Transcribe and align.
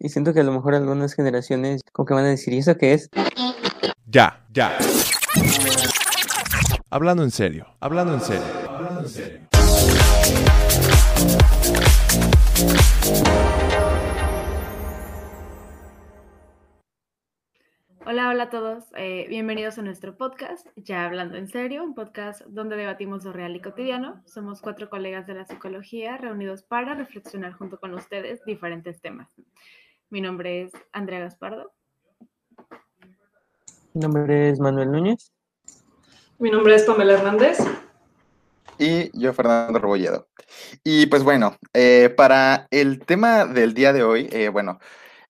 Y 0.00 0.10
siento 0.10 0.32
que 0.32 0.40
a 0.40 0.44
lo 0.44 0.52
mejor 0.52 0.76
algunas 0.76 1.12
generaciones 1.14 1.82
como 1.92 2.06
que 2.06 2.14
van 2.14 2.24
a 2.24 2.28
decir, 2.28 2.54
¿y 2.54 2.58
eso 2.58 2.76
qué 2.76 2.92
es? 2.94 3.10
Ya, 4.06 4.46
ya. 4.52 4.78
Hablando 6.88 7.24
en 7.24 7.32
serio, 7.32 7.66
hablando 7.80 8.14
en 8.14 8.20
serio, 8.20 8.44
hablando 8.68 9.00
en 9.00 9.08
serio. 9.08 9.40
Hola, 18.06 18.30
hola 18.30 18.44
a 18.44 18.50
todos. 18.50 18.84
Eh, 18.96 19.26
bienvenidos 19.28 19.78
a 19.78 19.82
nuestro 19.82 20.16
podcast, 20.16 20.66
Ya 20.76 21.04
Hablando 21.04 21.36
en 21.36 21.48
Serio, 21.48 21.82
un 21.82 21.94
podcast 21.94 22.40
donde 22.46 22.76
debatimos 22.76 23.24
lo 23.24 23.32
real 23.32 23.54
y 23.54 23.60
cotidiano. 23.60 24.22
Somos 24.24 24.62
cuatro 24.62 24.88
colegas 24.88 25.26
de 25.26 25.34
la 25.34 25.44
psicología 25.44 26.16
reunidos 26.16 26.62
para 26.62 26.94
reflexionar 26.94 27.52
junto 27.52 27.78
con 27.78 27.92
ustedes 27.92 28.42
diferentes 28.46 29.02
temas. 29.02 29.28
Mi 30.10 30.22
nombre 30.22 30.62
es 30.62 30.72
Andrea 30.92 31.20
Gaspardo. 31.20 31.70
Mi 33.92 34.00
nombre 34.00 34.48
es 34.48 34.58
Manuel 34.58 34.90
Núñez. 34.90 35.32
Mi 36.38 36.50
nombre 36.50 36.74
es 36.76 36.84
Pamela 36.84 37.12
Hernández. 37.12 37.58
Y 38.78 39.10
yo, 39.18 39.34
Fernando 39.34 39.78
Rebolledo. 39.78 40.26
Y 40.82 41.06
pues 41.06 41.22
bueno, 41.22 41.58
eh, 41.74 42.08
para 42.16 42.68
el 42.70 43.00
tema 43.00 43.44
del 43.44 43.74
día 43.74 43.92
de 43.92 44.02
hoy, 44.02 44.30
eh, 44.32 44.48
bueno, 44.48 44.78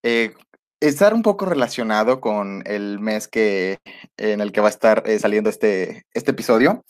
eh, 0.04 0.34
estar 0.78 1.12
un 1.12 1.22
poco 1.22 1.46
relacionado 1.46 2.20
con 2.20 2.62
el 2.64 3.00
mes 3.00 3.26
que, 3.26 3.78
en 4.16 4.40
el 4.40 4.52
que 4.52 4.60
va 4.60 4.68
a 4.68 4.70
estar 4.70 5.02
saliendo 5.18 5.50
este, 5.50 6.04
este 6.14 6.30
episodio. 6.30 6.84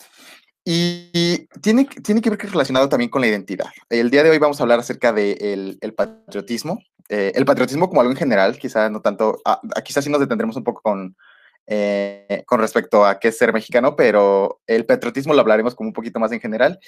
Y 0.63 1.47
tiene, 1.63 1.85
tiene 2.03 2.21
que 2.21 2.29
ver 2.29 2.39
relacionado 2.39 2.87
también 2.87 3.09
con 3.09 3.21
la 3.21 3.27
identidad. 3.27 3.69
El 3.89 4.11
día 4.11 4.21
de 4.21 4.29
hoy 4.29 4.37
vamos 4.37 4.59
a 4.59 4.63
hablar 4.63 4.77
acerca 4.77 5.11
del 5.11 5.79
el 5.81 5.93
patriotismo. 5.95 6.83
Eh, 7.09 7.31
el 7.35 7.43
patriotismo 7.43 7.89
como 7.89 8.01
algo 8.01 8.11
en 8.11 8.17
general, 8.17 8.57
quizás 8.59 8.89
no 8.91 9.01
tanto, 9.01 9.41
ah, 9.43 9.59
quizás 9.83 10.03
sí 10.03 10.11
nos 10.11 10.19
detendremos 10.19 10.55
un 10.55 10.63
poco 10.63 10.81
con, 10.81 11.17
eh, 11.65 12.43
con 12.45 12.59
respecto 12.59 13.03
a 13.03 13.19
qué 13.19 13.29
es 13.29 13.37
ser 13.37 13.51
mexicano, 13.51 13.95
pero 13.95 14.61
el 14.67 14.85
patriotismo 14.85 15.33
lo 15.33 15.41
hablaremos 15.41 15.73
como 15.73 15.89
un 15.89 15.93
poquito 15.93 16.19
más 16.19 16.31
en 16.31 16.39
general. 16.39 16.79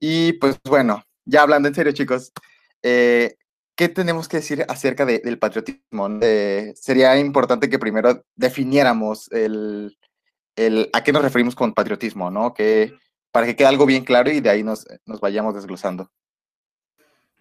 Y 0.00 0.32
pues 0.34 0.58
bueno, 0.64 1.04
ya 1.24 1.42
hablando 1.42 1.68
en 1.68 1.76
serio, 1.76 1.92
chicos, 1.92 2.32
eh, 2.82 3.36
¿qué 3.76 3.88
tenemos 3.88 4.28
que 4.28 4.38
decir 4.38 4.64
acerca 4.68 5.06
del 5.06 5.38
patriotismo? 5.38 6.08
sería 6.74 7.16
importante 7.18 7.70
que 7.70 7.78
primero 7.78 8.24
definiéramos 8.34 9.30
el, 9.30 9.96
el, 10.56 10.90
a 10.92 11.04
qué 11.04 11.12
nos 11.12 11.22
referimos 11.22 11.54
con 11.54 11.72
patriotismo, 11.72 12.30
¿no? 12.30 12.52
Que, 12.52 12.94
para 13.30 13.46
que 13.46 13.54
quede 13.54 13.68
algo 13.68 13.86
bien 13.86 14.04
claro 14.04 14.30
y 14.30 14.40
de 14.40 14.50
ahí 14.50 14.64
nos, 14.64 14.86
nos 15.06 15.20
vayamos 15.20 15.54
desglosando. 15.54 16.10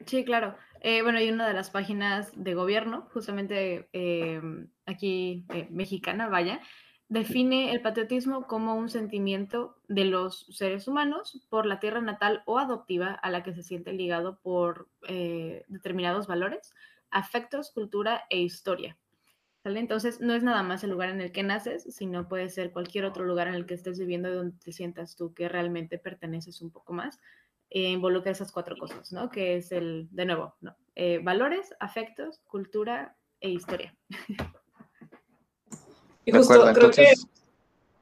Sí, 0.06 0.24
claro. 0.24 0.56
Eh, 0.82 1.02
bueno, 1.02 1.20
hay 1.20 1.30
una 1.30 1.48
de 1.48 1.54
las 1.54 1.70
páginas 1.70 2.32
de 2.36 2.54
gobierno, 2.54 3.08
justamente 3.14 3.90
eh, 3.94 4.42
aquí 4.86 5.46
eh, 5.54 5.68
mexicana, 5.72 6.28
vaya, 6.30 6.62
define 7.10 7.72
el 7.72 7.82
patriotismo 7.82 8.48
como 8.48 8.76
un 8.76 8.90
sentimiento 8.90 9.82
de 9.88 10.06
los 10.06 10.46
seres 10.52 10.88
humanos 10.88 11.46
por 11.50 11.66
la 11.66 11.80
tierra 11.80 12.02
natal 12.02 12.44
o 12.46 12.60
adoptiva 12.60 13.12
a 13.12 13.32
la 13.32 13.44
que 13.44 13.54
se 13.54 13.64
siente 13.64 13.94
ligado 13.94 14.40
por 14.42 14.90
determinados 15.08 16.28
valores, 16.28 16.74
afectos, 17.10 17.72
cultura 17.72 18.24
e 18.30 18.40
historia. 18.40 18.98
Entonces, 19.76 20.22
no 20.22 20.34
es 20.34 20.44
nada 20.44 20.64
más 20.64 20.84
el 20.84 20.92
lugar 20.92 21.10
en 21.10 21.20
el 21.20 21.32
que 21.32 21.44
naces, 21.44 21.84
sino 21.90 22.28
puede 22.30 22.50
ser 22.50 22.72
cualquier 22.72 23.04
otro 23.06 23.26
lugar 23.26 23.48
en 23.48 23.56
el 23.56 23.66
que 23.66 23.74
estés 23.74 24.00
viviendo 24.00 24.34
donde 24.34 24.58
te 24.58 24.72
sientas 24.72 25.16
tú 25.16 25.34
que 25.34 25.50
realmente 25.50 25.98
perteneces 25.98 26.62
un 26.62 26.72
poco 26.72 26.94
más. 26.94 27.20
Eh, 27.70 27.90
involucra 27.90 28.32
esas 28.32 28.52
cuatro 28.52 28.78
cosas, 28.78 29.12
¿no? 29.12 29.30
Que 29.30 29.58
es 29.58 29.72
el, 29.72 30.08
de 30.12 30.26
nuevo, 30.26 30.56
¿no? 30.62 30.76
Eh, 30.96 31.20
valores, 31.22 31.76
afectos, 31.80 32.42
cultura 32.48 33.16
e 33.42 33.50
historia. 33.50 33.96
Y 36.26 36.32
justo 36.32 36.74
creo 36.74 36.92
que 36.92 37.14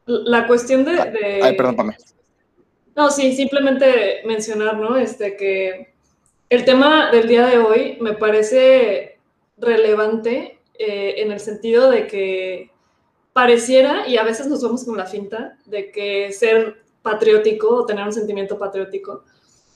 la 0.06 0.48
cuestión 0.48 0.86
de, 0.86 0.92
de... 0.92 1.40
Ay, 1.44 1.58
perdón, 1.58 1.76
Pame. 1.76 1.98
No, 2.96 3.10
sí, 3.10 3.36
simplemente 3.36 4.22
mencionar, 4.26 4.78
¿no? 4.78 4.96
Este, 4.98 5.36
que 5.36 5.94
el 6.50 6.64
tema 6.64 7.12
del 7.12 7.28
día 7.28 7.46
de 7.48 7.58
hoy 7.58 7.98
me 8.00 8.14
parece 8.14 9.20
relevante 9.58 10.60
eh, 10.76 11.16
en 11.18 11.32
el 11.32 11.40
sentido 11.40 11.90
de 11.90 12.08
que 12.08 12.72
pareciera, 13.34 14.08
y 14.08 14.18
a 14.18 14.24
veces 14.24 14.48
nos 14.48 14.64
vamos 14.64 14.86
con 14.86 14.96
la 14.96 15.06
finta, 15.06 15.58
de 15.66 15.92
que 15.92 16.32
ser 16.32 16.84
patriótico 17.02 17.68
o 17.70 17.86
tener 17.86 18.06
un 18.06 18.14
sentimiento 18.14 18.58
patriótico 18.58 19.26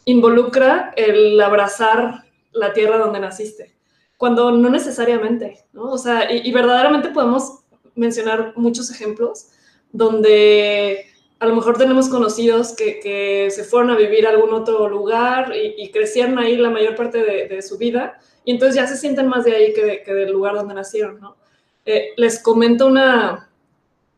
involucra 0.10 0.94
el 0.96 1.40
abrazar 1.40 2.24
la 2.52 2.74
tierra 2.74 2.98
donde 2.98 3.20
naciste, 3.20 3.76
cuando 4.18 4.52
no 4.52 4.70
necesariamente, 4.70 5.66
¿no? 5.74 5.92
O 5.92 5.98
sea, 5.98 6.32
y, 6.32 6.52
verdaderamente 6.52 7.10
podemos 7.10 7.60
mencionar 7.96 8.54
muchos 8.56 8.90
ejemplos 8.92 9.50
donde 9.92 11.06
a 11.40 11.46
lo 11.46 11.56
mejor 11.56 11.78
tenemos 11.78 12.10
conocidos 12.10 12.76
que, 12.76 13.50
se 13.52 13.64
fueron 13.64 13.92
a 13.92 13.96
vivir 13.96 14.26
a 14.26 14.32
algún 14.32 14.54
otro 14.54 14.90
lugar 14.90 15.54
y, 15.56 15.92
crecieron 15.92 16.40
ahí 16.40 16.58
la 16.58 16.70
mayor 16.70 16.96
parte 16.96 17.24
de, 17.24 17.62
su 17.62 17.78
vida 17.78 18.20
y 18.44 18.52
entonces 18.52 18.76
ya 18.76 18.88
se 18.88 18.98
sienten 18.98 19.28
más 19.28 19.46
de 19.46 19.56
ahí 19.56 19.74
que, 19.74 20.14
del 20.14 20.32
lugar 20.32 20.56
donde 20.56 20.74
nacieron, 20.74 21.20
¿no? 21.20 21.38
Eh, 21.86 22.10
les 22.18 22.42
comento 22.42 22.88
una, 22.88 23.50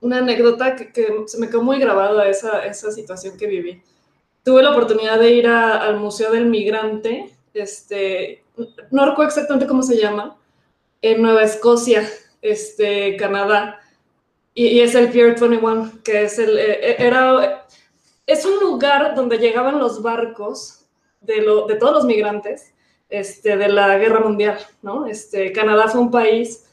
una 0.02 0.18
anécdota 0.18 0.76
que, 0.76 1.24
se 1.26 1.38
me 1.38 1.48
quedó 1.48 1.64
muy 1.64 1.80
grabada 1.80 2.28
esa, 2.28 2.66
esa 2.66 2.92
situación 2.92 3.38
que 3.38 3.48
viví. 3.48 3.84
Tuve 4.44 4.64
la 4.64 4.72
oportunidad 4.72 5.20
de 5.20 5.32
ir 5.32 5.48
al 5.48 6.00
Museo 6.00 6.32
del 6.32 6.48
Migrante, 6.48 7.30
este, 7.54 8.44
no 8.90 9.06
recuerdo 9.06 9.30
exactamente 9.30 9.68
cómo 9.68 9.84
se 9.84 9.98
llama, 9.98 10.38
en 11.02 11.22
Nueva 11.22 11.44
Escocia, 11.44 12.08
este, 12.42 13.16
Canadá, 13.18 13.80
y, 14.54 14.80
es 14.80 14.96
el 14.96 15.10
Pier 15.10 15.40
21, 15.40 15.92
que 16.04 16.24
es 16.24 16.40
el, 16.40 16.58
eh, 16.58 16.92
eh, 16.92 16.96
era, 17.00 17.66
es 18.26 18.46
un 18.46 18.60
lugar 18.60 19.16
donde 19.16 19.38
llegaban 19.38 19.80
los 19.80 20.02
barcos 20.02 20.86
de, 21.22 21.42
lo, 21.42 21.68
de 21.68 21.76
todos 21.76 21.94
los 21.94 22.06
migrantes 22.06 22.74
este, 23.10 23.58
de 23.58 23.70
la 23.70 23.98
guerra 23.98 24.20
mundial, 24.20 24.60
¿no? 24.82 25.06
Este, 25.06 25.52
Canadá 25.52 25.88
fue 25.88 26.02
un 26.02 26.12
país 26.12 26.66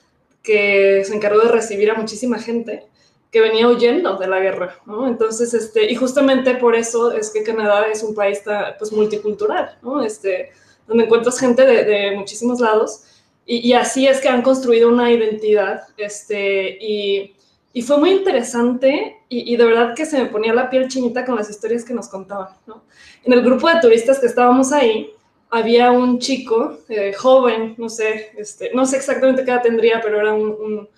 que 0.43 1.05
se 1.05 1.15
encargó 1.15 1.41
de 1.41 1.53
recibir 1.53 1.91
a 1.91 1.95
muchísima 1.95 2.39
gente 2.39 2.88
que 3.31 3.41
venía 3.41 3.69
huyendo 3.69 4.17
de 4.17 4.27
la 4.27 4.41
guerra, 4.41 4.79
¿no? 4.87 5.07
Entonces, 5.07 5.53
este, 5.55 5.91
y 5.91 5.95
justamente 5.95 6.55
por 6.55 6.75
eso 6.75 7.13
es 7.13 7.31
que 7.31 7.43
Canadá 7.43 7.87
es 7.87 8.03
un 8.03 8.15
país 8.15 8.43
pues, 8.79 8.93
multicultural, 8.93 9.77
¿no? 9.83 10.03
Este, 10.03 10.51
donde 10.87 11.05
encuentras 11.05 11.39
gente 11.39 11.65
de, 11.65 12.17
muchísimos 12.17 12.61
lados 12.61 13.03
y, 13.45 13.73
así 13.73 14.07
es 14.07 14.21
que 14.21 14.29
han 14.29 14.43
construido 14.43 14.89
una 14.89 15.11
identidad, 15.11 15.83
este, 15.97 16.79
y, 16.81 17.35
y 17.73 17.83
fue 17.83 17.97
muy 17.97 18.11
interesante 18.11 19.17
y, 19.29 19.53
y, 19.55 19.57
de 19.57 19.65
verdad 19.65 19.95
que 19.95 20.05
se 20.05 20.23
me 20.23 20.29
ponía 20.29 20.53
la 20.53 20.69
piel 20.69 20.89
chinita 20.89 21.25
con 21.25 21.37
las 21.37 21.49
historias 21.49 21.85
que 21.85 21.95
nos 21.95 22.09
contaban, 22.09 22.49
¿no? 22.67 22.83
En 23.25 23.33
el 23.33 23.43
grupo 23.43 23.69
de 23.69 23.81
turistas 23.81 24.19
que 24.19 24.27
estábamos 24.27 24.73
ahí, 24.73 25.13
había 25.51 25.91
un 25.91 26.19
chico 26.19 26.79
eh, 26.89 27.13
joven, 27.13 27.75
no 27.79 27.89
sé, 27.89 28.33
este, 28.37 28.71
no 28.75 28.87
sé 28.87 28.97
exactamente 28.97 29.45
qué 29.45 29.51
edad 29.51 29.63
tendría, 29.63 30.01
pero 30.01 30.21
era 30.21 30.35
un, 30.35 30.89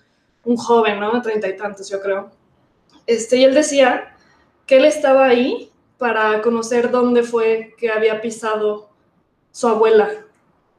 joven, 0.57 0.99
¿no? 0.99 1.21
Treinta 1.21 1.47
y 1.47 1.55
tantos, 1.55 1.89
yo 1.89 2.01
creo. 2.01 2.31
Este, 3.05 3.37
y 3.37 3.43
él 3.43 3.53
decía 3.53 4.15
que 4.65 4.77
él 4.77 4.85
estaba 4.85 5.25
ahí 5.25 5.71
para 5.97 6.41
conocer 6.41 6.91
dónde 6.91 7.23
fue 7.23 7.75
que 7.77 7.91
había 7.91 8.21
pisado 8.21 8.89
su 9.51 9.67
abuela 9.67 10.09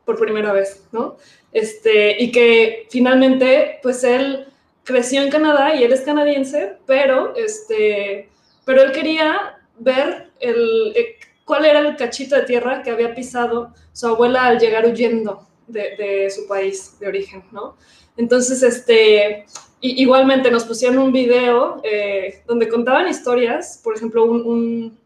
por 0.04 0.18
primera 0.18 0.52
vez, 0.52 0.84
¿no? 0.92 1.16
Este, 1.52 2.22
y 2.22 2.32
que 2.32 2.86
finalmente, 2.90 3.78
pues 3.82 4.02
él 4.02 4.46
creció 4.84 5.22
en 5.22 5.30
Canadá 5.30 5.74
y 5.74 5.84
él 5.84 5.92
es 5.92 6.00
canadiense, 6.00 6.76
pero, 6.86 7.36
este, 7.36 8.30
pero 8.64 8.82
él 8.82 8.92
quería 8.92 9.58
ver 9.78 10.30
el, 10.40 10.92
eh, 10.96 11.16
cuál 11.44 11.64
era 11.64 11.80
el 11.80 11.96
cachito 11.96 12.36
de 12.36 12.42
tierra 12.42 12.82
que 12.82 12.90
había 12.90 13.14
pisado 13.14 13.74
su 13.92 14.06
abuela 14.06 14.46
al 14.46 14.58
llegar 14.58 14.86
huyendo 14.86 15.46
de, 15.66 16.30
su 16.30 16.46
país 16.46 16.98
de 16.98 17.08
origen, 17.08 17.44
¿no? 17.52 17.76
Entonces, 18.16 18.62
este, 18.62 19.46
igualmente 19.80 20.50
nos 20.50 20.64
pusieron 20.64 20.98
un 20.98 21.12
video 21.12 21.80
eh, 21.82 22.42
donde 22.46 22.68
contaban 22.68 23.08
historias, 23.08 23.80
por 23.82 23.96
ejemplo, 23.96 24.24
un, 24.24 24.98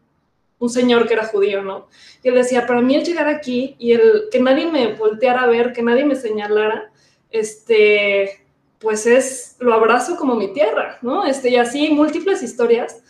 señor 0.69 1.07
que 1.07 1.13
era 1.13 1.25
judío, 1.25 1.61
¿no? 1.61 1.87
Y 2.23 2.29
él 2.29 2.35
decía, 2.35 2.65
para 2.65 2.81
mí 2.81 2.95
el 2.95 3.05
llegar 3.05 3.27
aquí 3.27 3.75
y 3.79 3.93
el 3.93 4.23
que 4.31 4.39
nadie 4.39 4.65
me 4.65 4.93
volteara 4.93 5.43
a 5.43 5.47
ver, 5.47 5.71
que 5.71 5.83
nadie 5.83 6.03
me 6.03 6.15
señalara, 6.15 6.91
este, 7.31 8.41
pues 8.79 9.05
es, 9.05 9.55
lo 9.59 9.73
abrazo 9.73 10.15
como 10.17 10.35
mi 10.35 10.53
tierra, 10.53 10.97
¿no? 11.01 11.25
Este, 11.25 11.49
y 11.49 11.55
así 11.55 11.89
múltiples 11.89 12.43
historias 12.43 13.01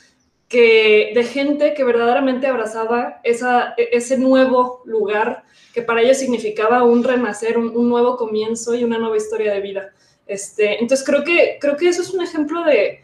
que, 0.48 1.12
de 1.14 1.24
gente 1.24 1.74
que 1.74 1.84
verdaderamente 1.84 2.48
abrazaba 2.48 3.20
e, 3.24 3.36
ese 3.92 4.18
nuevo 4.18 4.82
lugar 4.86 5.44
que 5.74 5.82
para 5.82 6.02
ellos 6.02 6.18
significaba 6.18 6.84
un 6.84 7.04
renacer, 7.04 7.58
un, 7.58 7.90
nuevo 7.90 8.18
comienzo 8.18 8.74
y 8.74 8.84
una 8.84 8.98
nueva 8.98 9.18
historia 9.18 9.54
de 9.54 9.62
vida. 9.62 9.94
Este, 10.26 10.80
entonces 10.80 11.06
creo 11.06 11.24
que, 11.24 11.58
creo 11.62 11.78
que 11.78 11.90
eso 11.90 12.02
es 12.02 12.14
un 12.14 12.22
ejemplo 12.22 12.64
de, 12.64 13.02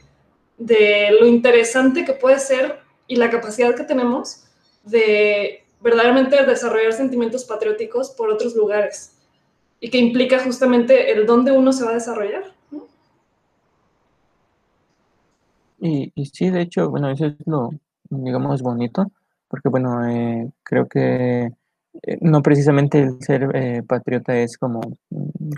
de 0.57 1.09
lo 1.19 1.27
interesante 1.27 2.05
que 2.05 2.13
puede 2.13 2.39
ser 2.39 2.79
y 3.07 3.15
la 3.15 3.29
capacidad 3.29 3.75
que 3.75 3.83
tenemos 3.83 4.45
de 4.83 5.63
verdaderamente 5.81 6.43
desarrollar 6.45 6.93
sentimientos 6.93 7.43
patrióticos 7.43 8.11
por 8.11 8.29
otros 8.29 8.55
lugares 8.55 9.17
y 9.79 9.89
que 9.89 9.97
implica 9.97 10.39
justamente 10.39 11.11
el 11.11 11.25
dónde 11.25 11.51
uno 11.51 11.73
se 11.73 11.83
va 11.83 11.91
a 11.91 11.95
desarrollar. 11.95 12.52
Y, 15.85 16.13
y 16.15 16.25
sí, 16.27 16.49
de 16.49 16.61
hecho, 16.61 16.89
bueno, 16.89 17.09
eso 17.09 17.25
es 17.25 17.35
lo, 17.45 17.71
digamos, 18.09 18.61
bonito, 18.61 19.11
porque 19.49 19.67
bueno, 19.67 20.07
eh, 20.07 20.49
creo 20.63 20.87
que 20.87 21.51
eh, 22.03 22.17
no 22.21 22.41
precisamente 22.41 23.01
el 23.01 23.21
ser 23.21 23.49
eh, 23.53 23.83
patriota 23.83 24.33
es 24.37 24.57
como, 24.57 24.79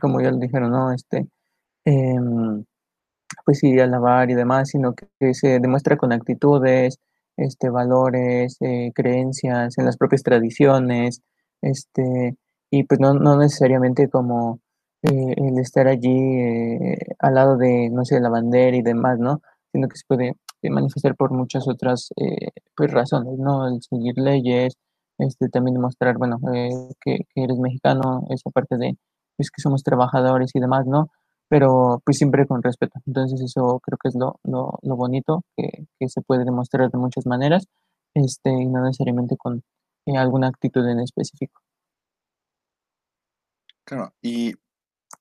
como 0.01 0.21
ya 0.21 0.31
lo 0.31 0.37
dijeron, 0.37 0.71
¿no? 0.71 0.91
Este, 0.91 1.27
em, 1.85 2.65
pues 3.45 3.59
sí, 3.59 3.79
alabar 3.79 4.31
y 4.31 4.35
demás, 4.35 4.69
sino 4.69 4.95
que, 4.95 5.07
que, 5.19 5.33
se 5.35 5.59
demuestra 5.59 5.97
con 5.97 6.11
actitudes, 6.13 6.99
este, 7.37 7.69
valores, 7.69 8.57
creencias, 8.95 9.77
en 9.77 9.85
las 9.85 9.97
propias 9.97 10.23
tradiciones, 10.23 11.21
este, 11.61 12.35
y 12.71 12.83
pues 12.85 12.99
no, 12.99 13.13
no 13.13 13.37
necesariamente 13.37 14.09
como 14.09 14.59
el 15.03 15.59
estar 15.59 15.87
allí 15.87 16.39
al 17.19 17.35
lado 17.35 17.57
de, 17.57 17.89
no 17.91 18.05
sé, 18.05 18.19
la 18.19 18.29
bandera 18.29 18.75
y 18.77 18.81
demás, 18.81 19.19
¿no? 19.19 19.41
Sino 19.75 19.89
que 19.89 19.97
se 19.97 20.05
puede 20.07 20.33
eh, 20.61 20.69
manifestar 20.69 21.15
por 21.15 21.31
muchas 21.31 21.67
otras 21.67 22.09
eh, 22.15 22.51
pues, 22.75 22.91
razones, 22.91 23.37
¿no? 23.37 23.67
El 23.67 23.81
seguir 23.81 24.17
leyes, 24.17 24.73
este, 25.17 25.49
también 25.49 25.75
demostrar, 25.75 26.17
bueno, 26.17 26.37
eh, 26.53 26.69
que, 27.01 27.25
eres 27.35 27.59
mexicano, 27.59 28.25
esa 28.29 28.49
parte 28.51 28.77
de, 28.77 28.97
pues, 29.35 29.51
que 29.51 29.61
somos 29.61 29.83
trabajadores 29.83 30.51
y 30.53 30.59
demás, 30.61 30.85
¿no? 30.87 31.09
Pero 31.49 32.01
pues 32.05 32.17
siempre 32.17 32.47
con 32.47 32.63
respeto. 32.63 32.99
Entonces 33.05 33.41
eso 33.41 33.79
creo 33.83 33.97
que 34.01 34.09
es 34.09 34.15
lo, 34.15 34.39
lo, 34.43 34.95
bonito, 34.95 35.43
que, 35.57 35.85
que, 35.99 36.07
se 36.09 36.21
puede 36.21 36.45
demostrar 36.45 36.89
de 36.89 36.97
muchas 36.97 37.25
maneras, 37.25 37.65
este, 38.13 38.49
y 38.51 38.65
no 38.67 38.81
necesariamente 38.81 39.35
con 39.37 39.61
alguna 40.17 40.47
actitud 40.47 40.87
en 40.87 41.01
específico. 41.01 41.61
Claro, 43.83 44.13
y 44.21 44.53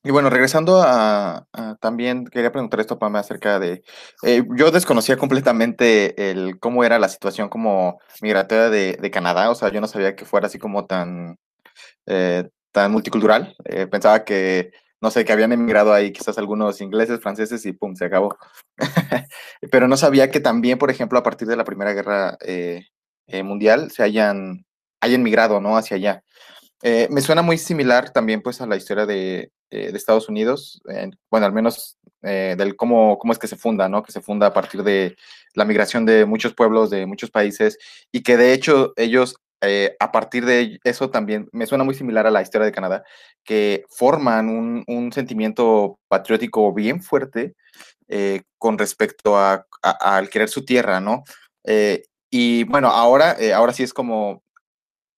y 0.04 0.10
bueno, 0.10 0.28
regresando 0.28 0.82
a, 0.84 1.46
también 1.80 2.26
quería 2.26 2.52
preguntar 2.52 2.78
esto, 2.78 2.98
Pame, 2.98 3.18
acerca 3.18 3.58
de, 3.58 3.82
eh, 4.22 4.44
yo 4.54 4.70
desconocía 4.70 5.16
completamente 5.16 6.30
el 6.30 6.60
cómo 6.60 6.84
era 6.84 6.98
la 6.98 7.08
situación 7.08 7.48
como 7.48 8.00
migratoria 8.20 8.68
de, 8.68 9.10
Canadá, 9.10 9.48
o 9.50 9.54
sea, 9.54 9.70
yo 9.70 9.80
no 9.80 9.86
sabía 9.88 10.14
que 10.14 10.26
fuera 10.26 10.48
así 10.48 10.58
como 10.58 10.84
tan, 10.86 11.38
eh, 12.06 12.48
tan 12.70 12.92
multicultural, 12.92 13.56
eh, 13.64 13.86
pensaba 13.86 14.24
que, 14.24 14.72
no 15.00 15.10
sé, 15.10 15.24
que 15.24 15.32
habían 15.32 15.52
emigrado 15.52 15.94
ahí 15.94 16.12
quizás 16.12 16.36
algunos 16.36 16.82
ingleses, 16.82 17.20
franceses 17.20 17.64
y 17.64 17.72
pum, 17.72 17.94
se 17.96 18.04
acabó. 18.04 18.36
Pero 19.70 19.88
no 19.88 19.96
sabía 19.96 20.30
que 20.30 20.40
también, 20.40 20.78
por 20.78 20.90
ejemplo, 20.90 21.18
a 21.18 21.22
partir 21.22 21.48
de 21.48 21.56
la 21.56 21.64
Primera 21.64 21.94
Guerra 21.94 22.36
Mundial 23.42 23.90
se 23.90 24.02
hayan, 24.02 24.66
hayan 25.00 25.22
migrado, 25.22 25.60
¿no? 25.60 25.78
Hacia 25.78 25.96
allá. 25.96 26.24
Me 27.10 27.20
suena 27.22 27.40
muy 27.40 27.56
similar 27.56 28.10
también 28.10 28.42
pues 28.42 28.60
a 28.60 28.66
la 28.66 28.76
historia 28.76 29.06
de, 29.06 29.50
eh, 29.74 29.90
Estados 29.92 30.28
Unidos, 30.28 30.80
bueno, 31.30 31.46
al 31.46 31.52
menos 31.52 31.98
eh, 32.22 32.54
del 32.56 32.76
cómo, 32.76 33.18
cómo 33.18 33.32
es 33.32 33.40
que 33.40 33.48
se 33.48 33.56
funda, 33.56 33.88
¿no? 33.88 34.04
Que 34.04 34.12
se 34.12 34.20
funda 34.20 34.46
a 34.46 34.52
partir 34.52 34.84
de 34.84 35.16
la 35.54 35.64
migración 35.64 36.06
de 36.06 36.24
muchos 36.26 36.54
pueblos, 36.54 36.90
de 36.90 37.06
muchos 37.06 37.30
países, 37.32 37.76
y 38.12 38.22
que 38.22 38.36
de 38.36 38.52
hecho 38.52 38.92
ellos, 38.96 39.34
eh, 39.62 39.96
a 39.98 40.12
partir 40.12 40.44
de 40.46 40.78
eso 40.84 41.10
también, 41.10 41.48
me 41.50 41.66
suena 41.66 41.82
muy 41.82 41.96
similar 41.96 42.24
a 42.28 42.30
la 42.30 42.40
historia 42.40 42.66
de 42.66 42.72
Canadá, 42.72 43.02
que 43.42 43.84
forman 43.90 44.48
un, 44.48 44.84
un 44.86 45.12
sentimiento 45.12 45.98
patriótico 46.06 46.72
bien 46.72 47.02
fuerte 47.02 47.54
con 48.58 48.78
respecto 48.78 49.36
a, 49.36 49.66
al 49.82 50.28
querer 50.28 50.48
su 50.48 50.64
tierra, 50.64 51.00
¿no? 51.00 51.24
y 52.30 52.64
bueno, 52.64 52.88
ahora, 52.88 53.36
ahora 53.54 53.72
sí 53.72 53.82
es 53.82 53.92
como 53.92 54.43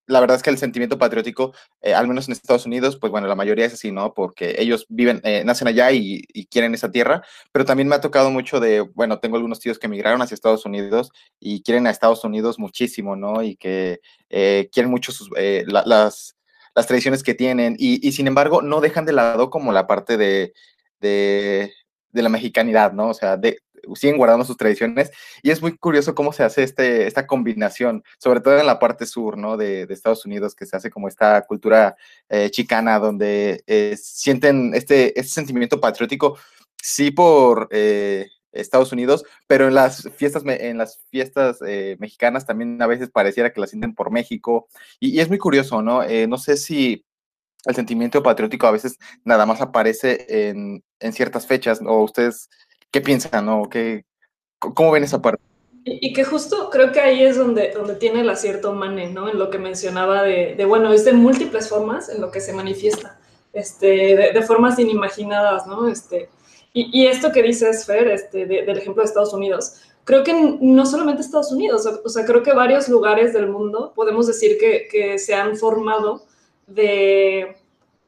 la 0.07 0.21
verdad 0.21 0.37
es 0.37 0.43
que 0.43 0.51
el 0.51 0.59
sentimiento 0.59 0.99
patriótico, 0.99 1.53
eh, 1.83 1.95
al 1.95 2.07
menos 2.07 2.29
en 2.29 2.33
Estados 2.33 2.67
Unidos, 2.67 2.97
pues 2.97 3.11
bueno, 3.11 3.27
la 3.27 3.35
mayoría 3.35 3.67
es 3.67 3.75
así, 3.75 3.91
¿no? 3.91 4.15
Porque 4.15 4.55
ellos 4.59 4.87
viven, 4.89 5.21
eh, 5.25 5.43
nacen 5.45 5.69
allá 5.69 5.91
y, 5.93 6.23
quieren 6.51 6.75
esa 6.75 6.91
tierra, 6.91 7.23
pero 7.53 7.65
también 7.65 7.89
me 7.89 7.97
ha 7.97 8.01
tocado 8.01 8.31
mucho 8.31 8.61
de, 8.61 8.81
bueno, 8.81 9.19
tengo 9.19 9.37
algunos 9.37 9.61
tíos 9.61 9.79
que 9.79 9.87
emigraron 9.87 10.23
hacia 10.23 10.35
Estados 10.35 10.65
Unidos 10.65 11.11
y 11.41 11.63
quieren 11.63 11.87
a 11.87 11.91
Estados 11.91 12.25
Unidos 12.25 12.59
muchísimo, 12.59 13.17
¿no? 13.17 13.43
Y 13.43 13.57
que 13.57 14.01
eh, 14.31 14.69
quieren 14.73 14.91
mucho 14.91 15.13
sus, 15.13 15.29
las, 15.67 16.37
las 16.75 16.87
tradiciones 16.87 17.23
que 17.23 17.35
tienen 17.35 17.77
y, 17.79 18.13
sin 18.13 18.29
embargo 18.29 18.63
no 18.63 18.81
dejan 18.81 19.07
de 19.07 19.13
lado 19.13 19.51
como 19.51 19.73
la 19.73 19.87
parte 19.87 20.17
de, 20.17 20.53
de, 21.01 21.73
de 22.13 22.23
la 22.23 22.29
mexicanidad, 22.29 22.93
¿no? 22.93 23.09
O 23.09 23.15
sea, 23.15 23.37
de, 23.37 23.59
siguen 23.95 24.17
guardando 24.17 24.45
sus 24.45 24.57
tradiciones 24.57 25.11
y 25.43 25.51
es 25.51 25.63
muy 25.63 25.77
curioso 25.77 26.15
cómo 26.15 26.33
se 26.33 26.43
hace 26.43 26.63
este, 26.63 27.07
esta 27.07 27.27
combinación, 27.27 28.03
sobre 28.19 28.41
todo 28.41 28.59
en 28.59 28.67
la 28.67 28.79
parte 28.79 29.07
sur, 29.07 29.39
¿no? 29.39 29.57
De, 29.57 29.87
de 29.87 29.95
Estados 29.95 30.27
Unidos, 30.27 30.55
que 30.55 30.67
se 30.67 30.77
hace 30.77 30.91
como 30.91 31.09
esta 31.09 31.43
cultura 31.43 31.97
eh, 32.29 32.51
chicana, 32.51 32.99
donde 32.99 33.63
eh, 33.67 33.97
sienten 34.01 34.75
este, 34.75 35.19
este 35.19 35.33
sentimiento 35.33 35.81
patriótico, 35.81 36.39
sí 36.83 37.11
por... 37.11 37.69
Eh, 37.71 38.29
Estados 38.53 38.91
Unidos, 38.91 39.23
pero 39.47 39.69
en 39.69 39.75
las 39.75 40.09
fiestas, 40.17 40.43
en 40.47 40.79
las 40.79 40.99
fiestas 41.11 41.59
eh, 41.67 41.97
mexicanas 41.99 42.47
también 42.47 42.81
a 42.81 42.87
veces 42.87 43.11
pareciera 43.11 43.53
que 43.53 43.61
la 43.61 43.67
sienten 43.67 43.95
por 43.95 44.11
México. 44.11 44.67
Y, 44.99 45.11
y 45.11 45.21
es 45.21 45.29
muy 45.29 45.37
curioso, 45.37 45.83
¿no? 45.83 46.03
Eh, 46.03 46.27
no 46.27 46.39
sé 46.39 46.57
si 46.57 47.05
el 47.67 47.75
sentimiento 47.75 48.23
patriótico 48.23 48.67
a 48.67 48.71
veces 48.71 48.97
nada 49.25 49.45
más 49.45 49.61
aparece 49.61 50.49
en, 50.49 50.83
en 51.01 51.13
ciertas 51.13 51.47
fechas, 51.47 51.81
o 51.85 52.03
ustedes 52.03 52.49
¿Qué 52.97 53.03
piensan 53.03 53.47
o 53.51 53.69
qué, 53.69 54.07
cómo 54.59 54.91
ven 54.91 55.05
esa 55.05 55.21
parte? 55.21 55.43
Y, 55.85 56.15
que 56.15 56.25
justo 56.25 56.71
creo 56.71 56.93
que 56.93 57.01
ahí 57.01 57.23
es 57.25 57.37
donde, 57.37 57.73
donde 57.73 57.95
tiene 57.97 58.23
el 58.23 58.31
acierto 58.31 58.73
Mane, 58.73 59.11
¿no? 59.11 59.29
En 59.29 59.39
lo 59.39 59.51
que 59.51 59.59
mencionaba 59.59 60.23
de, 60.23 60.55
de 60.55 60.65
bueno, 60.65 60.91
es 60.95 61.05
de 61.05 61.13
múltiples 61.13 61.69
formas 61.69 62.09
en 62.09 62.23
lo 62.23 62.31
que 62.31 62.41
se 62.41 62.55
manifiesta, 62.55 63.21
este, 63.53 64.33
de, 64.33 64.43
formas 64.45 64.79
inimaginadas, 64.79 65.67
¿no? 65.67 65.89
Este, 65.89 66.31
y, 66.73 66.89
y, 67.03 67.07
esto 67.07 67.33
que 67.33 67.43
dices, 67.43 67.85
Fer, 67.85 68.09
este, 68.09 68.47
del 68.47 68.79
ejemplo 68.79 69.03
de 69.03 69.09
Estados 69.09 69.35
Unidos, 69.35 69.83
creo 70.05 70.25
que 70.25 70.57
no 70.59 70.87
solamente 70.87 71.21
Estados 71.21 71.53
Unidos, 71.53 71.85
o, 72.03 72.09
sea, 72.09 72.25
creo 72.25 72.43
que 72.43 72.55
varios 72.55 72.89
lugares 72.89 73.35
del 73.35 73.51
mundo 73.51 73.93
podemos 73.95 74.27
decir 74.27 74.57
que, 74.59 74.89
que 74.91 75.19
se 75.19 75.35
han 75.35 75.55
formado 75.59 76.25
de, 76.67 77.59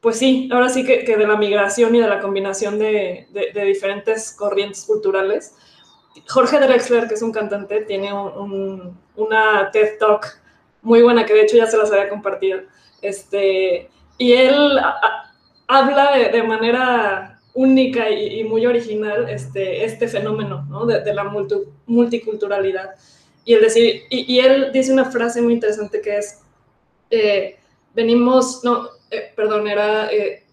pues 0.01 0.17
sí, 0.17 0.49
ahora 0.51 0.69
sí 0.69 0.85
que, 0.85 1.03
de 1.03 1.27
la 1.27 1.35
migración 1.35 1.93
y 1.95 1.99
de 1.99 2.07
la 2.07 2.21
combinación 2.21 2.79
de, 2.79 3.27
diferentes 3.53 4.31
corrientes 4.31 4.85
culturales. 4.85 5.55
Jorge 6.27 6.59
Drexler, 6.59 7.07
que 7.07 7.15
es 7.15 7.21
un 7.21 7.31
cantante, 7.31 7.81
tiene 7.81 8.11
una 9.15 9.69
TED 9.71 9.97
Talk 9.99 10.39
muy 10.81 11.01
buena 11.01 11.25
que 11.25 11.33
de 11.33 11.41
hecho 11.41 11.57
ya 11.57 11.67
se 11.67 11.77
las 11.77 11.91
había 11.91 12.09
compartido. 12.09 12.61
Este, 13.01 13.89
y 14.17 14.33
él 14.33 14.79
habla 15.67 16.17
de, 16.17 16.43
manera 16.43 17.39
única 17.53 18.09
y, 18.09 18.43
muy 18.45 18.65
original 18.65 19.27
este, 19.29 19.83
este 19.83 20.07
fenómeno 20.07 20.65
¿no? 20.69 20.85
de, 20.85 21.13
la 21.13 21.25
multiculturalidad. 21.87 22.95
Y, 23.43 23.53
el 23.53 23.61
decir, 23.61 24.03
y, 24.09 24.39
él 24.39 24.71
dice 24.71 24.93
una 24.93 25.05
frase 25.05 25.41
muy 25.41 25.53
interesante 25.53 26.01
que 26.01 26.17
es, 26.17 26.41
eh, 27.09 27.57
venimos, 27.93 28.63
no, 28.63 28.98
eh, 29.11 29.33
perdón, 29.35 29.67
era 29.67 30.11
eh, 30.11 30.43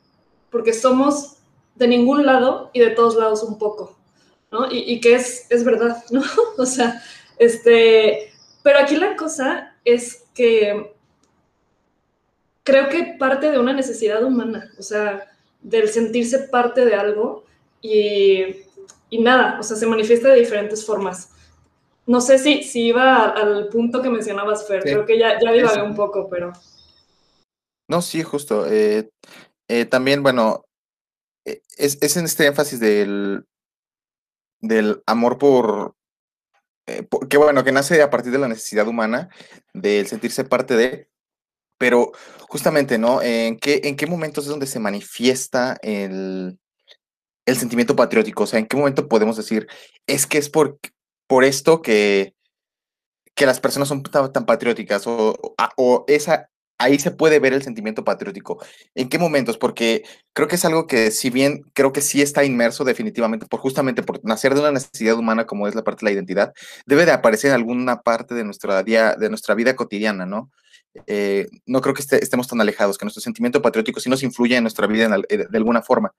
porque 0.50 0.72
somos 0.72 1.36
de 1.74 1.88
ningún 1.88 2.24
lado 2.24 2.70
y 2.72 2.80
de 2.80 2.90
todos 2.90 3.16
lados 3.16 3.42
un 3.42 3.58
poco, 3.58 3.96
¿no? 4.50 4.66
Y, 4.70 5.00
que 5.00 5.14
es, 5.14 5.46
es 5.50 5.64
verdad, 5.64 6.02
¿no? 6.10 6.22
o 6.56 6.66
sea, 6.66 7.02
este, 7.38 8.32
pero 8.62 8.78
aquí 8.78 8.96
la 8.96 9.16
cosa 9.16 9.76
es 9.84 10.24
que 10.34 10.94
creo 12.64 12.88
que 12.88 13.16
parte 13.18 13.50
de 13.50 13.58
una 13.58 13.72
necesidad 13.72 14.24
humana, 14.24 14.70
o 14.78 14.82
sea, 14.82 15.30
del 15.60 15.88
sentirse 15.88 16.40
parte 16.48 16.84
de 16.84 16.94
algo 16.94 17.44
y, 17.82 18.44
y 19.10 19.18
nada, 19.18 19.58
o 19.60 19.62
sea, 19.62 19.76
se 19.76 19.86
manifiesta 19.86 20.28
de 20.28 20.40
diferentes 20.40 20.84
formas. 20.84 21.30
No 22.06 22.20
sé 22.20 22.38
si, 22.38 22.62
si 22.62 22.86
iba 22.86 23.30
al 23.30 23.68
punto 23.68 24.00
que 24.00 24.08
mencionabas, 24.08 24.66
Fer, 24.66 24.82
creo 24.82 25.04
que 25.04 25.18
ya, 25.18 25.38
ya 25.40 25.52
divagué 25.52 25.82
un 25.82 25.94
poco, 25.94 26.28
pero... 26.30 26.52
No, 27.88 28.02
sí, 28.02 28.22
justo. 28.22 28.66
Eh, 28.70 29.10
eh, 29.68 29.84
también, 29.86 30.22
bueno, 30.22 30.66
e, 31.44 31.62
es, 31.76 31.98
es, 32.00 32.16
en 32.16 32.24
este 32.24 32.46
énfasis 32.46 32.80
del, 32.80 33.46
del 34.60 35.02
amor 35.06 35.38
por, 35.38 35.94
eh, 36.86 37.06
que 37.28 37.36
bueno, 37.36 37.64
que 37.64 37.72
nace 37.72 38.02
a 38.02 38.10
partir 38.10 38.32
de 38.32 38.38
la 38.38 38.48
necesidad 38.48 38.88
humana, 38.88 39.28
del 39.74 40.06
sentirse 40.06 40.44
parte 40.44 40.76
de, 40.76 41.08
pero 41.78 42.12
justamente, 42.48 42.98
¿no? 42.98 43.22
¿En 43.22 43.58
qué, 43.58 43.82
en 43.84 43.96
qué 43.96 44.06
momentos 44.06 44.44
es 44.44 44.50
donde 44.50 44.66
se 44.66 44.80
manifiesta 44.80 45.78
el, 45.82 46.58
el 47.46 47.56
sentimiento 47.56 47.96
patriótico? 47.96 48.44
O 48.44 48.46
sea, 48.46 48.58
¿en 48.58 48.66
qué 48.66 48.76
momento 48.76 49.08
podemos 49.08 49.36
decir, 49.36 49.68
es 50.06 50.26
que 50.26 50.38
es 50.38 50.48
por, 50.48 50.78
por 51.26 51.44
esto 51.44 51.82
que, 51.82 52.34
que 53.34 53.46
las 53.46 53.60
personas 53.60 53.88
son 53.88 54.02
tan, 54.02 54.32
tan 54.32 54.46
patrióticas 54.46 55.06
o, 55.06 55.36
o, 55.76 56.04
esa, 56.08 56.50
ahí 56.78 56.98
se 56.98 57.10
puede 57.10 57.38
ver 57.38 57.52
el 57.52 57.62
sentimiento 57.62 58.04
patriótico. 58.04 58.62
¿En 58.94 59.08
qué 59.08 59.18
momentos? 59.18 59.58
Porque 59.58 60.04
creo 60.32 60.48
que 60.48 60.56
es 60.56 60.64
algo 60.64 60.86
que, 60.86 61.10
si 61.10 61.30
bien 61.30 61.62
creo 61.72 61.92
que 61.92 62.02
sí 62.02 62.22
está 62.22 62.44
inmerso 62.44 62.84
definitivamente, 62.84 63.46
por 63.46 63.60
justamente 63.60 64.02
por 64.02 64.24
nacer 64.24 64.54
de 64.54 64.60
una 64.60 64.72
necesidad 64.72 65.16
humana 65.16 65.46
como 65.46 65.68
es 65.68 65.74
la 65.74 65.84
parte 65.84 66.04
de 66.04 66.10
la 66.10 66.14
identidad, 66.14 66.54
debe 66.86 67.06
de 67.06 67.12
aparecer 67.12 67.50
en 67.50 67.56
alguna 67.56 68.02
parte 68.02 68.34
de 68.34 68.44
nuestra, 68.44 68.82
día, 68.82 69.14
de 69.16 69.28
nuestra 69.28 69.54
vida 69.54 69.74
cotidiana, 69.76 70.26
¿no? 70.26 70.50
Eh, 71.06 71.46
no 71.66 71.80
creo 71.80 71.94
que 71.94 72.02
estemos 72.02 72.46
tan 72.46 72.60
alejados, 72.60 72.96
que 72.96 73.04
nuestro 73.04 73.22
sentimiento 73.22 73.60
patriótico 73.60 74.00
sí 74.00 74.08
nos 74.08 74.22
influye 74.22 74.56
en 74.56 74.64
nuestra 74.64 74.86
vida 74.86 75.14
eh, 75.28 75.46
de, 75.50 75.58
alguna 75.58 75.82
forma. 75.82 76.12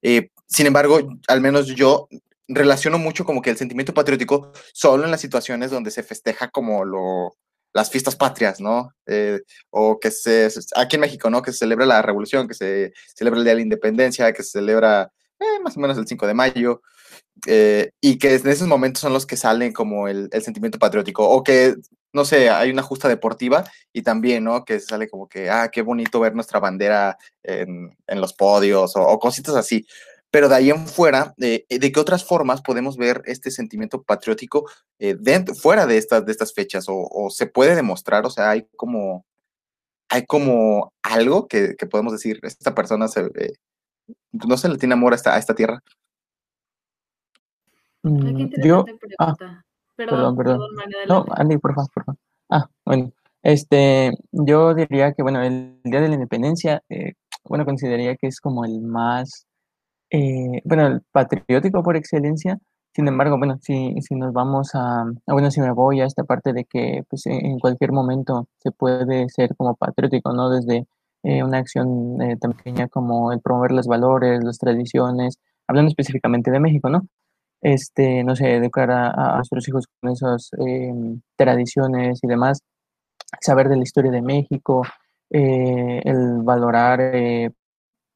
Eh, 0.00 0.30
sin 0.46 0.66
embargo, 0.66 1.00
al 1.28 1.40
menos 1.40 1.66
yo 1.66 2.08
relaciono 2.48 2.98
mucho 2.98 3.24
como 3.24 3.42
que 3.42 3.50
el 3.50 3.56
sentimiento 3.56 3.94
patriótico 3.94 4.52
solo 4.72 5.04
en 5.04 5.10
las 5.10 5.20
situaciones 5.20 5.70
donde 5.70 5.90
se 5.90 6.02
festeja 6.02 6.48
como 6.48 6.84
lo, 6.84 7.36
las 7.72 7.90
fiestas 7.90 8.16
patrias, 8.16 8.60
¿no? 8.60 8.92
o 9.70 9.98
que 9.98 10.10
se, 10.10 10.48
aquí 10.76 10.96
en 10.96 11.00
México, 11.00 11.30
¿no? 11.30 11.42
Que 11.42 11.52
se 11.52 11.58
celebra 11.58 11.86
la 11.86 12.02
revolución, 12.02 12.48
que 12.48 12.54
se 12.54 12.92
celebra 13.14 13.38
el 13.38 13.44
Día 13.44 13.52
de 13.52 13.56
la 13.56 13.62
Independencia, 13.62 14.32
que 14.32 14.42
se 14.42 14.50
celebra 14.50 15.10
más 15.62 15.76
o 15.76 15.80
menos 15.80 15.98
el 15.98 16.06
5 16.06 16.26
de 16.26 16.34
mayo, 16.34 16.82
y 17.46 18.18
que 18.18 18.34
en 18.34 18.48
esos 18.48 18.68
momentos 18.68 19.00
son 19.00 19.12
los 19.12 19.26
que 19.26 19.36
salen 19.36 19.72
como 19.72 20.08
el, 20.08 20.30
sentimiento 20.42 20.78
patriótico, 20.78 21.28
o 21.28 21.42
que 21.42 21.76
no 22.12 22.24
sé, 22.26 22.50
hay 22.50 22.70
una 22.70 22.82
justa 22.82 23.08
deportiva 23.08 23.64
y 23.92 24.02
también, 24.02 24.44
¿no? 24.44 24.64
Que 24.64 24.80
sale 24.80 25.08
como 25.08 25.28
que, 25.28 25.48
ah, 25.48 25.70
qué 25.72 25.80
bonito 25.80 26.20
ver 26.20 26.34
nuestra 26.34 26.60
bandera 26.60 27.16
en, 27.42 27.96
los 28.08 28.34
podios 28.34 28.92
o, 28.96 29.18
cositas 29.18 29.54
así. 29.54 29.86
Pero 30.32 30.48
de 30.48 30.56
ahí 30.56 30.70
en 30.70 30.88
fuera, 30.88 31.34
eh, 31.38 31.64
¿de 31.68 31.92
qué 31.92 32.00
otras 32.00 32.24
formas 32.24 32.62
podemos 32.62 32.96
ver 32.96 33.22
este 33.26 33.50
sentimiento 33.50 34.02
patriótico 34.02 34.68
eh, 34.98 35.14
dentro, 35.18 35.54
fuera 35.54 35.86
de 35.86 35.98
estas, 35.98 36.24
de 36.24 36.32
estas 36.32 36.54
fechas? 36.54 36.86
O, 36.88 37.28
se 37.30 37.46
puede 37.46 37.76
demostrar? 37.76 38.26
O 38.26 38.30
sea, 38.30 38.50
hay 38.50 38.66
como, 38.76 39.26
hay 40.08 40.24
como 40.26 40.92
algo 41.02 41.46
que, 41.46 41.76
podemos 41.90 42.12
decir, 42.12 42.40
esta 42.42 42.74
persona 42.74 43.08
se, 43.08 43.26
eh, 43.26 43.52
no 44.32 44.56
se 44.56 44.70
le 44.70 44.78
tiene 44.78 44.94
amor 44.94 45.12
a 45.12 45.16
esta, 45.16 45.34
a 45.34 45.38
esta 45.38 45.54
tierra. 45.54 45.82
Mm, 48.02 48.46
yo, 48.64 48.84
ah, 49.18 49.36
Perdón, 49.96 50.36
perdón. 50.36 50.60
no, 51.08 51.26
Andy, 51.36 51.58
por 51.58 51.74
favor, 51.74 51.90
por 51.92 52.04
favor. 52.04 52.18
Ah, 52.48 52.68
bueno. 52.84 53.12
Este, 53.42 54.12
yo 54.30 54.72
diría 54.74 55.12
que, 55.12 55.22
bueno, 55.22 55.42
el 55.42 55.80
Día 55.82 56.00
de 56.00 56.08
la 56.08 56.14
Independencia, 56.14 56.82
eh, 56.88 57.14
bueno, 57.44 57.64
consideraría 57.64 58.16
que 58.16 58.28
es 58.28 58.40
como 58.40 58.64
el 58.64 58.80
más, 58.80 59.46
eh, 60.12 60.62
bueno, 60.64 60.86
el 60.86 61.02
patriótico 61.12 61.82
por 61.82 61.96
excelencia. 61.96 62.58
Sin 62.94 63.08
embargo, 63.08 63.38
bueno, 63.38 63.58
si, 63.62 63.94
si 64.02 64.14
nos 64.14 64.32
vamos 64.32 64.70
a, 64.74 65.04
bueno, 65.26 65.50
si 65.50 65.60
me 65.60 65.72
voy 65.72 66.00
a 66.00 66.06
esta 66.06 66.24
parte 66.24 66.52
de 66.52 66.64
que, 66.66 67.02
pues, 67.08 67.26
en 67.26 67.58
cualquier 67.58 67.92
momento 67.92 68.48
se 68.58 68.70
puede 68.70 69.28
ser 69.30 69.56
como 69.56 69.74
patriótico, 69.76 70.32
¿no? 70.32 70.50
Desde 70.50 70.86
eh, 71.22 71.42
una 71.42 71.58
acción 71.58 72.18
tan 72.40 72.52
pequeña 72.52 72.88
como 72.88 73.32
el 73.32 73.40
promover 73.40 73.72
los 73.72 73.86
valores, 73.86 74.44
las 74.44 74.58
tradiciones, 74.58 75.38
hablando 75.66 75.88
específicamente 75.88 76.50
de 76.50 76.60
México, 76.60 76.90
¿no? 76.90 77.02
este, 77.62 78.24
no 78.24 78.36
sé, 78.36 78.56
educar 78.56 78.90
a, 78.90 79.36
nuestros 79.36 79.68
hijos 79.68 79.86
con 80.00 80.12
esas 80.12 80.50
em, 80.58 81.20
tradiciones 81.36 82.20
y 82.22 82.26
demás, 82.26 82.60
saber 83.40 83.68
de 83.68 83.76
la 83.76 83.84
historia 83.84 84.10
de 84.10 84.22
México, 84.22 84.82
eh, 85.30 86.02
el 86.04 86.42
valorar, 86.42 87.00
eh, 87.00 87.50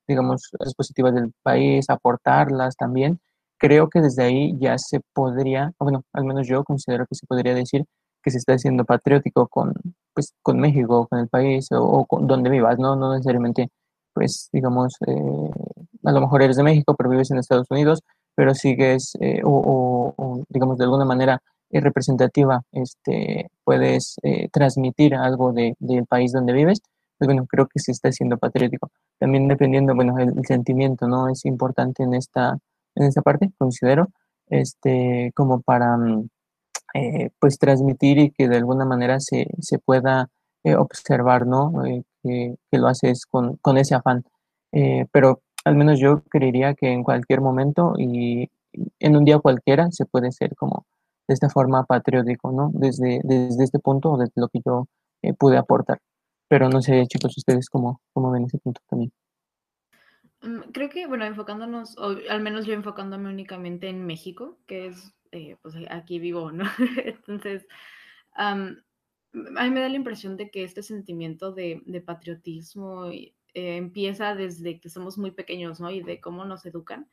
digamos, 0.08 0.50
las 0.58 0.75
positivas 0.75 1.14
del 1.14 1.32
país, 1.42 1.88
aportarlas 1.90 2.76
también. 2.76 3.20
Creo 3.58 3.88
que 3.88 4.00
desde 4.00 4.25
ahí 4.25 4.56
ya 4.58 4.78
se 4.78 5.00
podría, 5.14 5.72
bueno, 5.78 6.02
al 6.12 6.25
menos 6.25 6.46
yo 6.46 6.64
considero 6.64 7.06
que 7.06 7.14
se 7.14 7.26
podría 7.26 7.54
decir 7.54 7.84
que 8.22 8.30
se 8.30 8.38
está 8.38 8.54
haciendo 8.54 8.84
patriótico 8.84 9.48
con, 9.48 9.75
pues, 10.14 10.34
con 10.42 10.58
México, 10.60 11.06
con 11.08 11.20
el 11.20 11.28
país 11.28 11.68
o, 11.72 12.04
con 12.06 12.26
donde 12.26 12.50
vivas, 12.50 12.78
¿no? 12.78 12.96
No 12.96 13.12
necesariamente, 13.12 13.70
pues, 14.12 14.48
digamos, 14.52 14.96
eh, 15.06 15.50
a 16.04 16.12
lo 16.12 16.20
mejor 16.20 16.42
eres 16.42 16.56
de 16.56 16.62
México, 16.62 16.94
pero 16.96 17.10
vives 17.10 17.30
en 17.30 17.38
Estados 17.38 17.66
Unidos, 17.70 18.02
pero 18.34 18.54
sigues, 18.54 19.16
eh, 19.20 19.40
o, 19.44 20.44
digamos 20.48 20.78
de 20.78 20.84
alguna 20.84 21.04
manera 21.04 21.42
eh, 21.70 21.80
representativa, 21.80 22.62
este, 22.72 23.48
puedes 23.64 24.16
eh, 24.22 24.48
transmitir 24.52 25.14
algo 25.14 25.52
de, 25.52 25.75
del 25.80 26.06
país 26.06 26.32
donde 26.32 26.52
vives, 26.52 26.80
pues 27.18 27.26
bueno, 27.26 27.46
creo 27.48 27.66
que 27.66 27.80
se 27.80 27.92
está 27.92 28.12
siendo 28.12 28.38
patriótico. 28.38 28.90
También 29.18 29.49
dependiendo, 29.49 29.94
bueno, 29.94 30.18
el, 30.18 30.44
sentimiento, 30.46 31.08
¿no? 31.08 31.28
Es 31.28 31.44
importante 31.44 32.02
en 32.02 32.14
esta, 32.14 32.58
en 32.94 33.04
esta 33.04 33.23
parte, 33.23 33.50
considero, 33.58 34.08
este, 34.49 35.32
como 35.35 35.61
para, 35.62 35.96
mm, 35.96 36.28
pues, 37.38 37.58
transmitir 37.58 38.18
y 38.18 38.30
que 38.30 38.49
de 38.49 38.56
alguna 38.56 38.85
manera 38.85 39.20
se, 39.20 39.49
se 39.61 39.78
pueda 39.78 40.28
observar, 40.78 41.46
¿no? 41.46 41.73
Que, 42.23 42.56
que, 42.70 42.78
lo 42.78 42.88
haces 42.88 43.26
con, 43.26 43.56
con 43.58 43.78
ese 43.78 43.94
afán. 43.94 44.25
pero 45.12 45.40
al 45.64 45.76
menos 45.76 45.99
yo 45.99 46.23
creería 46.28 46.75
que 46.75 46.92
en 46.92 47.02
cualquier 47.02 47.40
momento 47.40 47.94
y 47.99 48.50
en 49.00 49.16
un 49.16 49.25
día 49.25 49.38
cualquiera 49.40 49.90
se 49.90 50.06
puede 50.06 50.30
ser 50.32 50.54
como 50.54 50.87
de 51.26 51.35
esta 51.35 51.49
forma 51.50 51.85
patriótico, 51.85 52.52
¿no? 52.52 52.70
Desde, 52.73 53.20
desde 53.25 53.64
este 53.64 53.78
punto 53.80 54.12
o 54.12 54.18
desde 54.18 54.32
lo 54.37 54.49
que 54.49 54.61
yo 54.64 54.87
eh, 55.23 55.35
pude 55.35 55.56
aportar. 55.56 55.99
Pero 56.48 56.68
no 56.68 56.80
sé, 56.80 57.06
chicos, 57.06 57.36
ustedes 57.36 57.68
cómo, 57.68 58.00
cómo 58.12 58.30
ven 58.30 58.44
ese 58.44 58.58
punto 58.58 58.80
también. 58.88 59.12
Mm, 60.42 60.70
creo 60.72 60.88
que, 60.88 61.06
bueno, 61.06 61.24
enfocándonos, 61.24 61.96
o 61.98 62.16
al 62.28 62.40
menos 62.40 62.66
yo 62.66 62.74
enfocándome 62.74 63.28
únicamente 63.28 63.88
en 63.88 64.06
México, 64.06 64.58
que 64.66 64.88
es, 64.88 65.12
eh, 65.32 65.56
pues 65.62 65.74
aquí 65.90 66.18
vivo, 66.18 66.52
¿no? 66.52 66.64
Entonces, 67.04 67.66
a 68.34 68.54
mí 68.54 69.70
me 69.70 69.80
da 69.80 69.88
la 69.88 69.96
impresión 69.96 70.36
de 70.36 70.50
que 70.50 70.64
este 70.64 70.82
sentimiento 70.82 71.52
de, 71.52 71.82
de 71.86 72.00
patriotismo 72.00 73.10
eh, 73.56 73.76
empieza 73.76 74.34
desde 74.34 74.80
que 74.80 74.90
somos 74.90 75.16
muy 75.16 75.30
pequeños, 75.30 75.80
¿no? 75.80 75.90
Y 75.90 76.02
de 76.02 76.20
cómo 76.20 76.44
nos 76.44 76.66
educan 76.66 77.08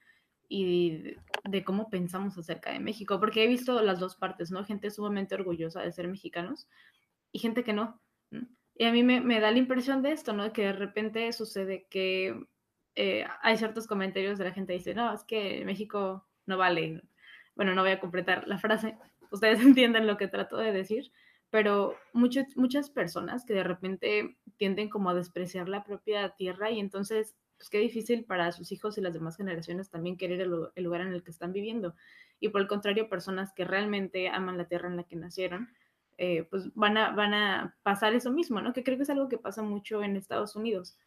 y 0.50 1.16
de, 1.50 1.64
cómo 1.64 1.90
pensamos 1.90 2.38
acerca 2.38 2.72
de 2.72 2.80
México, 2.80 3.20
porque 3.20 3.44
he 3.44 3.48
visto 3.48 3.82
las 3.82 4.00
dos 4.00 4.18
partes, 4.18 4.52
¿no? 4.52 4.66
Gente 4.66 4.92
sumamente 4.92 5.36
orgullosa 5.36 5.82
de 5.82 5.92
ser 5.92 6.08
mexicanos 6.10 6.68
y 7.32 7.40
gente 7.40 7.64
que 7.64 7.72
no. 7.72 8.00
Y 8.76 8.86
a 8.86 8.92
mí 8.92 9.04
me, 9.04 9.40
da 9.40 9.52
la 9.52 9.58
impresión 9.58 10.02
de 10.02 10.12
esto, 10.12 10.34
¿no? 10.34 10.52
Que 10.52 10.64
de 10.64 10.74
repente 10.74 11.32
sucede 11.32 11.86
que 11.90 12.48
eh, 12.96 13.26
hay 13.42 13.58
ciertos 13.58 13.88
comentarios 13.88 14.38
de 14.38 14.46
la 14.46 14.52
gente 14.52 14.74
que 14.74 14.80
dice, 14.80 14.96
no, 14.96 15.14
es 15.14 15.24
que 15.24 15.64
México 15.66 16.28
no 16.46 16.58
vale. 16.58 17.04
Bueno, 17.56 17.74
no 17.76 17.84
voy 17.84 17.92
a 17.92 18.00
completar 18.00 18.48
la 18.48 18.58
frase, 18.58 18.98
ustedes 19.32 19.60
entienden 19.66 20.08
lo 20.08 20.18
que 20.18 20.28
trato 20.28 20.58
de 20.58 20.72
decir, 20.72 21.12
pero 21.50 21.96
muchas 22.14 22.58
muchas 22.58 22.90
personas 22.90 23.46
que 23.46 23.54
de 23.54 23.64
repente 23.64 24.38
tienden 24.58 24.90
como 24.90 25.12
a 25.12 25.14
despreciar 25.14 25.70
la 25.70 25.84
propia 25.84 26.30
tierra 26.30 26.72
y 26.72 26.80
entonces, 26.80 27.36
pues 27.58 27.70
qué 27.70 27.78
difícil 27.78 28.26
para 28.26 28.52
sus 28.52 28.72
hijos 28.72 28.98
y 28.98 29.02
las 29.02 29.14
demás 29.14 29.38
generaciones 29.38 29.92
también 29.92 30.18
querer 30.18 30.42
el, 30.42 30.50
lugar 30.84 31.02
en 31.02 31.14
el 31.14 31.24
que 31.24 31.32
están 31.32 31.54
viviendo. 31.54 31.96
Y 32.40 32.50
por 32.50 32.62
el 32.62 32.68
contrario, 32.68 33.08
personas 33.08 33.54
que 33.54 33.66
realmente 33.66 34.30
aman 34.30 34.58
la 34.58 34.68
tierra 34.68 34.90
en 34.90 34.98
la 34.98 35.04
que 35.04 35.16
nacieron, 35.16 35.70
eh, 36.18 36.44
pues 36.50 36.74
van 36.76 36.98
a, 36.98 37.12
van 37.12 37.34
a 37.34 37.78
pasar 37.84 38.14
eso 38.14 38.32
mismo, 38.32 38.62
¿no? 38.62 38.74
Que 38.74 38.84
creo 38.84 38.98
que 38.98 39.04
es 39.04 39.10
algo 39.10 39.30
que 39.30 39.38
pasa 39.38 39.64
mucho 39.64 40.04
en 40.04 40.16
Estados 40.16 40.56
Unidos. 40.56 40.98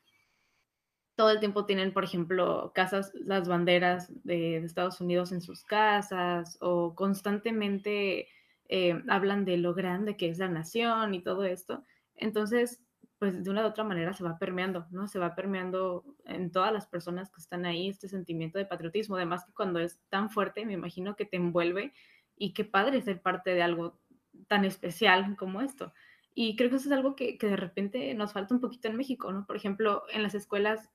Todo 1.14 1.30
el 1.30 1.40
tiempo 1.40 1.64
tienen, 1.64 1.92
por 1.92 2.04
ejemplo, 2.04 2.72
casas, 2.74 3.12
las 3.14 3.48
banderas 3.48 4.12
de, 4.24 4.56
Estados 4.58 5.00
Unidos 5.00 5.32
en 5.32 5.40
sus 5.40 5.64
casas 5.64 6.58
o 6.60 6.94
constantemente 6.94 8.28
eh, 8.68 9.02
hablan 9.08 9.44
de 9.44 9.56
lo 9.56 9.74
grande 9.74 10.16
que 10.16 10.28
es 10.28 10.38
la 10.38 10.48
nación 10.48 11.14
y 11.14 11.22
todo 11.22 11.44
esto. 11.44 11.84
Entonces, 12.16 12.82
pues 13.18 13.42
de 13.44 13.50
una 13.50 13.62
u 13.62 13.68
otra 13.68 13.84
manera 13.84 14.12
se 14.12 14.24
va 14.24 14.38
permeando, 14.38 14.86
¿no? 14.90 15.08
Se 15.08 15.18
va 15.18 15.34
permeando 15.34 16.04
en 16.24 16.50
todas 16.50 16.72
las 16.72 16.86
personas 16.86 17.30
que 17.30 17.40
están 17.40 17.64
ahí 17.64 17.88
este 17.88 18.08
sentimiento 18.08 18.58
de 18.58 18.66
patriotismo. 18.66 19.16
Además 19.16 19.44
que 19.46 19.52
cuando 19.54 19.78
es 19.78 19.98
tan 20.10 20.30
fuerte, 20.30 20.66
me 20.66 20.74
imagino 20.74 21.16
que 21.16 21.24
te 21.24 21.36
envuelve 21.36 21.94
y 22.36 22.52
qué 22.52 22.64
padre 22.64 23.00
ser 23.00 23.22
parte 23.22 23.54
de 23.54 23.62
algo 23.62 23.98
tan 24.46 24.64
especial 24.64 25.36
como 25.36 25.60
esto. 25.60 25.92
Y 26.34 26.56
creo 26.56 26.68
que 26.68 26.76
eso 26.76 26.88
es 26.88 26.92
algo 26.92 27.16
que, 27.16 27.38
que 27.38 27.46
de 27.46 27.56
repente 27.56 28.12
nos 28.14 28.32
falta 28.34 28.54
un 28.54 28.60
poquito 28.60 28.88
en 28.88 28.96
México, 28.96 29.32
¿no? 29.32 29.46
Por 29.46 29.56
ejemplo, 29.56 30.02
en 30.12 30.22
las 30.22 30.34
escuelas, 30.34 30.90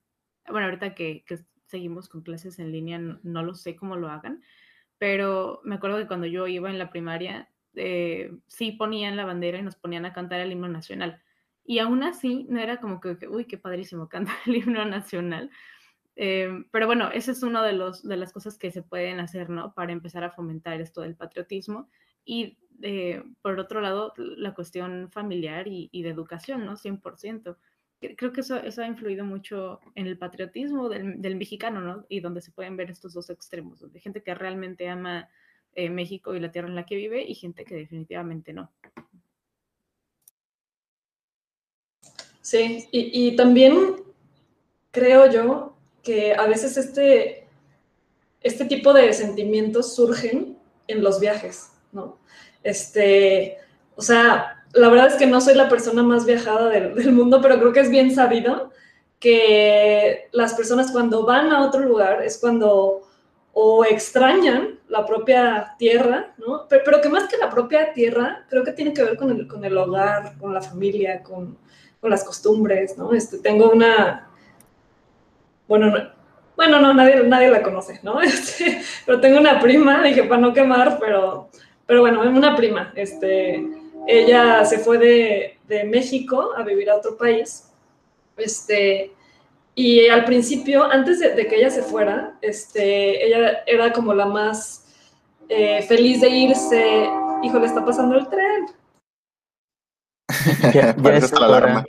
bueno, 0.48 0.66
ahorita 0.66 0.94
que, 0.94 1.24
que 1.26 1.40
seguimos 1.66 2.10
con 2.10 2.22
clases 2.22 2.60
en 2.60 2.72
línea, 2.72 3.00
no, 3.00 3.44
lo 3.44 3.56
sé 3.56 3.76
cómo 3.76 3.96
lo 3.96 4.10
hagan, 4.10 4.44
pero 5.00 5.62
me 5.64 5.76
acuerdo 5.76 5.98
que 5.98 6.08
cuando 6.08 6.28
yo 6.28 6.46
iba 6.46 6.70
en 6.70 6.78
la 6.78 6.92
primaria, 6.92 7.50
eh, 7.74 8.38
sí 8.48 8.74
ponían 8.74 9.18
la 9.18 9.26
bandera 9.26 9.58
y 9.58 9.64
nos 9.64 9.78
ponían 9.78 10.06
a 10.06 10.14
cantar 10.14 10.42
el 10.42 10.52
himno 10.52 10.68
nacional. 10.68 11.24
Y 11.66 11.80
aún 11.80 12.04
así, 12.04 12.46
no 12.50 12.60
era 12.60 12.78
como 12.78 13.00
que, 13.00 13.18
uy, 13.28 13.46
qué 13.46 13.58
padrísimo 13.58 14.10
cantar 14.10 14.36
el 14.46 14.58
himno 14.58 14.86
nacional. 14.86 15.50
Eh, 16.18 16.66
pero 16.72 16.86
bueno, 16.86 17.10
esa 17.12 17.32
es 17.32 17.42
una 17.42 17.64
de, 17.64 17.80
de 18.04 18.18
las 18.18 18.34
cosas 18.34 18.60
que 18.60 18.70
se 18.70 18.84
pueden 18.84 19.20
hacer, 19.20 19.50
¿no? 19.50 19.74
Para 19.74 19.94
empezar 19.94 20.24
a 20.24 20.32
fomentar 20.32 20.82
esto 20.82 21.02
del 21.02 21.16
patriotismo. 21.16 21.90
Y 22.26 22.60
eh, 22.84 23.24
por 23.42 23.60
otro 23.60 23.82
lado, 23.82 24.14
la 24.18 24.54
cuestión 24.54 25.10
familiar 25.12 25.68
y, 25.68 25.90
de 25.92 26.10
educación, 26.10 26.66
¿no? 26.66 26.78
100%. 26.78 27.58
creo 28.00 28.34
que 28.34 28.42
eso, 28.42 28.58
eso 28.58 28.82
ha 28.82 28.88
influido 28.88 29.26
mucho 29.26 29.80
en 29.96 30.08
el 30.08 30.18
patriotismo 30.18 30.90
del, 30.90 31.22
del, 31.22 31.36
mexicano, 31.36 31.82
¿no? 31.82 32.06
Y 32.10 32.20
donde 32.20 32.42
se 32.42 32.52
pueden 32.52 32.78
ver 32.78 32.90
estos 32.92 33.14
dos 33.14 33.30
extremos, 33.30 33.80
donde 33.80 34.00
gente 34.00 34.24
que 34.24 34.34
realmente 34.34 34.90
ama 34.90 35.30
eh, 35.74 35.90
México 35.90 36.36
y 36.36 36.40
la 36.40 36.52
tierra 36.52 36.68
en 36.68 36.76
la 36.76 36.86
que 36.86 36.96
vive 36.96 37.24
y 37.24 37.36
gente 37.36 37.64
que 37.64 37.76
definitivamente 37.76 38.54
no. 38.54 38.72
Sí, 42.42 42.88
y, 42.92 43.28
y 43.28 43.36
también 43.36 43.96
creo 44.92 45.32
yo 45.32 45.78
que 46.04 46.34
a 46.34 46.46
veces 46.48 46.78
este, 46.78 47.48
este 48.42 48.66
tipo 48.66 48.94
de 48.94 49.14
sentimientos 49.14 49.96
surgen 49.96 50.58
en 50.88 51.04
los 51.04 51.20
viajes, 51.20 51.72
¿no? 51.92 52.20
Este, 52.64 53.58
o 53.96 54.02
sea, 54.02 54.64
la 54.74 54.90
verdad 54.90 55.08
es 55.08 55.16
que 55.16 55.28
no 55.28 55.42
soy 55.42 55.56
la 55.56 55.70
persona 55.70 56.04
más 56.04 56.26
viajada 56.26 56.70
del, 56.70 57.12
mundo, 57.12 57.42
pero 57.42 57.60
creo 57.60 57.74
que 57.74 57.82
es 57.82 57.90
bien 57.90 58.14
sabido 58.14 58.72
que 59.20 60.30
las 60.32 60.54
personas 60.54 60.92
cuando 60.92 61.26
van 61.26 61.52
a 61.52 61.66
otro 61.66 61.82
lugar 61.82 62.24
es 62.24 62.38
cuando 62.40 63.08
o 63.54 63.84
extrañan 63.84 64.80
la 64.88 65.06
propia 65.06 65.76
tierra, 65.78 66.34
¿no? 66.38 66.68
Pero, 66.70 67.02
que 67.02 67.10
más 67.10 67.28
que 67.28 67.38
la 67.38 67.50
propia 67.50 67.92
tierra, 67.94 68.46
creo 68.50 68.64
que 68.64 68.72
tiene 68.72 68.94
que 68.94 69.04
ver 69.04 69.18
con 69.18 69.30
el, 69.30 69.48
con 69.48 69.64
el 69.66 69.78
hogar, 69.78 70.38
con 70.40 70.54
la 70.54 70.62
familia, 70.62 71.22
con, 71.22 71.58
con 72.00 72.10
las 72.10 72.24
costumbres, 72.24 72.98
¿no? 72.98 73.14
Este, 73.14 73.40
tengo 73.40 73.70
una, 73.70 74.30
bueno, 75.68 75.88
no, 75.88 75.98
bueno, 76.56 76.80
no, 76.80 76.94
nadie, 76.94 77.24
nadie 77.24 77.50
la 77.50 77.64
conoce, 77.64 78.00
¿no? 78.04 78.22
Este, 78.22 78.82
pero 79.06 79.20
tengo 79.20 79.40
una 79.40 79.60
prima, 79.60 80.04
dije 80.04 80.24
para 80.24 80.42
no 80.42 80.54
quemar, 80.54 80.98
pero, 81.00 81.50
pero 81.92 82.04
bueno, 82.04 82.22
una 82.22 82.56
prima, 82.56 82.94
este, 82.96 83.68
ella 84.08 84.64
se 84.64 84.80
fue 84.80 84.98
de, 84.98 85.84
México 85.84 86.52
a 86.56 86.64
vivir 86.64 86.90
a 86.90 86.96
otro 86.96 87.18
país. 87.18 87.70
Este, 88.38 89.12
y 89.76 90.08
al 90.08 90.24
principio, 90.24 90.86
antes 90.86 91.20
de, 91.20 91.48
que 91.48 91.58
ella 91.58 91.70
se 91.70 91.82
fuera, 91.82 92.38
este, 92.42 93.28
ella 93.28 93.64
era 93.68 93.92
como 93.92 94.14
la 94.14 94.26
más 94.26 94.86
eh, 95.50 95.82
feliz 95.82 96.22
de 96.22 96.30
irse. 96.30 97.10
Hijo, 97.44 97.60
le 97.60 97.66
está 97.66 97.84
pasando 97.84 98.16
el 98.16 98.30
tren. 98.30 98.68
ya, 100.74 100.96
ya 100.96 101.40
la 101.42 101.46
alarma. 101.46 101.86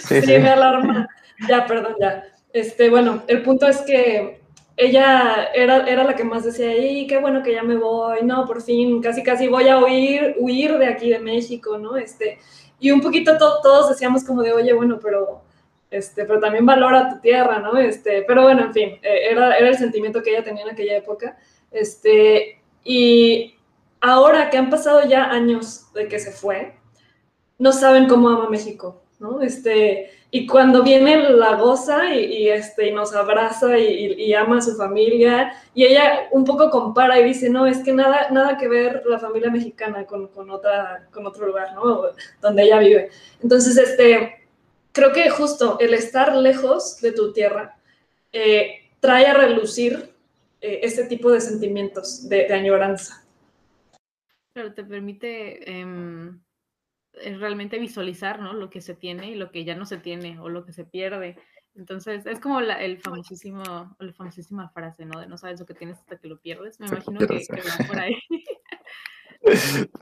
Sí, 0.00 0.20
sí, 0.20 0.32
me 0.36 0.48
alarma. 0.48 1.08
Ya, 1.48 1.64
perdón, 1.64 1.94
ya. 2.00 2.24
Este, 2.52 2.90
bueno, 2.90 3.22
el 3.28 3.42
punto 3.44 3.68
es 3.68 3.82
que 3.82 4.40
ella 4.76 5.48
era, 5.54 5.86
era 5.88 6.04
la 6.04 6.14
que 6.14 6.24
más 6.24 6.44
decía, 6.44 6.76
y 6.76 7.06
qué 7.06 7.18
bueno 7.18 7.42
que 7.42 7.54
ya 7.54 7.62
me 7.62 7.76
voy, 7.76 8.18
no, 8.22 8.44
por 8.46 8.62
fin, 8.62 9.00
casi 9.00 9.22
casi 9.22 9.48
voy 9.48 9.68
a 9.68 9.78
huir, 9.78 10.36
huir 10.38 10.76
de 10.78 10.86
aquí 10.86 11.10
de 11.10 11.18
México, 11.18 11.78
¿no? 11.78 11.96
Este, 11.96 12.38
y 12.78 12.90
un 12.90 13.00
poquito 13.00 13.38
todos 13.38 13.88
decíamos 13.88 14.24
como 14.24 14.42
de, 14.42 14.52
oye, 14.52 14.72
bueno, 14.74 14.98
pero, 15.02 15.42
este, 15.90 16.26
pero 16.26 16.40
también 16.40 16.66
valora 16.66 17.08
tu 17.08 17.20
tierra, 17.20 17.58
¿no? 17.58 17.78
Este, 17.78 18.22
pero 18.22 18.42
bueno, 18.42 18.64
en 18.64 18.74
fin, 18.74 18.88
eh, 19.02 19.30
era, 19.30 19.56
era 19.56 19.68
el 19.68 19.78
sentimiento 19.78 20.22
que 20.22 20.30
ella 20.30 20.44
tenía 20.44 20.64
en 20.64 20.70
aquella 20.70 20.96
época. 20.96 21.38
Este, 21.70 22.60
y 22.84 23.54
ahora 24.00 24.50
que 24.50 24.58
han 24.58 24.68
pasado 24.68 25.06
ya 25.08 25.30
años 25.30 25.92
de 25.94 26.06
que 26.06 26.18
se 26.18 26.32
fue, 26.32 26.74
no 27.58 27.72
saben 27.72 28.08
cómo 28.08 28.28
ama 28.28 28.50
México, 28.50 29.02
¿no? 29.18 29.40
Este, 29.40 30.10
y 30.36 30.46
cuando 30.46 30.82
viene 30.82 31.30
la 31.30 31.54
goza 31.54 32.14
y, 32.14 32.50
este, 32.50 32.88
y 32.88 32.92
nos 32.92 33.14
abraza 33.14 33.78
y, 33.78 34.34
ama 34.34 34.58
a 34.58 34.60
su 34.60 34.76
familia, 34.76 35.54
y 35.72 35.86
ella 35.86 36.28
un 36.30 36.44
poco 36.44 36.68
compara 36.68 37.18
y 37.18 37.24
dice, 37.24 37.48
no, 37.48 37.66
es 37.66 37.78
que 37.78 37.94
nada, 37.94 38.28
nada 38.30 38.58
que 38.58 38.68
ver 38.68 39.02
la 39.06 39.18
familia 39.18 39.50
mexicana 39.50 40.04
con, 40.04 40.28
con, 40.28 40.50
otra, 40.50 41.08
con 41.10 41.26
otro 41.26 41.46
lugar, 41.46 41.72
¿no? 41.74 42.10
Donde 42.42 42.64
ella 42.64 42.78
vive. 42.80 43.08
Entonces, 43.42 43.78
este, 43.78 44.46
creo 44.92 45.14
que 45.14 45.30
justo 45.30 45.78
el 45.80 45.94
estar 45.94 46.36
lejos 46.36 47.00
de 47.00 47.12
tu 47.12 47.32
tierra 47.32 47.78
eh, 48.30 48.90
trae 49.00 49.24
a 49.24 49.32
relucir 49.32 50.12
eh, 50.60 50.80
este 50.82 51.04
tipo 51.04 51.32
de 51.32 51.40
sentimientos 51.40 52.28
de, 52.28 52.52
añoranza. 52.52 53.24
Pero 54.52 54.74
te 54.74 54.84
permite... 54.84 55.80
Em, 55.80 56.40
es 57.22 57.40
realmente 57.40 57.78
visualizar, 57.78 58.40
¿no? 58.40 58.52
Lo 58.52 58.70
que 58.70 58.80
se 58.80 58.94
tiene 58.94 59.30
y 59.30 59.34
lo 59.34 59.50
que 59.50 59.64
ya 59.64 59.74
no 59.74 59.86
se 59.86 59.98
tiene 59.98 60.38
o 60.38 60.48
lo 60.48 60.64
que 60.64 60.72
se 60.72 60.84
pierde. 60.84 61.36
Entonces, 61.74 62.24
es 62.26 62.40
como 62.40 62.60
la, 62.60 62.74
el 62.74 62.98
famosísimo, 62.98 63.62
la 63.98 64.12
famosísima 64.14 64.70
frase, 64.70 65.04
¿no? 65.04 65.20
De 65.20 65.26
no 65.26 65.36
sabes 65.36 65.60
lo 65.60 65.66
que 65.66 65.74
tienes 65.74 65.98
hasta 65.98 66.16
que 66.16 66.28
lo 66.28 66.40
pierdes. 66.40 66.80
Me 66.80 66.86
imagino 66.86 67.18
que, 67.20 67.26
va 67.26 67.86
por 67.86 68.00
ahí. 68.00 68.16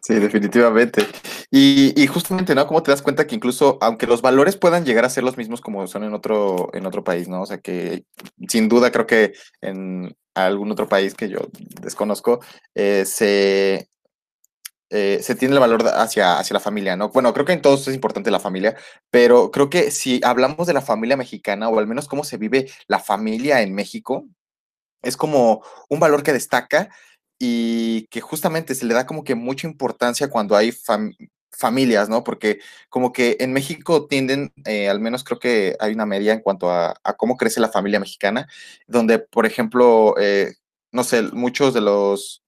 Sí, 0.00 0.14
definitivamente. 0.14 1.07
Y, 1.50 1.92
y, 2.00 2.07
justamente, 2.07 2.55
¿no? 2.55 2.66
¿Cómo 2.66 2.83
te 2.83 2.90
das 2.90 3.03
cuenta 3.03 3.27
que 3.27 3.35
incluso, 3.35 3.77
aunque 3.83 4.07
los 4.07 4.22
valores 4.22 4.57
puedan 4.57 4.87
llegar 4.87 5.05
a 5.05 5.11
ser 5.11 5.22
los 5.22 5.37
mismos 5.37 5.61
como 5.61 5.87
son 5.87 6.05
en 6.05 6.14
otro, 6.14 6.70
en 6.72 6.87
otro 6.87 7.05
país, 7.05 7.29
¿no? 7.29 7.42
O 7.42 7.46
sea 7.46 7.59
que 7.59 8.05
sin 8.48 8.70
duda 8.70 8.90
creo 8.90 9.07
que 9.07 9.35
en 9.61 10.16
algún 10.35 10.72
otro 10.72 10.88
país 10.88 11.14
que 11.14 11.29
yo 11.29 11.40
desconozco, 11.83 12.40
eh, 12.74 13.05
se, 13.05 13.90
eh, 14.94 15.20
se 15.22 15.35
tiene 15.35 15.54
el 15.54 15.61
valor 15.61 15.85
hacia, 15.88 16.38
hacia 16.38 16.54
la 16.54 16.61
familia, 16.61 16.94
¿no? 16.94 17.09
Bueno, 17.09 17.35
creo 17.35 17.44
que 17.44 17.52
en 17.52 17.62
todos 17.62 17.88
es 17.88 17.94
importante 17.94 18.30
la 18.30 18.38
familia, 18.38 18.76
pero 19.11 19.50
creo 19.50 19.68
que 19.68 19.90
si 19.90 20.20
hablamos 20.22 20.68
de 20.68 20.72
la 20.72 20.83
familia 20.83 21.16
mexicana, 21.16 21.68
o 21.68 21.80
al 21.80 21.88
menos 21.88 22.07
cómo 22.07 22.22
se 22.22 22.37
vive 22.37 22.70
la 22.87 23.00
familia 23.00 23.61
en 23.62 23.74
México, 23.74 24.24
es 25.02 25.16
como 25.16 25.64
un 25.88 25.98
valor 25.98 26.22
que 26.22 26.33
destaca 26.33 26.90
y 27.40 28.07
que 28.07 28.20
justamente 28.20 28.76
se 28.76 28.87
le 28.87 28.94
da 28.94 29.04
como 29.04 29.24
que 29.24 29.35
mucha 29.35 29.66
importancia 29.66 30.30
cuando 30.30 30.57
hay 30.57 30.72
familias, 31.50 32.09
¿no? 32.09 32.22
Porque 32.22 32.61
como 32.88 33.12
que 33.12 33.37
en 33.40 33.52
México 33.52 34.07
tienden, 34.07 34.52
eh, 34.64 34.88
al 34.88 35.00
menos 35.00 35.24
creo 35.24 35.40
que 35.40 35.76
hay 35.80 35.92
una 35.92 36.07
media 36.07 36.35
en 36.35 36.40
cuanto 36.40 36.70
a, 36.70 36.94
cómo 37.16 37.37
crece 37.37 37.61
la 37.61 37.68
familia 37.68 37.98
mexicana, 37.98 38.48
donde, 38.87 39.18
por 39.18 39.44
ejemplo, 39.44 40.14
eh, 40.20 40.54
no 40.92 41.02
sé, 41.02 41.22
muchos 41.33 41.74
de 41.74 41.80
los 41.80 42.43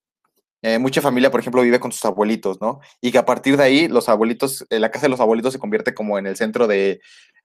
eh, 0.67 0.81
mucha 0.81 1.01
familia, 1.01 1.31
por 1.31 1.39
ejemplo, 1.39 1.63
vive 1.63 1.79
con 1.79 1.93
sus 1.93 2.05
abuelitos, 2.05 2.61
¿no? 2.61 2.81
Y 3.01 3.13
que 3.13 3.19
a 3.19 3.25
partir 3.25 3.57
de 3.57 3.63
ahí, 3.63 3.87
los 3.87 4.09
abuelitos, 4.09 4.67
eh, 4.69 4.81
la 4.81 4.91
casa 4.91 5.07
de 5.07 5.11
los 5.11 5.21
abuelitos 5.21 5.53
se 5.53 5.61
convierte 5.61 5.95
como 5.95 6.19
en 6.19 6.27
el 6.27 6.35
centro 6.37 6.67
de, 6.67 7.01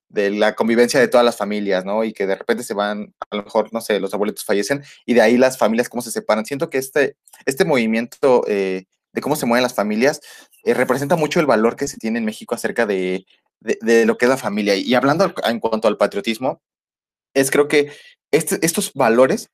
la 0.09 0.55
convivencia 0.55 0.99
de 0.99 1.07
todas 1.07 1.23
las 1.23 1.37
familias, 1.37 1.85
¿no? 1.85 2.03
Y 2.03 2.13
que 2.13 2.25
de 2.25 2.33
repente 2.33 2.63
se 2.63 2.73
van, 2.73 3.13
a 3.29 3.35
lo 3.35 3.43
mejor, 3.43 3.71
no 3.73 3.79
sé, 3.79 3.99
los 3.99 4.15
abuelitos 4.15 4.43
fallecen 4.43 4.83
y 5.05 5.13
de 5.13 5.21
ahí 5.21 5.37
las 5.37 5.59
familias 5.59 5.87
cómo 5.87 6.01
se 6.01 6.09
separan. 6.09 6.45
Siento 6.47 6.71
que 6.71 6.79
este, 6.79 7.15
este 7.45 7.63
movimiento 7.63 8.43
eh, 8.47 8.85
de 9.13 9.21
cómo 9.21 9.35
se 9.35 9.45
mueven 9.45 9.61
las 9.61 9.75
familias 9.75 10.19
representa 10.65 11.15
mucho 11.15 11.39
el 11.39 11.45
valor 11.45 11.75
que 11.75 11.87
se 11.87 11.97
tiene 11.97 12.17
en 12.17 12.25
México 12.25 12.55
acerca 12.55 12.87
de, 12.87 13.27
de, 13.59 14.05
lo 14.07 14.17
que 14.17 14.25
es 14.25 14.29
la 14.29 14.37
familia. 14.37 14.75
Y 14.75 14.95
hablando 14.95 15.31
en 15.43 15.59
cuanto 15.59 15.87
al 15.87 15.97
patriotismo, 15.97 16.59
es 17.35 17.51
creo 17.51 17.67
que 17.67 17.91
este, 18.31 18.57
estos 18.65 18.93
valores 18.93 19.51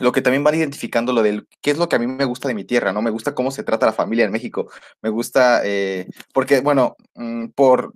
lo 0.00 0.12
que 0.12 0.22
también 0.22 0.42
van 0.42 0.54
identificando 0.54 1.12
lo 1.12 1.22
del 1.22 1.46
qué 1.60 1.70
es 1.70 1.78
lo 1.78 1.88
que 1.88 1.96
a 1.96 1.98
mí 1.98 2.06
me 2.06 2.24
gusta 2.24 2.48
de 2.48 2.54
mi 2.54 2.64
tierra, 2.64 2.92
¿no? 2.92 3.02
Me 3.02 3.10
gusta 3.10 3.34
cómo 3.34 3.50
se 3.50 3.62
trata 3.62 3.86
la 3.86 3.92
familia 3.92 4.24
en 4.24 4.32
México. 4.32 4.70
Me 5.02 5.10
gusta, 5.10 5.60
eh, 5.64 6.08
porque, 6.32 6.60
bueno, 6.60 6.96
mm, 7.14 7.48
por 7.48 7.92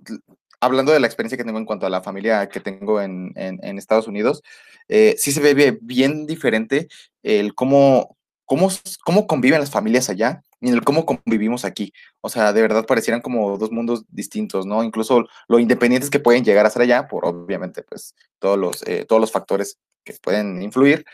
hablando 0.61 0.91
de 0.91 0.99
la 0.99 1.07
experiencia 1.07 1.37
que 1.37 1.43
tengo 1.43 1.59
en 1.59 1.65
cuanto 1.65 1.85
a 1.85 1.89
la 1.89 2.01
familia 2.01 2.47
que 2.49 2.59
tengo 2.59 3.01
en, 3.01 3.33
Estados 3.77 4.07
Unidos, 4.07 4.41
eh, 4.87 5.15
sí 5.17 5.31
se 5.31 5.41
ve 5.41 5.77
bien 5.81 6.25
diferente 6.25 6.87
el 7.23 7.53
cómo, 7.55 8.17
cómo, 8.45 8.69
cómo 9.03 9.27
conviven 9.27 9.59
las 9.59 9.71
familias 9.71 10.09
allá 10.09 10.43
y 10.61 10.69
el 10.69 10.83
cómo 10.83 11.05
convivimos 11.05 11.65
aquí. 11.65 11.93
O 12.21 12.29
sea, 12.29 12.53
de 12.53 12.61
verdad 12.61 12.85
parecieran 12.85 13.21
como 13.21 13.57
dos 13.57 13.71
mundos 13.71 14.05
distintos, 14.09 14.65
¿no? 14.65 14.83
Incluso 14.83 15.25
lo 15.47 15.59
independientes 15.59 16.09
que 16.09 16.19
pueden 16.19 16.43
llegar 16.43 16.65
a 16.65 16.69
ser 16.69 16.81
allá, 16.81 17.07
por 17.07 17.25
obviamente, 17.25 17.83
pues 17.83 18.15
todos 18.39 18.57
los, 18.57 18.83
eh, 18.87 19.05
todos 19.07 19.19
los 19.19 19.31
factores 19.31 19.77
que 20.03 20.13
pueden 20.13 20.61
influir, 20.61 21.05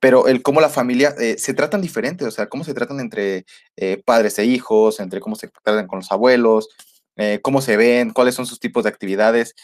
pero 0.00 0.28
el 0.28 0.42
cómo 0.42 0.60
la 0.60 0.68
familia 0.68 1.14
eh, 1.18 1.36
se 1.38 1.54
tratan 1.54 1.80
diferente, 1.80 2.24
o 2.24 2.30
sea, 2.30 2.48
cómo 2.48 2.64
se 2.64 2.74
tratan 2.74 3.00
entre 3.00 3.46
eh, 3.76 4.02
padres 4.04 4.38
e 4.38 4.44
hijos, 4.44 5.00
entre 5.00 5.20
cómo 5.20 5.36
se 5.36 5.48
tratan 5.48 5.86
con 5.86 5.98
los 6.00 6.12
abuelos, 6.12 6.68
eh, 7.16 7.40
cómo 7.42 7.60
se 7.62 7.76
ven, 7.76 8.12
cuáles 8.12 8.34
son 8.34 8.46
sus 8.46 8.60
tipos 8.60 8.84
de 8.84 8.90
actividades. 8.90 9.54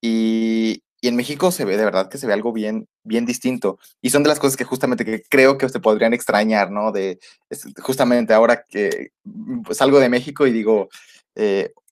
Y, 0.00 0.82
y, 1.00 1.08
en 1.08 1.16
México 1.16 1.52
se 1.52 1.64
ve 1.64 1.76
de 1.76 1.84
verdad 1.84 2.08
que 2.08 2.18
se 2.18 2.26
ve 2.26 2.32
algo 2.32 2.52
bien, 2.52 2.88
bien 3.04 3.26
distinto. 3.26 3.78
Y 4.00 4.10
son 4.10 4.22
de 4.22 4.30
las 4.30 4.40
cosas 4.40 4.56
que 4.56 4.64
justamente 4.64 5.04
que 5.04 5.22
creo 5.28 5.58
que 5.58 5.68
se 5.68 5.80
podrían 5.80 6.14
extrañar, 6.14 6.70
¿no? 6.70 6.92
De 6.92 7.18
justamente 7.82 8.34
ahora 8.34 8.64
que 8.68 9.10
mm, 9.24 9.72
salgo 9.72 10.00
de 10.00 10.08
México 10.08 10.46
y 10.46 10.52
digo, 10.52 10.88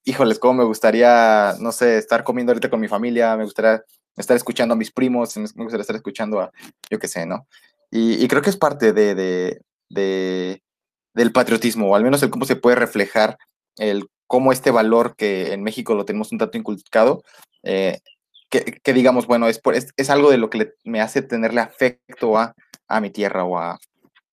híjoles, 0.05 0.39
cómo 0.39 0.55
me 0.55 0.65
gustaría, 0.65 1.55
no 1.61 1.73
sé, 1.73 1.99
estar 1.99 2.25
comiendo 2.25 2.53
ahorita 2.53 2.71
con 2.71 2.81
mi 2.81 2.89
familia, 2.89 3.37
me 3.37 3.45
gustaría 3.45 3.85
estar 4.17 4.37
escuchando 4.37 4.75
a 4.75 4.77
mis 4.77 4.91
primos, 4.91 5.37
me 5.37 5.67
estar 5.67 5.97
escuchando 5.97 6.41
a, 6.41 6.51
yo 6.91 6.99
qué 6.99 7.09
sé, 7.09 7.27
¿no? 7.27 7.47
Y, 7.91 8.29
creo 8.29 8.43
que 8.43 8.51
es 8.51 8.57
parte 8.57 8.93
de, 8.93 9.15
de, 9.89 10.63
del 11.15 11.33
patriotismo, 11.33 11.91
o 11.91 11.97
al 11.97 12.05
menos 12.05 12.23
el 12.23 12.31
cómo 12.31 12.45
se 12.45 12.57
puede 12.57 12.77
reflejar 12.77 13.37
el 13.77 14.07
cómo 14.29 14.53
este 14.53 14.71
valor 14.71 15.17
que 15.17 15.53
en 15.53 15.65
México 15.65 15.95
lo 15.95 16.05
tenemos 16.05 16.31
un 16.31 16.39
tanto 16.39 16.57
inculcado, 16.57 17.25
eh, 17.65 17.99
que, 18.49 18.93
digamos, 18.93 19.27
bueno, 19.27 19.49
es, 19.49 19.59
por, 19.61 19.75
es, 19.75 20.11
algo 20.11 20.31
de 20.31 20.39
lo 20.39 20.51
que 20.51 20.73
me 20.85 21.01
hace 21.01 21.23
tenerle 21.23 21.61
afecto 21.61 22.37
a, 22.37 22.55
a 22.89 23.01
mi 23.01 23.11
tierra 23.11 23.45
o 23.45 23.59
a, 23.59 23.79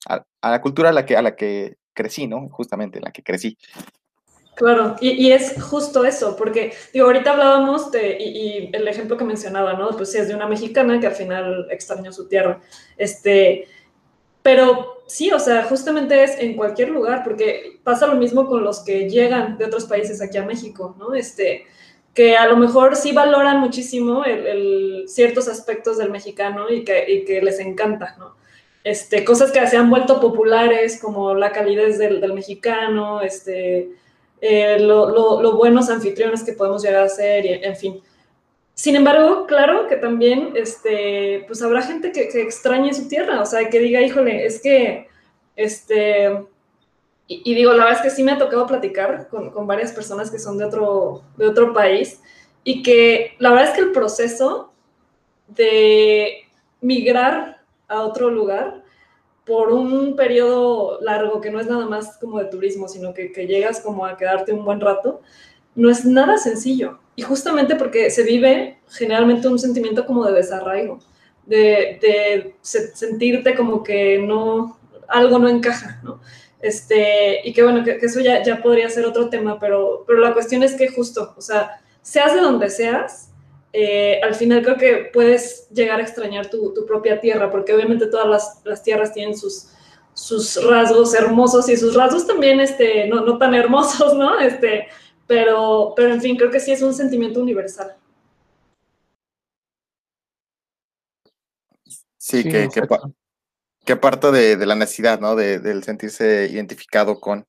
a, 0.07 0.49
la 0.49 0.61
cultura 0.61 0.89
a 0.89 0.93
la, 0.93 1.05
que, 1.05 1.15
a 1.15 1.21
la 1.21 1.35
que 1.35 1.77
crecí, 1.93 2.27
¿no? 2.27 2.49
Justamente, 2.49 2.99
la 2.99 3.11
que 3.11 3.23
crecí. 3.23 3.57
Claro, 4.57 4.95
y, 5.01 5.31
es 5.31 5.61
justo 5.61 6.03
eso, 6.03 6.35
porque 6.35 6.73
digo, 6.91 7.05
ahorita 7.05 7.29
hablábamos 7.33 7.91
de, 7.91 8.17
y, 8.19 8.71
el 8.73 8.87
ejemplo 8.87 9.15
que 9.15 9.23
mencionaba, 9.23 9.73
¿no? 9.73 9.91
Pues 9.91 10.11
sí, 10.11 10.17
es 10.17 10.29
de 10.29 10.33
una 10.33 10.47
mexicana 10.47 10.99
que 10.99 11.05
al 11.05 11.13
final 11.13 11.67
extrañó 11.69 12.11
su 12.11 12.27
tierra. 12.27 12.59
Este, 12.97 13.67
pero 14.41 15.03
sí, 15.05 15.31
o 15.31 15.37
sea, 15.37 15.65
justamente 15.65 16.23
es 16.23 16.39
en 16.39 16.55
cualquier 16.55 16.89
lugar, 16.89 17.23
porque 17.23 17.79
pasa 17.83 18.07
lo 18.07 18.15
mismo 18.15 18.47
con 18.47 18.63
los 18.63 18.79
que 18.79 19.07
llegan 19.07 19.59
de 19.59 19.65
otros 19.65 19.85
países 19.85 20.23
aquí 20.23 20.39
a 20.39 20.45
México, 20.45 20.95
¿no? 20.97 21.13
Este, 21.13 21.67
que 22.15 22.35
a 22.35 22.47
lo 22.47 22.57
mejor 22.57 22.95
sí 22.95 23.11
valoran 23.11 23.59
muchísimo 23.59 24.23
ciertos 25.05 25.47
aspectos 25.47 25.99
del 25.99 26.09
mexicano 26.09 26.67
y 26.71 26.83
que, 26.83 27.05
y 27.07 27.25
que 27.25 27.43
les 27.43 27.59
encanta, 27.59 28.15
¿no? 28.17 28.35
Este, 28.83 29.23
cosas 29.23 29.51
que 29.51 29.67
se 29.67 29.77
han 29.77 29.91
vuelto 29.91 30.19
populares, 30.19 30.99
como 30.99 31.35
la 31.35 31.51
calidez 31.51 31.99
del, 31.99 32.21
del 32.21 32.33
mexicano, 32.33 33.21
este 33.21 33.91
eh, 34.41 34.79
lo, 34.79 35.57
buenos 35.57 35.89
anfitriones 35.89 36.43
que 36.43 36.53
podemos 36.53 36.83
llegar 36.83 37.03
a 37.03 37.09
ser, 37.09 37.45
y, 37.45 37.53
en 37.53 37.75
fin. 37.75 38.01
Sin 38.73 38.95
embargo, 38.95 39.47
claro 39.47 39.87
que 39.87 39.95
también 39.95 40.53
este, 40.55 41.43
pues 41.47 41.61
habrá 41.63 41.81
gente 41.81 42.11
que, 42.11 42.29
extrañe 42.41 42.93
su 42.93 43.07
tierra, 43.07 43.41
o 43.41 43.45
sea, 43.45 43.69
que 43.69 43.79
diga, 43.79 44.01
híjole, 44.01 44.45
es 44.45 44.61
que, 44.61 45.07
este, 45.55 46.45
y, 47.27 47.55
digo, 47.55 47.73
la 47.73 47.85
verdad 47.85 48.05
es 48.05 48.11
que 48.11 48.15
sí 48.15 48.23
me 48.23 48.33
ha 48.33 48.37
tocado 48.37 48.67
platicar 48.67 49.27
con, 49.29 49.49
con, 49.49 49.65
varias 49.67 49.91
personas 49.91 50.29
que 50.29 50.39
son 50.39 50.57
de 50.57 50.65
otro, 50.65 51.23
de 51.35 51.47
otro 51.47 51.73
país 51.73 52.21
y 52.63 52.83
que 52.83 53.35
la 53.39 53.49
verdad 53.49 53.69
es 53.69 53.75
que 53.75 53.81
el 53.81 53.91
proceso 53.91 54.71
de 55.47 56.43
migrar 56.81 57.61
a 57.87 58.01
otro 58.01 58.29
lugar 58.29 58.83
por 59.47 59.71
un 59.71 60.15
periodo 60.17 60.99
largo, 61.01 61.39
que 61.39 61.49
no 61.49 61.59
es 61.59 61.67
nada 61.67 61.85
más 61.85 62.17
como 62.17 62.37
de 62.39 62.45
turismo, 62.45 62.89
sino 62.89 63.13
que, 63.13 63.29
llegas 63.47 63.79
como 63.79 64.05
a 64.05 64.17
quedarte 64.17 64.51
un 64.51 64.65
buen 64.65 64.81
rato, 64.81 65.21
no 65.73 65.89
es 65.89 66.05
nada 66.05 66.37
sencillo. 66.37 66.99
Y 67.15 67.21
justamente 67.21 67.75
porque 67.75 68.09
se 68.09 68.23
vive 68.23 68.79
generalmente 68.89 69.47
un 69.47 69.57
sentimiento 69.57 70.05
como 70.05 70.25
de 70.25 70.33
desarraigo, 70.33 70.99
de, 71.45 72.53
sentirte 72.61 73.55
como 73.55 73.83
que 73.83 74.19
no, 74.19 74.77
algo 75.07 75.39
no 75.39 75.47
encaja, 75.47 76.01
¿no? 76.03 76.19
Este, 76.59 77.47
y 77.47 77.53
que 77.53 77.63
bueno, 77.63 77.83
que, 77.83 77.97
eso 78.01 78.19
ya, 78.19 78.43
ya 78.43 78.61
podría 78.61 78.89
ser 78.89 79.05
otro 79.05 79.29
tema, 79.29 79.59
pero, 79.59 80.03
pero 80.05 80.19
la 80.19 80.33
cuestión 80.33 80.63
es 80.63 80.75
que 80.75 80.89
justo, 80.89 81.33
o 81.37 81.41
sea, 81.41 81.79
seas 82.01 82.33
de 82.33 82.41
donde 82.41 82.69
seas, 82.69 83.31
eh, 83.73 84.19
al 84.23 84.35
final 84.35 84.63
creo 84.63 84.77
que 84.77 85.09
puedes 85.13 85.69
llegar 85.69 85.99
a 85.99 86.03
extrañar 86.03 86.49
tu, 86.49 86.73
propia 86.85 87.19
tierra, 87.19 87.51
porque 87.51 87.73
obviamente 87.73 88.07
todas 88.07 88.61
las, 88.63 88.83
tierras 88.83 89.13
tienen 89.13 89.37
sus, 89.37 89.69
sus 90.13 90.63
rasgos 90.63 91.13
hermosos 91.13 91.69
y 91.69 91.77
sus 91.77 91.93
rasgos 91.93 92.25
también 92.25 92.59
este, 92.59 93.07
no, 93.07 93.21
no, 93.21 93.37
tan 93.37 93.53
hermosos, 93.53 94.13
¿no? 94.15 94.39
Este, 94.39 94.87
pero, 95.27 95.93
pero 95.95 96.13
en 96.13 96.21
fin, 96.21 96.37
creo 96.37 96.49
que 96.49 96.59
sí 96.59 96.71
es 96.71 96.81
un 96.81 96.93
sentimiento 96.93 97.41
universal. 97.41 97.95
Sí, 102.17 102.43
que, 102.43 102.67
que, 102.73 104.31
de, 104.31 104.57
de, 104.57 104.65
la 104.65 104.75
necesidad, 104.75 105.19
¿no? 105.19 105.35
De, 105.35 105.59
del 105.59 105.83
sentirse 105.83 106.49
identificado 106.51 107.21
con. 107.21 107.45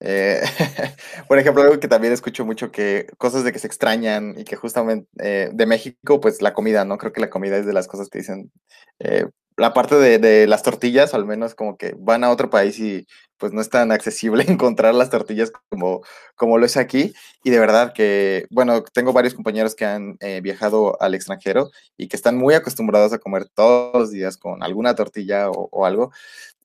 Eh, 0.00 0.40
por 1.28 1.38
ejemplo, 1.38 1.62
algo 1.62 1.80
que 1.80 1.88
también 1.88 2.12
escucho 2.12 2.44
mucho, 2.44 2.70
que 2.70 3.06
cosas 3.18 3.44
de 3.44 3.52
que 3.52 3.58
se 3.58 3.66
extrañan 3.66 4.34
y 4.38 4.44
que 4.44 4.56
justamente 4.56 5.08
eh, 5.18 5.50
de 5.52 5.66
México, 5.66 6.20
pues 6.20 6.40
la 6.42 6.54
comida, 6.54 6.84
¿no? 6.84 6.98
Creo 6.98 7.12
que 7.12 7.20
la 7.20 7.30
comida 7.30 7.56
es 7.56 7.66
de 7.66 7.72
las 7.72 7.88
cosas 7.88 8.08
que 8.08 8.18
dicen. 8.18 8.52
Eh, 9.00 9.26
la 9.56 9.74
parte 9.74 9.96
de, 9.96 10.18
de, 10.20 10.46
las 10.46 10.62
tortillas, 10.62 11.14
al 11.14 11.26
menos 11.26 11.56
como 11.56 11.76
que 11.76 11.96
van 11.98 12.22
a 12.22 12.30
otro 12.30 12.48
país 12.48 12.78
y 12.78 13.08
pues 13.38 13.52
no 13.52 13.60
es 13.60 13.68
tan 13.68 13.90
accesible 13.90 14.44
encontrar 14.48 14.94
las 14.94 15.10
tortillas 15.10 15.50
como, 15.68 16.02
como 16.36 16.58
lo 16.58 16.66
es 16.66 16.76
aquí. 16.76 17.12
Y 17.42 17.50
de 17.50 17.58
verdad 17.58 17.92
que, 17.92 18.46
bueno, 18.50 18.84
tengo 18.84 19.12
varios 19.12 19.34
compañeros 19.34 19.74
que 19.74 19.84
han 19.84 20.16
viajado 20.42 20.96
al 21.02 21.14
extranjero 21.14 21.70
y 21.96 22.06
que 22.06 22.16
están 22.16 22.36
muy 22.36 22.54
acostumbrados 22.54 23.12
a 23.12 23.18
comer 23.18 23.46
todos 23.48 23.92
los 23.94 24.10
días 24.12 24.36
con 24.36 24.62
alguna 24.62 24.94
tortilla 24.94 25.50
o, 25.50 25.68
o 25.72 25.86
algo. 25.86 26.12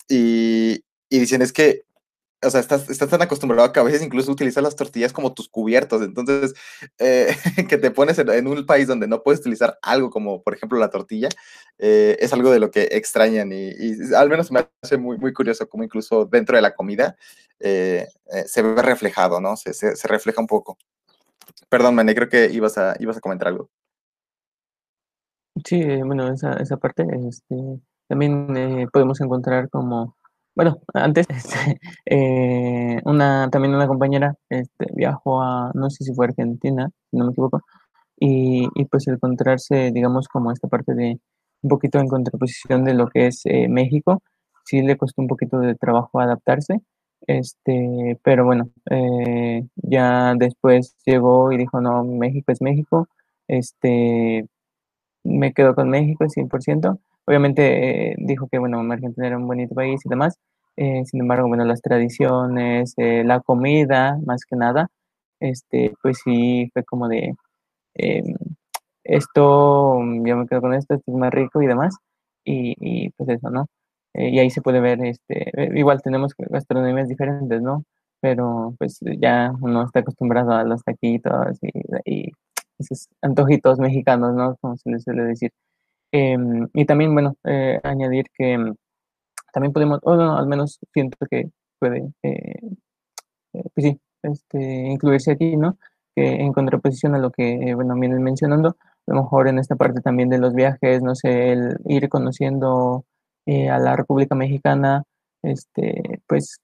Y, 0.08 0.84
y 1.10 1.20
dicen, 1.20 1.42
es 1.42 1.52
que 1.52 1.86
o 2.44 2.50
sea, 2.50 2.60
estás, 2.60 2.88
tan 3.10 3.22
acostumbrado 3.22 3.72
que 3.72 3.80
a 3.80 3.84
veces 3.84 4.02
incluso 4.02 4.32
utilizas 4.32 4.64
las 4.64 4.76
tortillas 4.76 5.14
como 5.14 5.34
tus 5.34 5.50
cubiertos. 5.50 6.02
Entonces, 6.02 6.54
eh, 7.00 7.36
que 7.70 7.78
te 7.78 7.92
pones 7.92 8.20
en, 8.20 8.48
un 8.48 8.66
país 8.66 8.88
donde 8.88 9.08
no 9.08 9.24
puedes 9.24 9.40
utilizar 9.42 9.78
algo 9.82 10.10
como, 10.10 10.42
por 10.44 10.54
ejemplo, 10.54 10.80
la 10.80 10.90
tortilla, 10.90 11.30
eh, 11.78 12.18
es 12.20 12.34
algo 12.34 12.52
de 12.52 12.60
lo 12.60 12.72
que 12.72 12.90
extrañan. 12.92 13.52
Y, 13.52 14.14
al 14.16 14.30
menos 14.30 14.52
me 14.52 14.68
hace 14.82 14.98
muy, 14.98 15.34
curioso 15.34 15.68
cómo 15.68 15.84
incluso 15.84 16.26
dentro 16.26 16.56
de 16.56 16.62
la 16.62 16.74
comida 16.76 17.16
eh, 17.60 18.08
se 18.46 18.62
ve 18.62 18.82
reflejado, 18.82 19.40
¿no? 19.40 19.56
Se, 19.56 19.74
se, 19.74 20.08
refleja 20.08 20.42
un 20.42 20.48
poco. 20.48 20.78
Perdón, 21.70 21.96
Mané, 21.96 22.16
creo 22.16 22.30
que 22.30 22.50
ibas 22.52 22.78
a, 22.78 22.96
ibas 23.00 23.18
a 23.18 23.22
comentar 23.22 23.48
algo. 23.48 23.70
Sí, 25.66 25.84
bueno, 26.04 26.34
esa, 26.34 26.54
esa 26.54 26.78
parte 26.78 27.06
este, 27.28 27.56
también 28.08 28.90
podemos 28.92 29.22
encontrar 29.22 29.70
como 29.70 30.16
bueno, 30.56 30.80
antes, 30.94 31.28
este, 31.30 31.80
eh, 32.06 33.02
una, 33.06 33.50
también 33.50 33.76
una 33.76 33.88
compañera 33.88 34.36
este, 34.50 34.88
viajó 34.96 35.42
a, 35.42 35.72
no 35.74 35.90
sé 35.90 36.04
si 36.04 36.14
fue 36.14 36.28
Argentina, 36.28 36.90
si 37.12 37.18
no 37.18 37.26
me 37.26 37.32
equivoco, 37.32 37.62
y, 38.20 38.68
y 38.76 38.86
pues 38.86 39.08
encontrarse, 39.08 39.92
digamos, 39.94 40.28
como 40.28 40.52
esta 40.52 40.68
parte 40.68 40.94
de 40.96 41.20
un 41.64 41.70
poquito 41.70 42.00
en 42.00 42.08
contraposición 42.08 42.84
de 42.86 42.94
lo 42.94 43.08
que 43.08 43.28
es 43.28 43.42
eh, 43.46 43.68
México, 43.70 44.22
sí 44.66 44.82
le 44.82 44.98
costó 44.98 45.22
un 45.22 45.28
poquito 45.28 45.60
de 45.60 45.76
trabajo 45.76 46.20
adaptarse, 46.20 46.82
este, 47.28 48.20
pero 48.24 48.46
bueno, 48.46 48.70
eh, 48.92 49.66
ya 49.76 50.36
después 50.38 50.96
llegó 51.06 51.52
y 51.52 51.58
dijo, 51.58 51.82
no, 51.82 52.04
México 52.04 52.52
es 52.52 52.62
México, 52.62 53.08
este, 53.48 54.46
me 55.24 55.54
quedo 55.54 55.76
con 55.76 55.90
México 55.90 56.26
100%, 56.30 57.00
Obviamente 57.26 58.12
eh, 58.12 58.16
dijo 58.20 58.48
que, 58.52 58.60
bueno, 58.60 58.80
Argentina 58.92 59.28
era 59.28 59.38
un 59.38 59.48
bonito 59.48 59.76
país 59.76 60.02
y 60.06 60.10
demás. 60.10 60.38
Eh, 60.78 61.06
sin 61.06 61.22
embargo, 61.22 61.48
bueno, 61.48 61.66
las 61.66 61.82
tradiciones, 61.82 62.94
eh, 62.98 63.24
la 63.26 63.40
comida, 63.42 64.18
más 64.26 64.46
que 64.46 64.56
nada, 64.56 64.90
este, 65.40 65.94
pues 66.02 66.20
sí, 66.24 66.70
fue 66.74 66.84
como 66.84 67.08
de, 67.08 67.34
em, 67.96 68.36
esto, 69.04 70.00
yo 70.26 70.38
me 70.38 70.48
quedo 70.48 70.62
con 70.62 70.74
esto, 70.74 70.96
esto 70.96 71.12
es 71.12 71.18
más 71.18 71.32
rico 71.34 71.62
y 71.62 71.68
demás. 71.68 71.96
Y, 72.46 72.76
y 72.80 73.10
pues 73.12 73.30
eso, 73.30 73.50
¿no? 73.50 73.68
y 74.16 74.38
ahí 74.40 74.50
se 74.52 74.62
puede 74.62 74.80
ver, 74.80 75.04
este, 75.06 75.52
igual 75.76 76.02
tenemos 76.04 76.34
gastronomías 76.38 77.08
diferentes, 77.10 77.62
¿no? 77.64 77.84
Pero 78.22 78.76
pues 78.78 79.00
ya 79.20 79.52
uno 79.62 79.84
está 79.84 80.02
acostumbrado 80.02 80.52
a 80.54 80.64
los 80.64 80.84
taquitos 80.84 81.58
y, 81.64 81.72
y 82.28 82.32
esos 82.80 83.08
antojitos 83.22 83.80
mexicanos, 83.80 84.36
¿no? 84.36 84.56
Como 84.62 84.78
se 84.78 84.92
les 84.92 85.04
suele 85.04 85.24
decir. 85.24 85.52
Em, 86.16 86.70
y 86.76 86.86
también, 86.86 87.12
bueno, 87.14 87.38
eh, 87.44 87.80
añadir 87.84 88.28
que 88.38 88.54
em, 88.54 88.76
también 89.54 89.74
podemos, 89.74 90.00
o 90.04 90.16
no, 90.16 90.38
al 90.38 90.48
menos 90.48 90.80
siento 90.94 91.18
que 91.30 91.52
puede, 91.80 92.14
eh, 92.24 92.60
eh, 93.54 93.64
pues 93.76 93.86
sí, 93.88 94.02
este, 94.24 94.60
incluirse 94.92 95.32
aquí, 95.32 95.58
¿no? 95.58 95.78
En 96.16 96.54
contraposición 96.54 97.16
a 97.16 97.20
lo 97.20 97.32
que, 97.32 97.74
bueno, 97.76 97.96
vienen 97.96 98.24
mencionando, 98.24 98.78
a 99.08 99.14
lo 99.14 99.24
mejor 99.24 99.48
en 99.48 99.60
esta 99.60 99.76
parte 99.76 100.02
también 100.02 100.30
de 100.30 100.40
los 100.40 100.54
viajes, 100.56 101.02
no 101.04 101.16
sé, 101.16 101.54
el 101.54 101.78
ir 101.86 102.10
conociendo 102.10 103.06
a 103.48 103.80
la 103.80 103.96
República 103.96 104.36
Mexicana, 104.36 105.04
este, 105.44 106.22
pues 106.28 106.60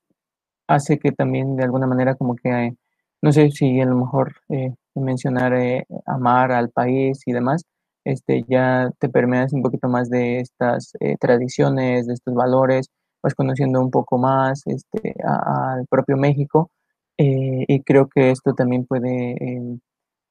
hace 0.68 1.00
que 1.00 1.12
también 1.14 1.56
de 1.58 1.64
alguna 1.66 1.88
manera 1.88 2.16
como 2.16 2.36
que, 2.36 2.76
no 3.24 3.32
sé 3.34 3.52
si 3.52 3.82
a 3.82 3.86
lo 3.86 3.96
mejor 3.96 4.36
mencionar 4.96 5.54
amar 6.06 6.52
al 6.52 6.70
país 6.72 7.24
y 7.26 7.34
demás, 7.34 7.66
este, 8.04 8.44
ya 8.48 8.90
te 9.00 9.10
permeas 9.10 9.54
un 9.54 9.62
poquito 9.62 9.88
más 9.90 10.10
de 10.10 10.40
estas 10.40 10.94
eh, 11.00 11.18
tradiciones, 11.20 12.08
de 12.08 12.14
estos 12.14 12.34
valores, 12.34 12.90
vas 13.24 13.36
conociendo 13.36 13.82
un 13.82 13.92
poco 13.92 14.18
más 14.18 14.64
este, 14.68 15.16
al 15.24 15.86
propio 15.88 16.18
México 16.18 16.72
eh, 17.18 17.66
y 17.68 17.82
creo 17.84 18.08
que 18.08 18.32
esto 18.32 18.54
también 18.54 18.86
puede, 18.86 19.36
em, 19.40 19.80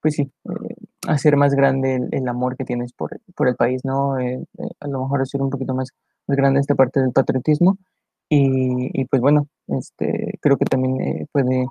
pues 0.03 0.15
sí, 0.15 0.23
eh, 0.23 0.75
hacer 1.07 1.37
más 1.37 1.55
grande 1.55 2.01
el, 2.13 2.29
amor 2.29 2.57
que 2.57 2.65
tienes 2.65 2.93
por, 2.93 3.21
por 3.37 3.49
el 3.49 3.57
país, 3.57 3.85
¿no? 3.85 4.15
a 4.15 4.89
lo 4.89 5.03
mejor 5.03 5.23
hacer 5.23 5.43
un 5.43 5.51
poquito 5.51 5.75
más, 5.75 5.91
más 6.27 6.37
grande 6.37 6.61
esta 6.61 6.75
parte 6.75 7.01
del 7.01 7.13
patriotismo 7.13 7.79
y, 8.29 9.01
y 9.01 9.05
pues 9.07 9.23
bueno, 9.23 9.49
este, 9.69 10.39
creo 10.41 10.57
que 10.59 10.65
también 10.67 11.27
puede 11.33 11.67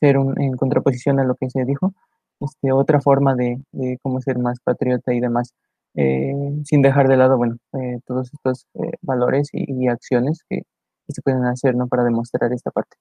ser 0.00 0.18
un, 0.18 0.40
en 0.40 0.56
contraposición 0.56 1.20
a 1.20 1.24
lo 1.24 1.34
que 1.36 1.50
se 1.50 1.64
dijo, 1.64 1.94
este, 2.40 2.72
otra 2.72 3.00
forma 3.00 3.34
de, 3.34 3.58
cómo 4.02 4.20
ser 4.20 4.38
más 4.38 4.58
patriota 4.60 5.12
y 5.12 5.20
demás, 5.20 5.54
eh, 5.94 6.32
sin 6.64 6.82
dejar 6.82 7.08
de 7.08 7.16
lado, 7.16 7.36
bueno, 7.36 7.56
eh, 7.74 7.98
todos 8.06 8.30
estos 8.32 8.66
eh, 8.74 8.92
valores 9.02 9.48
y, 9.52 9.88
acciones 9.88 10.44
que, 10.48 10.62
se 11.08 11.22
pueden 11.22 11.44
hacer, 11.44 11.74
¿no? 11.74 11.88
Para 11.88 12.04
demostrar 12.04 12.52
esta 12.52 12.70
parte. 12.70 12.96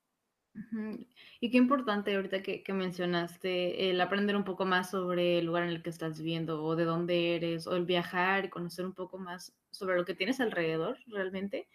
Y 1.39 1.51
qué 1.51 1.57
importante 1.57 2.15
ahorita 2.15 2.41
que, 2.41 2.63
mencionaste 2.73 3.91
el 3.91 4.01
aprender 4.01 4.35
un 4.35 4.43
poco 4.43 4.65
más 4.65 4.89
sobre 4.89 5.37
el 5.37 5.45
lugar 5.45 5.63
en 5.63 5.69
el 5.69 5.83
que 5.83 5.91
estás 5.91 6.17
viviendo 6.17 6.63
o 6.63 6.75
de 6.75 6.85
dónde 6.85 7.35
eres 7.35 7.67
o 7.67 7.75
el 7.75 7.85
viajar 7.85 8.45
y 8.45 8.49
conocer 8.49 8.85
un 8.85 8.93
poco 8.93 9.19
más 9.19 9.53
sobre 9.69 9.95
lo 9.95 10.05
que 10.05 10.15
tienes 10.15 10.39
alrededor 10.39 10.97
realmente. 11.07 11.67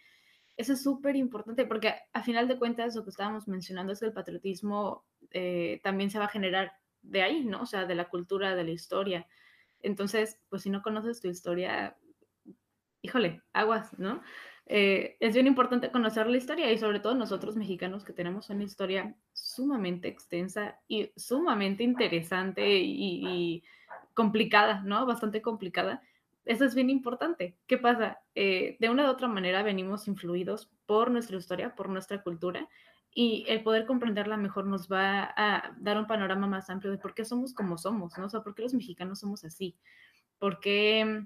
Eso 0.57 0.73
es 0.73 0.83
súper 0.83 1.15
importante 1.15 1.65
porque 1.65 1.93
a 2.13 2.21
final 2.21 2.47
de 2.47 2.59
cuentas 2.59 2.95
lo 2.95 3.03
que 3.03 3.09
estábamos 3.09 3.47
mencionando 3.47 3.93
es 3.93 3.99
que 3.99 4.05
el 4.05 4.13
patriotismo 4.13 5.03
eh, 5.31 5.79
también 5.83 6.09
se 6.09 6.19
va 6.19 6.25
a 6.25 6.29
generar 6.29 6.73
de 7.09 7.21
ahí, 7.21 7.45
¿no? 7.45 7.61
O 7.61 7.65
sea, 7.65 7.85
de 7.85 7.95
la 7.95 8.09
cultura, 8.09 8.55
de 8.55 8.63
la 8.63 8.71
historia. 8.71 9.27
Entonces, 9.81 10.39
pues 10.49 10.63
si 10.63 10.69
no 10.69 10.81
conoces 10.81 11.21
tu 11.21 11.27
historia, 11.27 11.97
híjole, 13.01 13.41
aguas, 13.53 13.97
¿no? 13.99 14.21
Eh, 14.67 15.17
es 15.19 15.35
bien 15.35 15.45
importante 15.45 15.91
conocer 15.91 16.25
la 16.27 16.37
historia 16.37 16.71
y 16.71 16.77
sobre 16.79 16.99
todo 16.99 17.13
nosotros 17.13 17.55
mexicanos 17.55 18.03
que 18.03 18.13
tenemos 18.13 18.49
una 18.49 18.63
historia 18.63 19.15
sumamente 19.31 20.07
extensa 20.07 20.79
y 20.87 21.11
sumamente 21.15 21.83
interesante 21.83 22.79
y, 22.79 23.63
complicada, 24.15 24.81
¿no? 24.81 25.05
Bastante 25.05 25.41
complicada. 25.41 26.01
Eso 26.45 26.65
es 26.65 26.73
bien 26.73 26.89
importante. 26.89 27.57
¿Qué 27.67 27.77
pasa? 27.77 28.19
Eh, 28.33 28.77
de 28.79 28.89
una 28.89 29.05
u 29.05 29.09
otra 29.09 29.27
manera 29.27 29.61
venimos 29.61 30.07
influidos 30.07 30.71
por 30.85 31.11
nuestra 31.11 31.37
historia, 31.37 31.75
por 31.75 31.89
nuestra 31.89 32.23
cultura 32.23 32.67
y 33.17 33.45
el 33.47 33.63
poder 33.63 33.85
comprenderla 33.85 34.35
mejor 34.35 34.65
nos 34.65 34.91
va 34.91 35.33
a 35.37 35.73
dar 35.79 35.97
un 35.97 36.05
panorama 36.05 36.47
más 36.47 36.69
amplio 36.69 36.91
de 36.91 36.97
por 36.97 37.15
qué 37.15 37.23
somos 37.23 37.53
como 37.53 37.77
somos, 37.77 38.17
¿no? 38.17 38.25
O 38.25 38.29
sea, 38.29 38.43
por 38.43 38.53
qué 38.53 38.61
los 38.61 38.73
mexicanos 38.73 39.21
somos 39.21 39.45
así, 39.45 39.77
por 40.37 40.59
qué 40.59 41.25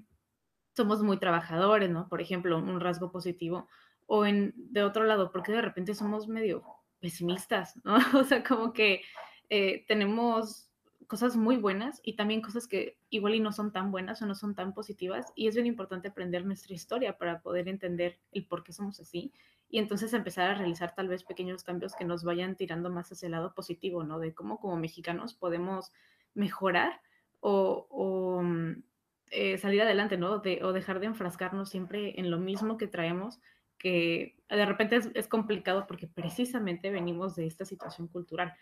somos 0.72 1.02
muy 1.02 1.18
trabajadores, 1.18 1.90
¿no? 1.90 2.08
Por 2.08 2.20
ejemplo, 2.20 2.58
un 2.58 2.78
rasgo 2.78 3.10
positivo. 3.10 3.68
O 4.06 4.24
en, 4.24 4.54
de 4.56 4.84
otro 4.84 5.02
lado, 5.02 5.32
porque 5.32 5.50
de 5.50 5.62
repente 5.62 5.96
somos 5.96 6.28
medio 6.28 6.64
pesimistas, 7.00 7.74
¿no? 7.84 7.96
O 8.20 8.22
sea, 8.22 8.44
como 8.44 8.72
que 8.72 9.02
eh, 9.48 9.84
tenemos 9.88 10.69
cosas 11.10 11.34
muy 11.34 11.56
buenas 11.56 12.00
y 12.04 12.12
también 12.12 12.40
cosas 12.40 12.68
que 12.68 12.96
igual 13.10 13.34
y 13.34 13.40
no 13.40 13.50
son 13.50 13.72
tan 13.72 13.90
buenas 13.90 14.22
o 14.22 14.26
no 14.26 14.36
son 14.36 14.54
tan 14.54 14.72
positivas. 14.72 15.32
Y 15.34 15.48
es 15.48 15.56
bien 15.56 15.66
importante 15.66 16.06
aprender 16.06 16.46
nuestra 16.46 16.72
historia 16.72 17.18
para 17.18 17.42
poder 17.42 17.66
entender 17.66 18.20
el 18.30 18.46
por 18.46 18.62
qué 18.62 18.72
somos 18.72 19.00
así 19.00 19.32
y 19.68 19.80
entonces 19.80 20.14
empezar 20.14 20.48
a 20.48 20.54
realizar 20.54 20.94
tal 20.94 21.08
vez 21.08 21.24
pequeños 21.24 21.64
cambios 21.64 21.96
que 21.96 22.04
nos 22.04 22.22
vayan 22.22 22.54
tirando 22.54 22.90
más 22.90 23.10
hacia 23.10 23.26
el 23.26 23.32
lado 23.32 23.54
positivo, 23.54 24.04
¿no? 24.04 24.20
De 24.20 24.34
cómo 24.34 24.60
como 24.60 24.76
mexicanos 24.76 25.34
podemos 25.34 25.90
mejorar 26.34 27.00
o, 27.40 27.88
o 27.90 28.42
mm, 28.44 28.84
eh, 29.32 29.58
salir 29.58 29.82
adelante, 29.82 30.16
¿no? 30.16 30.30
o 30.62 30.72
dejar 30.72 31.00
de 31.00 31.06
enfrascarnos 31.06 31.70
siempre 31.70 32.20
en 32.20 32.30
lo 32.30 32.38
mismo 32.38 32.78
que 32.78 32.86
traemos, 32.86 33.40
que 33.78 34.36
de 34.48 34.64
repente 34.64 35.00
es, 35.14 35.26
complicado 35.26 35.88
porque 35.88 36.06
precisamente 36.06 36.90
venimos 36.90 37.34
de 37.34 37.46
esta 37.46 37.64
situación 37.64 38.06
cultural. 38.06 38.54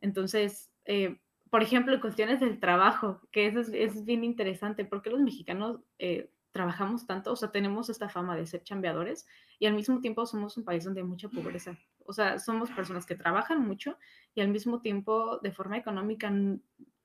Entonces, 0.00 0.70
eh, 0.84 1.18
por 1.52 1.62
ejemplo, 1.62 2.00
cuestiones 2.00 2.40
del 2.40 2.58
trabajo, 2.58 3.20
que 3.30 3.46
eso 3.46 3.60
es, 3.60 4.06
bien 4.06 4.24
interesante, 4.24 4.86
porque 4.86 5.10
los 5.10 5.20
mexicanos 5.20 5.80
eh, 5.98 6.30
trabajamos 6.50 7.06
tanto, 7.06 7.30
o 7.30 7.36
sea, 7.36 7.52
tenemos 7.52 7.90
esta 7.90 8.08
fama 8.08 8.34
de 8.36 8.46
ser 8.46 8.62
chambeadores 8.62 9.26
y 9.58 9.66
al 9.66 9.74
mismo 9.74 10.00
tiempo 10.00 10.24
somos 10.24 10.56
un 10.56 10.64
país 10.64 10.82
donde 10.82 11.02
hay 11.02 11.06
mucha 11.06 11.28
pobreza. 11.28 11.76
O 12.06 12.14
sea, 12.14 12.38
somos 12.38 12.70
personas 12.70 13.04
que 13.04 13.16
trabajan 13.16 13.60
mucho 13.60 13.98
y 14.34 14.40
al 14.40 14.48
mismo 14.48 14.80
tiempo 14.80 15.40
de 15.42 15.52
forma 15.52 15.76
económica 15.76 16.32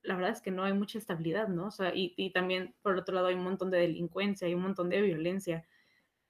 la 0.02 0.16
verdad 0.16 0.32
es 0.32 0.40
que 0.40 0.52
no 0.52 0.64
hay 0.64 0.72
mucha 0.72 0.98
estabilidad, 0.98 1.50
¿no? 1.50 1.66
O 1.66 1.72
sea, 1.72 1.92
y, 1.94 2.32
también 2.32 2.74
por 2.82 2.98
otro 2.98 3.16
lado 3.16 3.28
hay 3.28 3.36
un 3.36 3.44
montón 3.44 3.70
de 3.70 3.80
delincuencia, 3.80 4.48
hay 4.48 4.56
un 4.56 4.62
montón 4.62 4.88
de 4.88 5.02
violencia. 5.02 5.68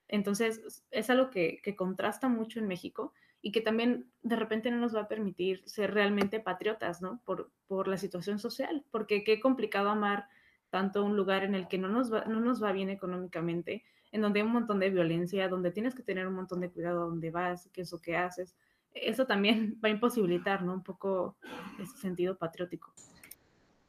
Entonces, 0.08 0.84
es 0.90 1.10
algo 1.12 1.30
que, 1.30 1.62
contrasta 1.78 2.30
mucho 2.30 2.60
en 2.60 2.68
México 2.68 3.14
y 3.48 3.52
que 3.54 3.62
también 3.62 4.12
de 4.24 4.36
repente 4.36 4.70
no 4.70 4.76
nos 4.76 4.94
va 4.94 5.04
a 5.04 5.08
permitir 5.08 5.64
ser 5.66 5.94
realmente 5.94 6.42
patriotas, 6.42 7.02
¿no? 7.02 7.22
Por, 7.24 7.50
por 7.68 7.88
la 7.88 7.96
situación 7.96 8.40
social, 8.40 8.84
porque 8.92 9.24
qué 9.24 9.40
complicado 9.40 9.88
amar 9.88 10.28
tanto 10.70 11.06
un 11.06 11.16
lugar 11.16 11.46
en 11.46 11.56
el 11.56 11.70
que 11.70 11.78
no 11.78 11.88
nos, 11.88 12.14
va, 12.14 12.26
no 12.26 12.42
nos 12.42 12.62
va 12.62 12.74
bien 12.74 12.90
económicamente, 12.90 13.86
en 14.12 14.20
donde 14.20 14.42
hay 14.42 14.46
un 14.46 14.52
montón 14.52 14.80
de 14.80 14.90
violencia, 14.90 15.48
donde 15.48 15.72
tienes 15.72 15.96
que 15.96 16.04
tener 16.04 16.28
un 16.28 16.34
montón 16.34 16.60
de 16.60 16.70
cuidado 16.70 17.04
a 17.04 17.06
dónde 17.06 17.32
vas, 17.32 17.70
qué 17.72 17.84
es 17.84 17.92
lo 17.94 18.00
que 18.00 18.18
haces. 18.18 18.54
Eso 18.94 19.26
también 19.26 19.78
va 19.82 19.88
a 19.88 19.94
imposibilitar, 19.94 20.62
¿no? 20.64 20.74
Un 20.74 20.84
poco 20.84 21.38
ese 21.82 21.96
sentido 22.00 22.36
patriótico. 22.36 22.92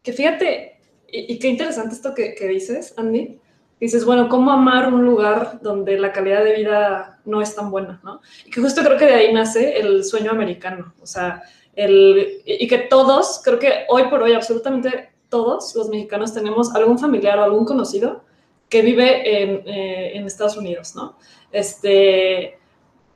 Que 0.05 0.13
fíjate, 0.13 0.81
y, 1.09 1.37
qué 1.41 1.49
interesante 1.49 1.97
esto 1.97 2.15
que, 2.15 2.47
dices, 2.47 2.95
Andy. 2.97 3.41
Dices, 3.81 4.05
bueno, 4.05 4.29
¿cómo 4.29 4.53
amar 4.53 4.95
un 4.95 5.05
lugar 5.05 5.61
donde 5.63 5.99
la 5.99 6.13
calidad 6.13 6.45
de 6.45 6.55
vida 6.55 7.18
no 7.29 7.41
es 7.41 7.55
tan 7.55 7.71
buena, 7.71 8.01
¿no? 8.03 8.21
Y 8.45 8.51
que 8.51 8.61
justo 8.61 8.83
creo 8.83 8.99
que 8.99 9.07
de 9.07 9.15
ahí 9.15 9.33
nace 9.33 9.79
el 9.79 10.05
sueño 10.05 10.31
americano, 10.31 10.95
o 11.01 11.07
sea, 11.07 11.43
el, 11.77 12.43
y 12.45 12.67
que 12.67 12.79
todos, 12.79 13.41
creo 13.45 13.59
que 13.59 13.85
hoy 13.89 14.05
por 14.05 14.23
hoy 14.23 14.33
absolutamente 14.33 15.11
todos 15.29 15.75
los 15.77 15.89
mexicanos 15.89 16.35
tenemos 16.35 16.75
algún 16.75 16.99
familiar 16.99 17.39
o 17.39 17.45
algún 17.45 17.65
conocido 17.65 18.25
que 18.69 18.83
vive 18.83 19.43
en, 19.43 19.63
eh, 19.67 20.27
Estados 20.27 20.57
Unidos, 20.57 20.95
¿no? 20.95 21.17
Este, 21.53 22.59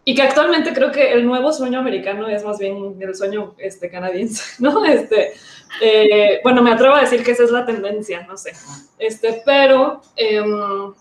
y 0.04 0.14
que 0.14 0.22
actualmente 0.22 0.72
creo 0.72 0.90
que 0.90 1.12
el 1.12 1.26
nuevo 1.26 1.52
sueño 1.52 1.78
americano 1.78 2.28
es 2.28 2.44
más 2.44 2.58
bien 2.58 2.96
el 3.00 3.14
sueño 3.14 3.54
este, 3.58 3.90
canadiense, 3.90 4.42
¿no? 4.62 4.84
Este, 4.84 5.34
eh, 5.80 6.40
bueno, 6.42 6.62
me 6.62 6.72
atrevo 6.72 6.94
a 6.94 7.02
decir 7.02 7.22
que 7.22 7.32
esa 7.32 7.44
es 7.44 7.50
la 7.50 7.66
tendencia, 7.66 8.26
no 8.26 8.36
sé. 8.36 8.52
Este, 8.98 9.42
pero 9.44 10.00
em, 10.16 10.94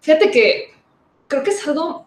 fíjate 0.00 0.30
que 0.30 0.74
creo 1.32 1.42
que 1.42 1.50
es 1.50 1.66
algo 1.66 2.04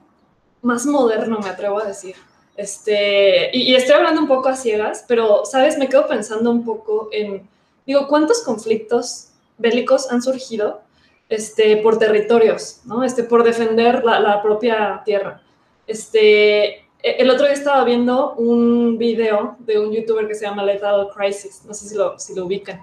más 0.61 0.85
moderno, 0.85 1.39
me 1.39 1.49
atrevo 1.49 1.79
a 1.79 1.85
decir. 1.85 2.15
Este, 2.55 3.49
y, 3.51 3.71
y, 3.71 3.75
estoy 3.75 3.95
hablando 3.95 4.21
un 4.21 4.27
poco 4.27 4.49
a 4.49 4.55
ciegas, 4.55 5.03
pero, 5.07 5.45
¿sabes? 5.45 5.79
Me 5.79 5.89
quedo 5.89 6.07
pensando 6.07 6.51
un 6.51 6.63
poco 6.63 7.09
en, 7.11 7.49
digo, 7.87 8.07
¿cuántos 8.07 8.43
conflictos 8.43 9.29
bélicos 9.57 10.11
han 10.11 10.21
surgido 10.21 10.81
este, 11.27 11.77
por 11.77 11.97
territorios, 11.97 12.81
¿no? 12.85 13.03
Este, 13.03 13.23
por 13.23 13.43
defender 13.43 14.05
la, 14.05 14.19
la 14.19 14.43
propia 14.43 15.01
tierra. 15.03 15.41
Este, 15.87 16.65
e, 16.65 16.83
el 17.01 17.29
otro 17.31 17.45
día 17.45 17.55
estaba 17.55 17.83
viendo 17.83 18.33
un 18.35 18.99
video 18.99 19.55
de 19.59 19.79
un 19.79 19.91
youtuber 19.91 20.27
que 20.27 20.35
se 20.35 20.45
llama 20.45 20.63
Lethal 20.63 21.09
Crisis, 21.15 21.63
no 21.65 21.73
sé 21.73 21.89
si 21.89 21.95
lo, 21.95 22.19
si 22.19 22.35
lo 22.35 22.45
ubican. 22.45 22.79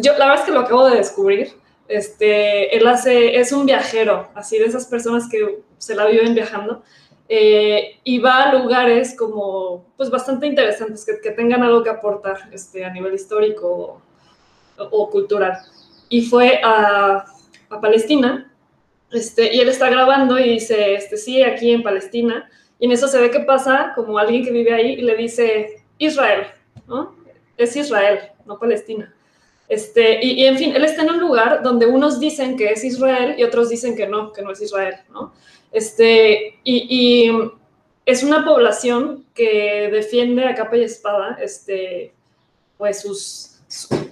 yo, 0.00 0.12
la 0.18 0.26
verdad 0.26 0.40
es 0.40 0.46
que 0.46 0.52
lo 0.52 0.60
acabo 0.60 0.88
de 0.88 0.98
descubrir. 0.98 1.63
Este, 1.88 2.76
él 2.76 2.86
hace, 2.86 3.36
es 3.36 3.52
un 3.52 3.66
viajero, 3.66 4.28
así 4.34 4.58
de 4.58 4.66
esas 4.66 4.86
personas 4.86 5.28
que 5.28 5.60
se 5.78 5.94
la 5.94 6.06
viven 6.06 6.34
viajando, 6.34 6.82
eh, 7.28 8.00
y 8.04 8.18
va 8.18 8.44
a 8.44 8.54
lugares 8.54 9.16
como, 9.16 9.86
pues 9.96 10.10
bastante 10.10 10.46
interesantes, 10.46 11.04
que, 11.04 11.20
que 11.20 11.30
tengan 11.30 11.62
algo 11.62 11.82
que 11.82 11.90
aportar 11.90 12.48
este, 12.52 12.84
a 12.84 12.90
nivel 12.90 13.14
histórico 13.14 14.00
o, 14.78 14.84
o 14.84 15.10
cultural. 15.10 15.58
Y 16.08 16.22
fue 16.26 16.60
a, 16.62 17.24
a 17.70 17.80
Palestina, 17.80 18.50
este, 19.10 19.54
y 19.54 19.60
él 19.60 19.68
está 19.68 19.88
grabando 19.90 20.38
y 20.38 20.54
dice, 20.54 20.94
este, 20.94 21.16
sí, 21.16 21.42
aquí 21.42 21.70
en 21.70 21.82
Palestina. 21.82 22.50
Y 22.78 22.86
en 22.86 22.92
eso 22.92 23.06
se 23.06 23.20
ve 23.20 23.30
que 23.30 23.40
pasa 23.40 23.92
como 23.94 24.18
alguien 24.18 24.44
que 24.44 24.50
vive 24.50 24.74
ahí 24.74 24.94
y 24.94 25.02
le 25.02 25.16
dice, 25.16 25.84
Israel, 25.98 26.46
¿no? 26.88 27.14
Es 27.56 27.76
Israel, 27.76 28.18
no 28.44 28.58
Palestina. 28.58 29.13
Este, 29.68 30.24
y, 30.24 30.44
en 30.44 30.58
fin, 30.58 30.74
él 30.74 30.84
está 30.84 31.02
en 31.02 31.10
un 31.10 31.20
lugar 31.20 31.62
donde 31.62 31.86
unos 31.86 32.20
dicen 32.20 32.56
que 32.56 32.70
es 32.70 32.84
Israel 32.84 33.34
y 33.38 33.44
otros 33.44 33.70
dicen 33.70 33.96
que 33.96 34.06
no, 34.06 34.32
que 34.32 34.42
no 34.42 34.52
es 34.52 34.60
Israel, 34.60 34.96
¿no? 35.12 35.32
Este, 35.72 36.58
y, 36.64 37.30
es 38.06 38.22
una 38.22 38.44
población 38.44 39.24
que 39.34 39.88
defiende 39.90 40.44
a 40.44 40.54
capa 40.54 40.76
y 40.76 40.84
espada, 40.84 41.38
este, 41.40 42.12
pues 42.76 43.00
sus, 43.00 43.54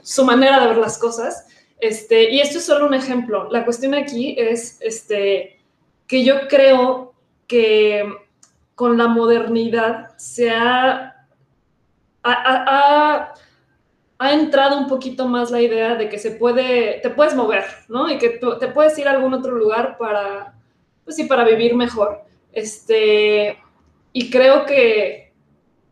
su 0.03 0.25
manera 0.25 0.61
de 0.61 0.69
ver 0.69 0.79
las 0.79 0.97
cosas. 0.97 1.47
Este, 1.79 2.31
y 2.31 2.41
esto 2.41 2.59
es 2.59 2.65
solo 2.65 2.87
un 2.87 2.95
ejemplo. 2.95 3.51
La 3.51 3.65
cuestión 3.67 3.93
aquí 3.95 4.35
es 4.39 4.79
este, 4.81 5.59
que 6.07 6.25
yo 6.25 6.49
creo 6.49 7.13
que 7.47 8.05
con 8.75 8.97
la 8.97 9.09
modernidad 9.09 10.17
se 10.17 10.51
ha, 10.51 11.27
ha, 12.23 13.35
entrado 14.31 14.79
un 14.79 14.87
poquito 14.87 15.27
más 15.27 15.51
la 15.51 15.61
idea 15.61 15.97
de 15.97 16.09
que 16.09 16.19
se 16.19 16.31
puede, 16.31 17.01
te 17.01 17.11
puedes 17.11 17.35
mover, 17.35 17.65
¿no? 17.89 18.09
Y 18.09 18.19
que 18.19 18.41
te 18.61 18.69
puedes 18.69 18.97
ir 18.99 19.09
a 19.09 19.11
algún 19.11 19.35
otro 19.35 19.53
lugar 19.53 19.97
para, 19.99 20.55
pues 21.05 21.17
sí, 21.17 21.25
para 21.25 21.45
vivir 21.45 21.75
mejor. 21.75 22.23
Este, 22.53 23.59
y 24.13 24.31
creo 24.31 24.65
que, 24.67 25.33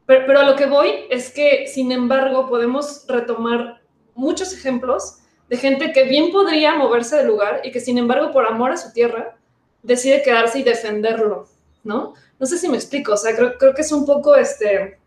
pero, 0.07 0.27
pero 0.27 0.41
a 0.41 0.45
lo 0.45 0.55
que 0.55 0.67
voy 0.67 1.07
es 1.11 1.33
que, 1.33 1.67
sin 1.67 1.91
embargo, 1.91 2.49
podemos 2.49 3.05
retomar 3.09 3.81
muchos 4.15 4.53
ejemplos 4.53 5.21
de 5.51 5.57
gente 5.57 5.93
que 5.93 6.05
bien 6.05 6.31
podría 6.31 6.77
moverse 6.77 7.17
del 7.17 7.27
lugar 7.27 7.61
y 7.65 7.73
que 7.73 7.81
sin 7.81 7.99
embargo 7.99 8.31
por 8.31 8.47
amor 8.47 8.71
a 8.71 8.77
su 8.77 8.93
tierra 8.93 9.37
decide 9.83 10.23
quedarse 10.23 10.61
y 10.61 10.63
defenderlo, 10.63 11.49
¿no? 11.83 12.15
No 12.39 12.47
sé 12.47 12.57
si 12.57 12.69
me 12.69 12.77
explico, 12.77 13.15
o 13.15 13.17
sea, 13.17 13.35
creo, 13.35 13.59
creo 13.59 13.75
que 13.75 13.83
es 13.83 13.91
un 13.91 14.07
poco 14.07 14.37
este, 14.37 15.00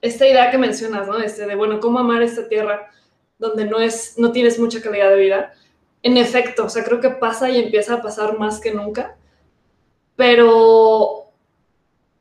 esta 0.00 0.26
idea 0.26 0.50
que 0.50 0.58
mencionas, 0.58 1.06
¿no? 1.06 1.18
Este, 1.18 1.46
de, 1.46 1.54
bueno, 1.54 1.80
cómo 1.80 1.98
amar 1.98 2.22
esta 2.22 2.48
tierra 2.48 2.90
donde 3.38 3.64
no, 3.64 3.78
es, 3.78 4.18
no 4.18 4.32
tienes 4.32 4.58
mucha 4.58 4.80
calidad 4.80 5.10
de 5.10 5.16
vida. 5.16 5.52
En 6.02 6.16
efecto, 6.16 6.64
o 6.66 6.68
sea, 6.68 6.84
creo 6.84 7.00
que 7.00 7.10
pasa 7.10 7.50
y 7.50 7.58
empieza 7.58 7.94
a 7.94 8.02
pasar 8.02 8.38
más 8.38 8.60
que 8.60 8.72
nunca, 8.72 9.16
pero, 10.16 11.30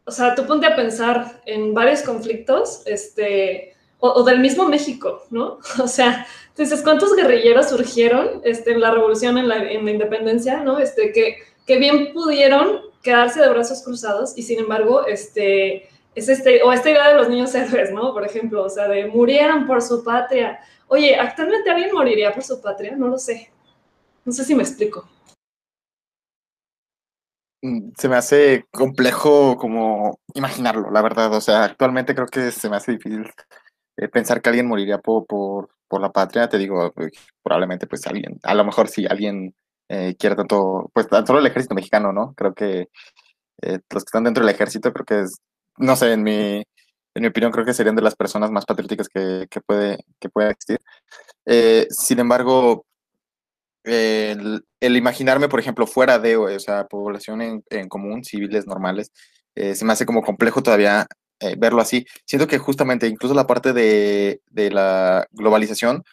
o 0.06 0.12
sea, 0.12 0.36
tú 0.36 0.46
ponte 0.46 0.68
a 0.68 0.76
pensar 0.76 1.42
en 1.46 1.74
varios 1.74 2.02
conflictos, 2.02 2.84
este, 2.86 3.76
o, 4.00 4.24
del 4.24 4.40
mismo 4.40 4.68
México, 4.68 5.24
¿no? 5.30 5.60
O 5.84 5.88
sea, 5.88 6.28
entonces, 6.50 6.82
¿cuántos 6.82 7.16
guerrilleros 7.16 7.70
surgieron 7.70 8.42
este, 8.44 8.72
en 8.72 8.82
la 8.82 8.92
revolución, 8.92 9.38
en 9.38 9.48
la, 9.48 9.58
en 9.58 9.86
la 9.86 9.92
independencia, 9.92 10.64
¿no? 10.64 10.80
Este, 10.80 11.12
que, 11.12 11.38
que 11.66 11.78
bien 11.78 12.14
pudieron 12.14 12.82
quedarse 13.04 13.42
de 13.42 13.50
brazos 13.50 13.84
cruzados 13.84 14.38
y 14.38 14.42
sin 14.42 14.60
embargo, 14.60 15.06
este, 15.06 15.88
es 16.18 16.30
este, 16.30 16.64
o 16.64 16.74
esta 16.74 16.90
idea 16.90 17.10
de 17.10 17.14
los 17.14 17.30
niños 17.30 17.54
héroes, 17.54 17.92
¿no? 17.92 18.12
Por 18.12 18.26
ejemplo, 18.26 18.64
o 18.64 18.70
sea, 18.70 18.88
de 18.88 19.06
murieran 19.06 19.68
por 19.68 19.84
su 19.84 20.04
patria. 20.04 20.60
Oye, 20.88 21.16
¿actualmente 21.16 21.70
alguien 21.70 21.94
moriría 21.94 22.34
por 22.34 22.44
su 22.44 22.60
patria? 22.60 22.96
No 22.96 23.08
lo 23.08 23.20
sé. 23.20 23.52
No 24.26 24.32
sé 24.32 24.44
si 24.44 24.56
me 24.56 24.64
explico. 24.64 25.08
Mm, 27.62 27.92
se 27.96 28.10
me 28.10 28.16
hace 28.16 28.66
complejo 28.72 29.58
como 29.58 30.20
imaginarlo, 30.34 30.90
la 30.90 31.04
verdad. 31.04 31.32
O 31.36 31.42
sea, 31.42 31.66
actualmente 31.66 32.16
creo 32.16 32.26
que 32.26 32.52
se 32.52 32.68
me 32.68 32.78
hace 32.78 32.94
difícil 32.94 33.32
eh, 33.98 34.08
pensar 34.08 34.42
que 34.42 34.50
alguien 34.50 34.68
moriría 34.68 34.98
por, 34.98 35.28
por, 35.28 35.70
por, 35.88 36.02
la 36.02 36.12
patria. 36.12 36.50
Te 36.50 36.58
digo, 36.58 36.88
eh, 36.98 37.12
probablemente 37.44 37.86
pues 37.86 38.08
alguien, 38.08 38.40
a 38.42 38.56
lo 38.56 38.66
mejor 38.66 38.88
si 38.88 39.06
alguien 39.06 39.54
eh, 39.88 40.16
quiere 40.18 40.36
tanto, 40.36 40.90
pues 40.94 41.08
tan 41.08 41.28
solo 41.28 41.40
el 41.40 41.46
ejército 41.46 41.76
mexicano, 41.76 42.12
¿no? 42.12 42.34
Creo 42.36 42.56
que 42.56 42.90
los 43.62 44.04
que 44.04 44.08
están 44.08 44.24
dentro 44.24 44.46
del 44.46 44.54
ejército 44.54 44.94
creo 44.94 45.06
que 45.06 45.22
es 45.22 45.40
no 45.78 45.96
sé, 45.96 46.14
en 46.14 46.24
mi, 46.24 46.64
en 47.18 47.22
mi 47.22 47.28
opinión 47.28 47.52
creo 47.52 47.66
que 47.66 47.74
serían 47.74 47.96
de 47.96 48.02
las 48.02 48.16
personas 48.16 48.52
más 48.52 48.66
patrióticas 48.66 49.10
que, 49.10 49.48
que 49.50 49.62
puede, 49.62 49.98
que 50.20 50.30
pueda 50.30 50.52
existir. 50.52 50.80
Eh, 51.46 51.88
sin 51.90 52.20
embargo, 52.20 52.86
el, 53.84 54.64
imaginarme, 54.82 55.50
por 55.50 55.60
ejemplo, 55.60 55.88
fuera 55.88 56.20
de, 56.20 56.36
o 56.38 56.48
población 56.90 57.42
en, 57.42 57.64
en 57.70 57.88
común, 57.88 58.24
civiles 58.24 58.68
normales, 58.68 59.12
eh, 59.56 59.76
se 59.76 59.86
me 59.86 59.94
hace 59.94 60.06
como 60.06 60.22
complejo 60.22 60.62
todavía 60.62 61.08
eh, 61.40 61.56
verlo 61.58 61.82
así. 61.82 62.06
Siento 62.26 62.48
que 62.48 62.60
justamente 62.60 63.08
incluso 63.08 63.34
la 63.34 63.48
parte 63.48 63.74
de, 63.74 64.42
de 64.52 64.70
la 64.70 65.26
globalización, 65.32 66.04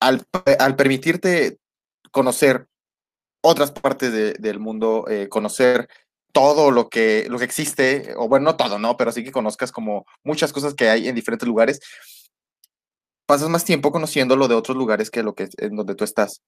al, 0.00 0.24
al, 0.58 0.76
permitirte 0.76 1.58
conocer 2.10 2.66
otras 3.40 3.70
partes 3.70 4.12
de, 4.12 4.32
del 4.34 4.58
mundo, 4.58 5.04
conocer 5.28 5.88
todo 6.32 6.70
lo 6.70 6.88
que, 6.88 7.26
lo 7.28 7.38
que 7.38 7.44
existe, 7.44 8.14
o 8.16 8.28
bueno, 8.28 8.44
no 8.44 8.56
todo, 8.56 8.78
¿no? 8.78 8.96
Pero 8.96 9.12
sí 9.12 9.24
que 9.24 9.32
conozcas 9.32 9.72
como 9.72 10.04
muchas 10.22 10.52
cosas 10.52 10.74
que 10.74 10.88
hay 10.88 11.08
en 11.08 11.14
diferentes 11.14 11.48
lugares, 11.48 11.80
pasas 13.26 13.48
más 13.48 13.64
tiempo 13.64 13.90
conociendo 13.90 14.36
lo 14.36 14.48
de 14.48 14.54
otros 14.54 14.76
lugares 14.76 15.10
que 15.10 15.22
lo 15.22 15.34
que 15.34 15.48
en 15.58 15.76
donde 15.76 15.94
tú 15.94 16.04
estás. 16.04 16.42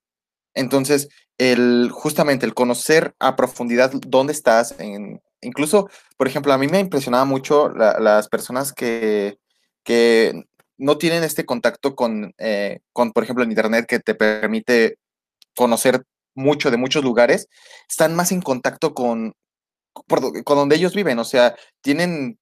Entonces, 0.55 1.09
el, 1.39 1.91
justamente 1.93 2.47
el 2.47 2.55
conocer 2.55 3.15
a 3.19 3.37
profundidad 3.37 3.93
dónde 3.93 4.33
estás, 4.33 4.75
incluso, 5.41 5.89
por 6.17 6.27
ejemplo, 6.27 6.53
a 6.53 6.59
mí 6.59 6.69
me 6.69 6.81
impresionaba 6.81 7.25
mucho 7.25 7.69
la, 7.71 7.99
las 8.01 8.29
personas 8.29 8.73
que, 8.73 9.39
que 9.85 10.45
no 10.79 10.99
tienen 10.99 11.25
este 11.25 11.45
contacto 11.45 11.95
con, 11.95 12.35
eh, 12.39 12.81
con, 12.93 13.13
por 13.13 13.25
ejemplo, 13.25 13.45
en 13.45 13.51
Internet 13.51 13.87
que 13.87 14.01
te 14.01 14.15
permite 14.15 14.99
conocer 15.57 16.05
mucho 16.35 16.71
de 16.71 16.77
muchos 16.77 17.03
lugares, 17.03 17.49
están 17.89 18.15
más 18.15 18.33
en 18.33 18.41
contacto 18.41 18.95
con, 18.95 19.35
con 20.45 20.57
donde 20.59 20.77
ellos 20.77 20.95
viven, 20.95 21.19
o 21.19 21.25
sea, 21.25 21.57
tienen, 21.81 22.39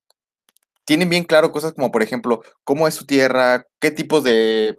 tienen 0.84 1.08
bien 1.08 1.24
claro 1.24 1.52
cosas 1.52 1.72
como, 1.74 1.90
por 1.90 2.02
ejemplo, 2.02 2.42
cómo 2.64 2.88
es 2.88 2.94
su 2.94 3.06
tierra, 3.06 3.66
qué 3.80 3.90
tipos 3.90 4.24
de 4.24 4.78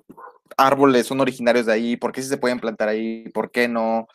árboles 0.57 1.07
son 1.07 1.21
originarios 1.21 1.65
de 1.65 1.73
ahí, 1.73 1.97
por 1.97 2.11
qué 2.11 2.21
sí 2.21 2.29
se 2.29 2.37
pueden 2.37 2.59
plantar 2.59 2.89
ahí, 2.89 3.29
por 3.29 3.51
qué 3.51 3.67
no. 3.67 4.07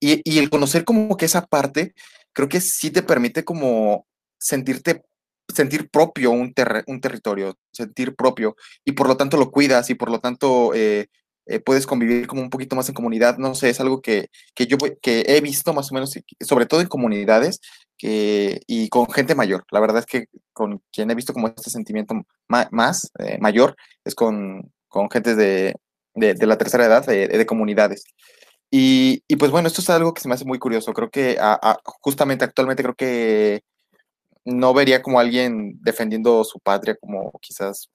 Y, 0.00 0.22
y, 0.24 0.38
el 0.38 0.50
conocer 0.50 0.84
como 0.84 1.16
que 1.16 1.24
esa 1.24 1.46
parte, 1.46 1.94
creo 2.32 2.48
que 2.48 2.60
sí 2.60 2.90
te 2.90 3.02
permite 3.02 3.44
como 3.44 4.06
sentirte, 4.38 5.02
sentir 5.52 5.90
propio 5.90 6.30
un, 6.30 6.54
ter 6.54 6.84
un 6.86 7.00
territorio, 7.00 7.58
sentir 7.72 8.14
propio, 8.14 8.56
y 8.84 8.92
por 8.92 9.08
lo 9.08 9.16
tanto 9.16 9.36
lo 9.36 9.50
cuidas 9.50 9.90
y 9.90 9.94
por 9.94 10.10
lo 10.10 10.20
tanto 10.20 10.72
eh, 10.74 11.08
eh, 11.48 11.60
puedes 11.60 11.86
convivir 11.86 12.26
como 12.26 12.42
un 12.42 12.50
poquito 12.50 12.76
más 12.76 12.88
en 12.88 12.94
comunidad, 12.94 13.38
no 13.38 13.54
sé, 13.54 13.70
es 13.70 13.80
algo 13.80 14.02
que, 14.02 14.28
que 14.54 14.66
yo 14.66 14.76
que 15.00 15.24
he 15.26 15.40
visto 15.40 15.72
más 15.72 15.90
o 15.90 15.94
menos, 15.94 16.18
sobre 16.40 16.66
todo 16.66 16.80
en 16.80 16.88
comunidades 16.88 17.60
que, 17.96 18.60
y 18.66 18.88
con 18.88 19.10
gente 19.10 19.34
mayor. 19.34 19.64
La 19.70 19.80
verdad 19.80 19.98
es 19.98 20.06
que 20.06 20.26
con 20.52 20.82
quien 20.92 21.10
he 21.10 21.14
visto 21.14 21.32
como 21.32 21.48
este 21.48 21.70
sentimiento 21.70 22.14
ma 22.48 22.68
más 22.70 23.10
eh, 23.18 23.38
mayor 23.40 23.76
es 24.04 24.14
con, 24.14 24.72
con 24.88 25.10
gente 25.10 25.34
de, 25.34 25.74
de, 26.14 26.34
de, 26.34 26.46
la 26.46 26.58
tercera 26.58 26.86
edad, 26.86 27.06
de, 27.06 27.28
de 27.28 27.46
comunidades. 27.46 28.04
Y, 28.70 29.22
y, 29.28 29.36
pues 29.36 29.50
bueno, 29.50 29.68
esto 29.68 29.80
es 29.80 29.90
algo 29.90 30.12
que 30.12 30.20
se 30.20 30.28
me 30.28 30.34
hace 30.34 30.44
muy 30.44 30.58
curioso. 30.58 30.92
Creo 30.92 31.10
que 31.10 31.38
a, 31.40 31.54
a, 31.54 31.80
justamente 31.84 32.44
actualmente 32.44 32.82
creo 32.82 32.94
que 32.94 33.62
no 34.44 34.74
vería 34.74 35.02
como 35.02 35.20
alguien 35.20 35.78
defendiendo 35.82 36.44
su 36.44 36.58
patria 36.60 36.96
como 37.00 37.32
quizás 37.40 37.88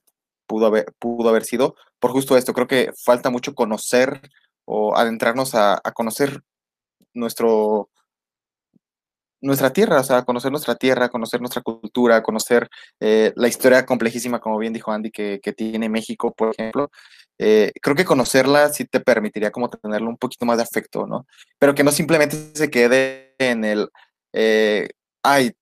pudo 0.48 0.68
haber, 0.68 0.94
pudo 1.00 1.30
haber 1.30 1.46
sido, 1.46 1.76
por 2.04 2.12
justo 2.12 2.36
esto. 2.36 2.54
Creo 2.54 2.68
que 2.68 2.92
falta 3.02 3.30
mucho 3.30 3.56
conocer 3.56 4.20
o 4.66 4.94
adentrarnos 4.94 5.56
a, 5.56 5.80
conocer 5.94 6.42
nuestro, 7.14 7.90
nuestra 9.40 9.72
tierra, 9.72 10.02
o 10.02 10.04
sea, 10.04 10.26
conocer 10.26 10.52
nuestra 10.52 10.76
tierra, 10.76 11.08
conocer 11.08 11.40
nuestra 11.40 11.62
cultura, 11.62 12.22
conocer 12.22 12.68
eh, 13.00 13.32
la 13.38 13.48
historia 13.48 13.86
complejísima, 13.86 14.42
como 14.42 14.58
bien 14.58 14.74
dijo 14.74 14.92
Andy, 14.92 15.12
que, 15.12 15.40
tiene 15.56 15.88
México, 15.88 16.34
por 16.34 16.54
ejemplo. 16.54 16.92
Eh, 17.40 17.72
creo 17.82 17.96
que 17.96 18.04
conocerla 18.04 18.68
sí 18.68 18.84
te 18.84 19.00
permitiría 19.00 19.52
como 19.52 19.70
tenerle 19.70 20.10
un 20.10 20.18
poquito 20.18 20.46
más 20.46 20.58
de 20.58 20.64
afecto, 20.64 21.08
¿no? 21.08 21.26
Pero 21.58 21.74
que 21.74 21.86
no 21.86 21.92
simplemente 21.94 22.36
se 22.54 22.70
quede 22.70 23.34
en 23.40 23.64
el, 23.64 23.88
eh, 24.34 24.90
ay, 25.24 25.54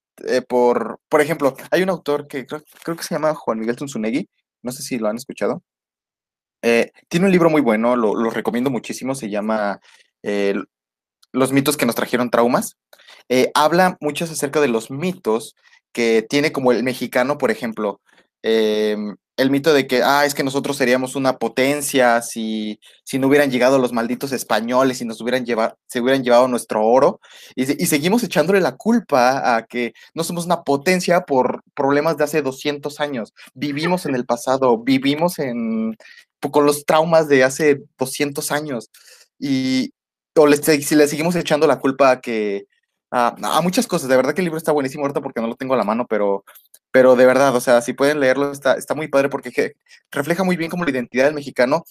por, 0.47 0.99
por 1.07 1.21
ejemplo, 1.21 1.55
hay 1.69 1.83
un 1.83 1.89
autor 1.89 2.27
que 2.27 2.47
creo, 2.47 2.63
creo 2.83 2.97
que 2.97 3.03
se 3.03 3.13
llama 3.13 3.35
Juan 3.35 3.59
Miguel 3.59 3.75
Tunzunegui, 3.75 4.27
no 4.63 4.71
sé 4.71 4.81
si 4.81 4.97
lo 4.97 5.07
han 5.07 5.17
escuchado. 5.17 5.61
Eh, 6.61 6.91
tiene 7.09 7.25
un 7.25 7.31
libro 7.31 7.49
muy 7.49 7.61
bueno, 7.61 7.95
lo, 7.95 8.15
lo 8.15 8.29
recomiendo 8.29 8.69
muchísimo, 8.69 9.15
se 9.15 9.29
llama 9.29 9.81
eh, 10.23 10.55
Los 11.31 11.51
mitos 11.51 11.77
que 11.77 11.85
nos 11.85 11.95
trajeron 11.95 12.29
traumas. 12.29 12.77
Eh, 13.29 13.51
habla 13.53 13.97
mucho 14.01 14.25
acerca 14.25 14.61
de 14.61 14.67
los 14.67 14.91
mitos 14.91 15.55
que 15.93 16.25
tiene 16.29 16.51
como 16.51 16.71
el 16.71 16.83
mexicano, 16.83 17.37
por 17.37 17.51
ejemplo. 17.51 18.01
Em, 18.43 19.15
el 19.37 19.49
mito 19.51 19.73
de 19.73 19.87
que, 19.87 20.03
ah, 20.03 20.25
es 20.25 20.35
que 20.35 20.43
nosotros 20.43 20.77
seríamos 20.77 21.15
una 21.15 21.37
potencia 21.37 22.21
si, 22.21 22.79
si 23.03 23.19
no 23.19 23.27
hubieran 23.27 23.49
llegado 23.51 23.79
los 23.79 23.93
malditos 23.93 24.31
españoles 24.33 25.01
y 25.01 25.05
nos 25.05 25.21
hubieran 25.21 25.45
llevado, 25.45 25.77
se 25.87 26.01
hubieran 26.01 26.23
llevado 26.23 26.47
nuestro 26.47 26.85
oro. 26.85 27.19
Y, 27.55 27.63
y, 27.81 27.87
seguimos 27.87 28.23
echándole 28.23 28.61
la 28.61 28.75
culpa 28.77 29.55
a 29.55 29.65
que 29.65 29.93
no 30.13 30.23
somos 30.23 30.45
una 30.45 30.63
potencia 30.63 31.21
por 31.21 31.63
problemas 31.73 32.17
de 32.17 32.25
hace 32.25 32.41
200 32.41 32.99
años. 32.99 33.33
Vivimos 33.53 34.05
en 34.05 34.15
el 34.15 34.25
pasado, 34.27 34.77
vivimos 34.77 35.39
en, 35.39 35.95
con 36.49 36.65
los 36.65 36.85
traumas 36.85 37.27
de 37.27 37.43
hace 37.43 37.81
200 37.97 38.51
años. 38.51 38.89
Y 39.37 39.93
o 40.35 40.47
si 40.51 40.95
le 40.95 41.07
seguimos 41.07 41.35
echando 41.35 41.67
la 41.67 41.79
culpa 41.79 42.11
a 42.11 42.21
que, 42.21 42.65
a, 43.11 43.35
muchas 43.61 43.87
cosas, 43.87 44.09
de 44.09 44.15
verdad 44.15 44.33
que 44.33 44.41
el 44.41 44.45
libro 44.45 44.57
está 44.57 44.71
buenísimo 44.71 45.03
ahorita 45.03 45.21
porque 45.21 45.41
no 45.41 45.47
lo 45.47 45.55
tengo 45.55 45.73
a 45.73 45.77
la 45.77 45.83
mano, 45.83 46.07
pero 46.07 46.43
pero 46.91 47.15
de 47.15 47.25
verdad, 47.25 47.55
o 47.55 47.61
sea, 47.61 47.81
si 47.81 47.93
pueden 47.93 48.19
leerlo, 48.19 48.51
está, 48.51 48.73
está 48.73 48.95
muy 48.95 49.07
padre 49.07 49.29
porque 49.29 49.75
refleja 50.11 50.43
muy 50.43 50.57
bien 50.57 50.69
como 50.69 50.83
la 50.83 50.91
identidad 50.91 51.25
del 51.25 51.33
mexicano 51.33 51.85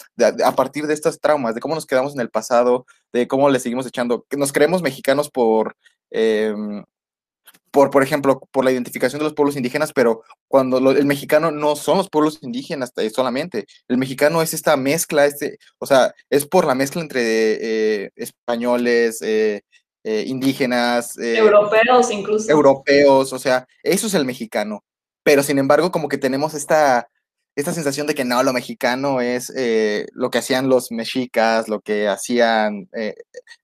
a 0.44 0.54
partir 0.54 0.86
de 0.86 0.92
estas 0.92 1.20
traumas, 1.20 1.54
de 1.54 1.60
cómo 1.60 1.74
nos 1.74 1.86
quedamos 1.86 2.14
en 2.14 2.20
el 2.20 2.28
pasado, 2.28 2.84
de 3.12 3.26
cómo 3.26 3.48
le 3.48 3.60
seguimos 3.60 3.86
echando, 3.86 4.26
nos 4.36 4.52
creemos 4.52 4.82
mexicanos 4.82 5.30
por, 5.30 5.74
eh, 6.10 6.54
por, 7.70 7.90
por 7.90 8.02
ejemplo, 8.02 8.40
por 8.50 8.64
la 8.64 8.72
identificación 8.72 9.18
de 9.18 9.24
los 9.24 9.34
pueblos 9.34 9.56
indígenas, 9.56 9.92
pero 9.92 10.22
cuando 10.48 10.80
lo, 10.80 10.90
el 10.92 11.06
mexicano 11.06 11.50
no 11.50 11.76
son 11.76 11.98
los 11.98 12.10
pueblos 12.10 12.38
indígenas 12.42 12.92
solamente, 13.14 13.66
el 13.88 13.98
mexicano 13.98 14.42
es 14.42 14.54
esta 14.54 14.76
mezcla, 14.76 15.26
este, 15.26 15.58
o 15.78 15.86
sea, 15.86 16.14
es 16.28 16.46
por 16.46 16.66
la 16.66 16.74
mezcla 16.74 17.00
entre 17.02 17.24
eh, 17.24 18.10
españoles, 18.16 19.22
eh, 19.22 19.62
eh, 20.04 20.24
indígenas, 20.26 21.18
eh, 21.18 21.38
europeos 21.38 22.10
incluso. 22.10 22.50
Europeos, 22.50 23.32
o 23.32 23.38
sea, 23.38 23.66
eso 23.82 24.06
es 24.06 24.14
el 24.14 24.24
mexicano 24.24 24.82
pero 25.22 25.42
sin 25.42 25.58
embargo 25.58 25.92
como 25.92 26.08
que 26.08 26.18
tenemos 26.18 26.54
esta, 26.54 27.08
esta 27.56 27.72
sensación 27.74 28.06
de 28.06 28.14
que 28.14 28.24
no, 28.24 28.42
lo 28.42 28.52
mexicano 28.52 29.20
es 29.20 29.52
eh, 29.56 30.06
lo 30.12 30.30
que 30.30 30.38
hacían 30.38 30.68
los 30.68 30.90
mexicas, 30.92 31.68
lo 31.68 31.80
que 31.80 32.08
hacían 32.08 32.88
eh, 32.92 33.14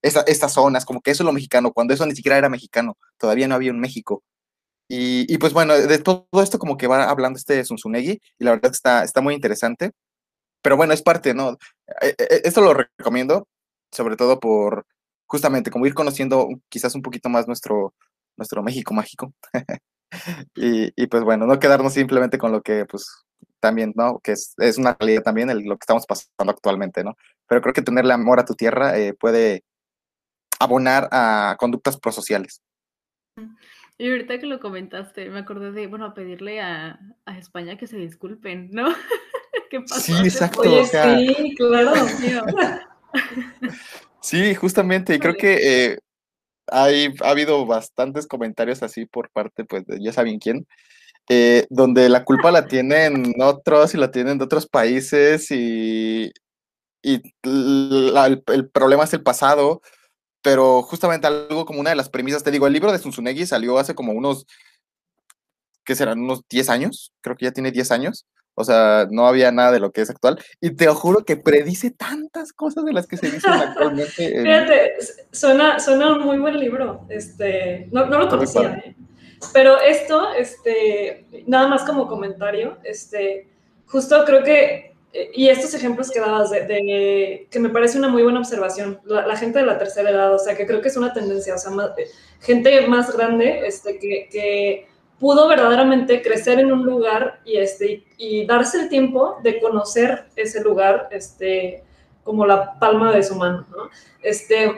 esta, 0.02 0.22
estas 0.22 0.54
zonas, 0.54 0.84
como 0.84 1.00
que 1.00 1.12
eso 1.12 1.22
es 1.22 1.26
lo 1.26 1.32
mexicano, 1.32 1.72
cuando 1.72 1.94
eso 1.94 2.06
ni 2.06 2.14
siquiera 2.16 2.38
era 2.38 2.48
mexicano, 2.48 2.96
todavía 3.18 3.48
no 3.48 3.54
había 3.54 3.72
un 3.72 3.80
México. 3.80 4.22
Y, 4.88 5.32
y 5.32 5.38
pues 5.38 5.52
bueno, 5.52 5.74
de 5.74 5.98
todo 5.98 6.26
esto 6.42 6.58
como 6.58 6.76
que 6.76 6.86
va 6.86 7.04
hablando 7.10 7.38
este 7.38 7.64
Zunzunegui, 7.64 8.20
y 8.38 8.44
la 8.44 8.52
verdad 8.52 8.72
está, 8.72 9.04
está 9.04 9.20
muy 9.20 9.34
interesante, 9.34 9.92
pero 10.62 10.76
bueno, 10.76 10.92
es 10.94 11.02
parte, 11.02 11.34
¿no? 11.34 11.58
Eh, 12.02 12.14
esto 12.44 12.60
lo 12.60 12.74
recomiendo, 12.74 13.48
sobre 13.92 14.16
todo 14.16 14.40
por 14.40 14.86
justamente 15.26 15.70
como 15.70 15.86
ir 15.86 15.94
conociendo 15.94 16.48
quizás 16.68 16.94
un 16.94 17.02
poquito 17.02 17.28
más 17.28 17.46
nuestro, 17.48 17.94
nuestro 18.36 18.62
México 18.62 18.94
mágico. 18.94 19.32
y, 20.56 20.92
y, 21.02 21.06
pues 21.08 21.24
bueno, 21.24 21.46
no 21.46 21.58
quedarnos 21.58 21.94
simplemente 21.94 22.38
con 22.38 22.52
lo 22.52 22.62
que 22.62 22.84
pues 22.86 23.25
también, 23.60 23.92
¿no? 23.96 24.18
Que 24.20 24.32
es, 24.32 24.54
es 24.58 24.78
una 24.78 24.96
realidad 24.98 25.22
también 25.22 25.50
el, 25.50 25.60
lo 25.60 25.76
que 25.76 25.82
estamos 25.84 26.06
pasando 26.06 26.52
actualmente, 26.52 27.04
¿no? 27.04 27.16
Pero 27.48 27.60
creo 27.60 27.74
que 27.74 27.82
tenerle 27.82 28.12
amor 28.12 28.40
a 28.40 28.44
tu 28.44 28.54
tierra 28.54 28.98
eh, 28.98 29.14
puede 29.14 29.64
abonar 30.58 31.08
a 31.12 31.56
conductas 31.58 31.98
prosociales. 31.98 32.62
Y 33.98 34.10
ahorita 34.10 34.38
que 34.38 34.46
lo 34.46 34.60
comentaste, 34.60 35.30
me 35.30 35.38
acordé 35.38 35.72
de, 35.72 35.86
bueno, 35.86 36.12
pedirle 36.12 36.60
a, 36.60 36.98
a 37.24 37.38
España 37.38 37.78
que 37.78 37.86
se 37.86 37.96
disculpen, 37.96 38.68
¿no? 38.72 38.88
¿Qué 39.70 39.80
pasó? 39.80 40.00
Sí, 40.00 40.12
exacto. 40.22 40.60
Oye, 40.60 40.80
o 40.80 40.84
sea... 40.84 41.16
Sí, 41.16 41.54
claro. 41.56 41.94
sí, 44.20 44.54
justamente, 44.54 45.14
y 45.14 45.18
creo 45.18 45.34
que 45.34 45.54
eh, 45.62 45.98
hay, 46.66 47.14
ha 47.22 47.30
habido 47.30 47.64
bastantes 47.64 48.26
comentarios 48.26 48.82
así 48.82 49.06
por 49.06 49.30
parte, 49.30 49.64
pues, 49.64 49.86
de 49.86 50.02
ya 50.02 50.12
saben 50.12 50.38
quién, 50.38 50.66
eh, 51.28 51.66
donde 51.70 52.08
la 52.08 52.24
culpa 52.24 52.50
la 52.50 52.66
tienen 52.66 53.34
otros 53.40 53.94
y 53.94 53.98
la 53.98 54.10
tienen 54.10 54.38
de 54.38 54.44
otros 54.44 54.66
países 54.66 55.50
y, 55.50 56.32
y 57.02 57.22
el, 57.42 58.42
el, 58.46 58.70
problema 58.70 59.04
es 59.04 59.12
el 59.12 59.22
pasado, 59.22 59.80
pero 60.42 60.82
justamente 60.82 61.26
algo 61.26 61.66
como 61.66 61.80
una 61.80 61.90
de 61.90 61.96
las 61.96 62.08
premisas, 62.08 62.44
te 62.44 62.50
digo, 62.50 62.66
el 62.66 62.72
libro 62.72 62.92
de 62.92 62.98
Zunzunegui 62.98 63.46
salió 63.46 63.78
hace 63.78 63.94
como 63.94 64.12
unos, 64.12 64.46
¿qué 65.84 65.94
serán? 65.94 66.20
Unos 66.20 66.42
10 66.48 66.70
años, 66.70 67.12
creo 67.20 67.36
que 67.36 67.46
ya 67.46 67.52
tiene 67.52 67.72
10 67.72 67.90
años, 67.90 68.26
o 68.58 68.64
sea, 68.64 69.06
no 69.10 69.26
había 69.26 69.52
nada 69.52 69.70
de 69.70 69.80
lo 69.80 69.92
que 69.92 70.00
es 70.00 70.08
actual. 70.08 70.38
Y 70.62 70.70
te 70.70 70.86
juro 70.88 71.24
que 71.24 71.36
predice 71.36 71.90
tantas 71.90 72.54
cosas 72.54 72.86
de 72.86 72.94
las 72.94 73.06
que 73.06 73.18
se 73.18 73.30
dicen 73.30 73.52
actualmente. 73.52 74.14
Fíjate, 74.42 74.94
suena, 75.30 75.78
suena 75.78 76.14
un 76.14 76.22
muy 76.22 76.38
buen 76.38 76.58
libro. 76.58 77.04
Este, 77.10 77.86
no, 77.92 78.06
no 78.06 78.18
lo 78.18 78.28
conocía, 78.28 78.82
¿eh? 78.82 78.96
Pero 79.52 79.80
esto, 79.80 80.32
este, 80.32 81.26
nada 81.46 81.68
más 81.68 81.84
como 81.84 82.06
comentario, 82.06 82.78
este, 82.84 83.48
justo 83.86 84.24
creo 84.24 84.42
que, 84.42 84.94
y 85.34 85.48
estos 85.48 85.72
ejemplos 85.74 86.10
que 86.10 86.20
dabas 86.20 86.50
de, 86.50 87.46
que 87.50 87.58
me 87.58 87.70
parece 87.70 87.98
una 87.98 88.08
muy 88.08 88.22
buena 88.22 88.40
observación, 88.40 89.00
la, 89.04 89.36
gente 89.36 89.58
de 89.60 89.66
la 89.66 89.78
tercera 89.78 90.10
edad, 90.10 90.34
o 90.34 90.38
sea, 90.38 90.56
que 90.56 90.66
creo 90.66 90.80
que 90.80 90.88
es 90.88 90.96
una 90.96 91.12
tendencia, 91.12 91.54
o 91.54 91.58
sea, 91.58 91.72
gente 92.40 92.86
más 92.86 93.14
grande, 93.14 93.66
este, 93.66 93.98
que, 93.98 94.28
que 94.30 94.88
pudo 95.18 95.48
verdaderamente 95.48 96.22
crecer 96.22 96.58
en 96.60 96.72
un 96.72 96.84
lugar 96.84 97.40
y, 97.44 97.56
este, 97.56 98.04
y 98.18 98.44
darse 98.46 98.80
el 98.82 98.88
tiempo 98.88 99.36
de 99.42 99.60
conocer 99.60 100.26
ese 100.36 100.62
lugar 100.62 101.08
este, 101.10 101.82
como 102.22 102.44
la 102.44 102.78
palma 102.78 103.12
de 103.12 103.22
su 103.22 103.34
mano, 103.36 103.66
¿no? 103.70 103.88
Este, 104.22 104.72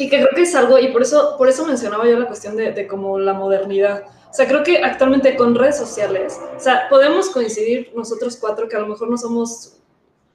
y 0.00 0.08
que 0.08 0.16
creo 0.16 0.34
que 0.34 0.42
es 0.42 0.54
algo, 0.54 0.78
y 0.78 0.88
por 0.88 1.02
eso, 1.02 1.34
por 1.36 1.48
eso 1.48 1.66
mencionaba 1.66 2.08
yo 2.08 2.18
la 2.18 2.26
cuestión 2.26 2.56
de, 2.56 2.72
de 2.72 2.86
como 2.86 3.18
la 3.18 3.34
modernidad. 3.34 4.04
O 4.30 4.32
sea, 4.32 4.48
creo 4.48 4.62
que 4.62 4.78
actualmente 4.78 5.36
con 5.36 5.54
redes 5.54 5.76
sociales, 5.76 6.40
o 6.56 6.58
sea, 6.58 6.88
podemos 6.88 7.28
coincidir 7.28 7.92
nosotros 7.94 8.38
cuatro 8.40 8.66
que 8.66 8.76
a 8.76 8.80
lo 8.80 8.86
mejor 8.86 9.10
no 9.10 9.18
somos 9.18 9.76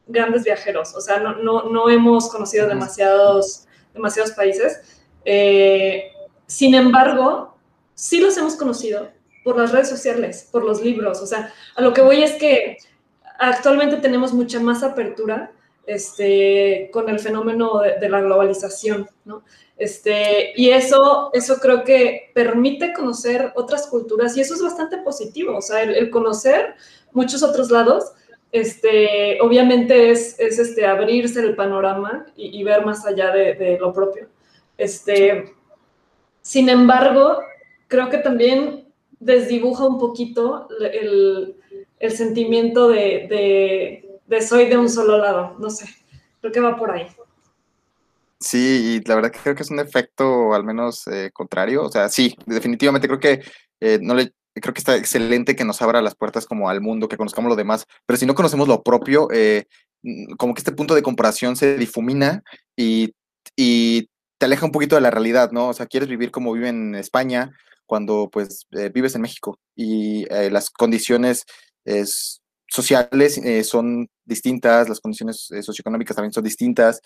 grandes 0.05 0.43
viajeros, 0.43 0.93
o 0.95 1.01
sea, 1.01 1.20
no, 1.20 1.38
no, 1.38 1.63
no 1.63 1.89
hemos 1.89 2.30
conocido 2.30 2.68
demasiados, 2.68 3.66
demasiados 3.91 4.34
países. 4.34 4.82
Eh, 5.26 6.11
sin 6.45 6.76
embargo, 6.76 7.57
sí 7.95 8.20
los 8.20 8.38
hemos 8.38 8.55
conocido 8.55 9.09
por 9.43 9.57
las 9.57 9.72
redes 9.72 9.89
sociales, 9.89 10.47
por 10.51 10.63
los 10.63 10.80
libros. 10.82 11.22
O 11.22 11.26
sea, 11.26 11.51
a 11.76 11.82
lo 11.82 11.91
que 11.91 12.01
voy 12.01 12.22
es 12.22 12.34
que 12.34 12.78
actualmente 13.39 13.97
tenemos 13.97 14.32
mucha 14.32 14.59
más 14.59 14.84
apertura 14.84 15.51
este, 15.88 16.89
con 16.91 17.09
el 17.09 17.19
fenómeno 17.19 17.79
de, 17.79 18.09
la 18.09 18.21
globalización. 18.21 19.09
Este, 19.77 20.53
y 20.55 20.69
eso, 20.69 21.31
creo 21.61 21.83
que 21.83 22.31
permite 22.33 22.93
conocer 22.93 23.51
otras 23.55 23.88
culturas 23.88 24.36
y 24.38 24.41
eso 24.41 24.53
es 24.53 24.61
bastante 24.61 24.97
positivo, 24.99 25.57
o 25.57 25.61
sea, 25.61 25.83
el, 25.83 26.09
conocer 26.09 26.75
muchos 27.11 27.43
otros 27.43 27.71
lados, 27.71 28.13
este, 28.51 29.39
obviamente 29.41 30.11
es, 30.11 30.38
abrirse 30.88 31.41
el 31.41 31.55
panorama 31.55 32.25
y, 32.36 32.63
ver 32.63 32.86
más 32.86 33.05
allá 33.05 33.31
de, 33.31 33.77
lo 33.79 33.91
propio. 33.91 34.29
Sin 36.41 36.69
embargo, 36.69 37.39
creo 37.88 38.09
que 38.09 38.19
también 38.19 38.86
desdibuja 39.19 39.88
un 39.88 39.99
poquito 39.99 40.67
el, 40.79 41.55
sentimiento 42.09 42.88
de, 42.88 44.04
de, 44.26 44.41
soy 44.41 44.67
de 44.67 44.78
un 44.78 44.89
solo 44.89 45.17
lado. 45.17 45.55
No 45.59 45.69
sé, 45.69 45.88
creo 46.41 46.51
que 46.51 46.59
va 46.59 46.78
por 46.78 46.91
ahí. 46.91 47.07
Sí, 48.39 49.01
y 49.03 49.07
la 49.07 49.15
verdad 49.15 49.32
que 49.32 49.39
creo 49.39 49.55
que 49.55 49.63
es 49.63 49.71
un 49.71 49.80
efecto 49.80 50.53
al 50.53 50.63
menos 50.63 51.07
eh, 51.07 51.32
contrario. 51.34 51.84
O 51.84 51.89
sea, 51.91 52.09
sí, 52.09 52.36
definitivamente 52.45 53.07
creo 53.07 53.19
que 53.19 53.41
eh, 53.80 53.99
no 54.01 54.13
le, 54.13 54.34
creo 54.53 54.73
que 54.73 54.80
está 54.80 54.95
excelente 54.95 55.55
que 55.55 55.65
nos 55.65 55.82
abra 55.82 56.01
las 56.01 56.15
puertas 56.15 56.45
como 56.45 56.69
al 56.69 56.82
mundo, 56.82 57.07
que 57.07 57.17
conozcamos 57.17 57.49
lo 57.49 57.55
demás, 57.55 57.86
pero 58.05 58.17
si 58.17 58.26
no 58.26 58.36
conocemos 58.36 58.67
lo 58.67 58.84
propio, 58.84 59.30
eh, 59.32 59.65
como 60.38 60.53
que 60.53 60.59
este 60.59 60.73
punto 60.73 60.93
de 60.95 61.01
comparación 61.01 61.55
se 61.55 61.78
difumina 61.78 62.43
y, 62.76 63.13
y, 63.55 64.09
te 64.38 64.47
aleja 64.47 64.65
un 64.65 64.73
poquito 64.73 64.95
de 64.95 65.01
la 65.01 65.11
realidad, 65.11 65.51
¿no? 65.51 65.69
O 65.69 65.73
sea, 65.73 65.86
quieres 65.86 66.09
vivir 66.09 66.30
como 66.30 66.51
viven 66.51 66.89
en 66.89 66.95
España 66.95 67.53
cuando 67.86 68.30
pues 68.30 68.67
vives 68.93 69.15
en 69.15 69.21
México 69.21 69.59
y 69.78 70.26
las 70.26 70.69
condiciones 70.69 71.45
sociales 72.68 73.38
eh, 73.38 73.63
son 73.63 74.07
distintas, 74.26 74.89
las 74.89 74.99
condiciones 74.99 75.49
socioeconómicas 75.61 76.16
también 76.16 76.34
son 76.34 76.43
distintas 76.43 77.01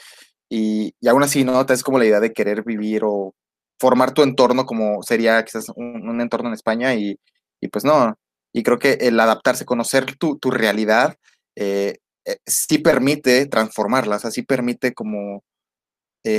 y, 0.50 0.94
y, 1.00 1.08
aún 1.08 1.24
así, 1.24 1.44
¿no? 1.44 1.66
Es 1.68 1.84
como 1.84 2.00
la 2.00 2.06
idea 2.06 2.20
de 2.20 2.34
querer 2.34 2.64
vivir 2.64 3.04
o 3.06 3.34
formar 3.80 4.14
tu 4.14 4.24
entorno 4.24 4.66
como 4.66 5.04
sería 5.04 5.44
quizás 5.44 5.70
un, 5.76 6.22
entorno 6.22 6.50
en 6.50 6.54
España 6.54 6.96
y, 6.96 7.20
y, 7.62 7.68
pues 7.70 7.86
no, 7.86 8.16
y 8.54 8.64
creo 8.64 8.80
que 8.80 8.94
el 8.94 9.20
adaptarse, 9.20 9.66
conocer 9.66 10.18
tu, 10.18 10.38
tu 10.38 10.52
realidad, 10.52 11.16
sí 12.46 12.78
permite 12.78 13.46
transformarla, 13.48 14.16
o 14.18 14.20
sea, 14.20 14.32
sí 14.32 14.44
permite 14.44 14.94
como 14.94 15.44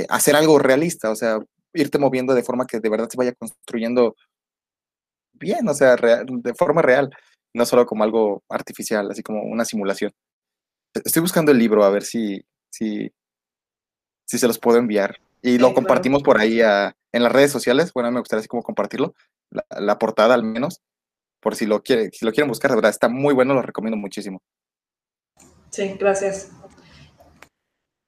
hacer 0.09 0.35
algo 0.35 0.57
realista, 0.57 1.11
o 1.11 1.15
sea, 1.15 1.39
irte 1.73 1.99
moviendo 1.99 2.33
de 2.33 2.43
forma 2.43 2.65
que 2.65 2.79
de 2.79 2.89
verdad 2.89 3.09
se 3.09 3.17
vaya 3.17 3.33
construyendo 3.33 4.15
bien, 5.33 5.67
o 5.67 5.73
sea, 5.73 5.95
de 5.95 6.53
forma 6.53 6.81
real, 6.81 7.09
no 7.53 7.65
solo 7.65 7.85
como 7.85 8.03
algo 8.03 8.43
artificial, 8.49 9.09
así 9.11 9.23
como 9.23 9.43
una 9.43 9.65
simulación. 9.65 10.11
E-, 10.95 11.01
estoy 11.05 11.21
buscando 11.21 11.51
el 11.51 11.59
libro 11.59 11.83
a 11.83 11.89
ver 11.89 12.03
si, 12.03 12.41
si, 12.71 13.11
si 14.27 14.37
se 14.37 14.47
los 14.47 14.59
puedo 14.59 14.77
enviar. 14.77 15.17
Y 15.41 15.57
lo 15.57 15.73
compartimos 15.73 16.21
por 16.21 16.39
ahí 16.39 16.61
en 16.61 17.23
las 17.23 17.31
redes 17.31 17.51
sociales. 17.51 17.91
Bueno, 17.93 18.11
me 18.11 18.19
gustaría 18.19 18.41
así 18.41 18.47
como 18.47 18.61
compartirlo, 18.61 19.15
la, 19.49 19.97
portada 19.97 20.35
al 20.35 20.43
menos, 20.43 20.81
por 21.41 21.55
si 21.55 21.65
lo, 21.65 21.81
quiere, 21.81 22.11
si 22.11 22.25
lo 22.25 22.31
quieren 22.31 22.47
buscar, 22.47 22.69
de 22.69 22.75
verdad, 22.75 22.91
está 22.91 23.09
muy 23.09 23.33
bueno, 23.33 23.55
lo 23.55 23.63
recomiendo 23.63 23.97
muchísimo. 23.97 24.41
Sí, 25.71 25.95
gracias. 25.99 26.51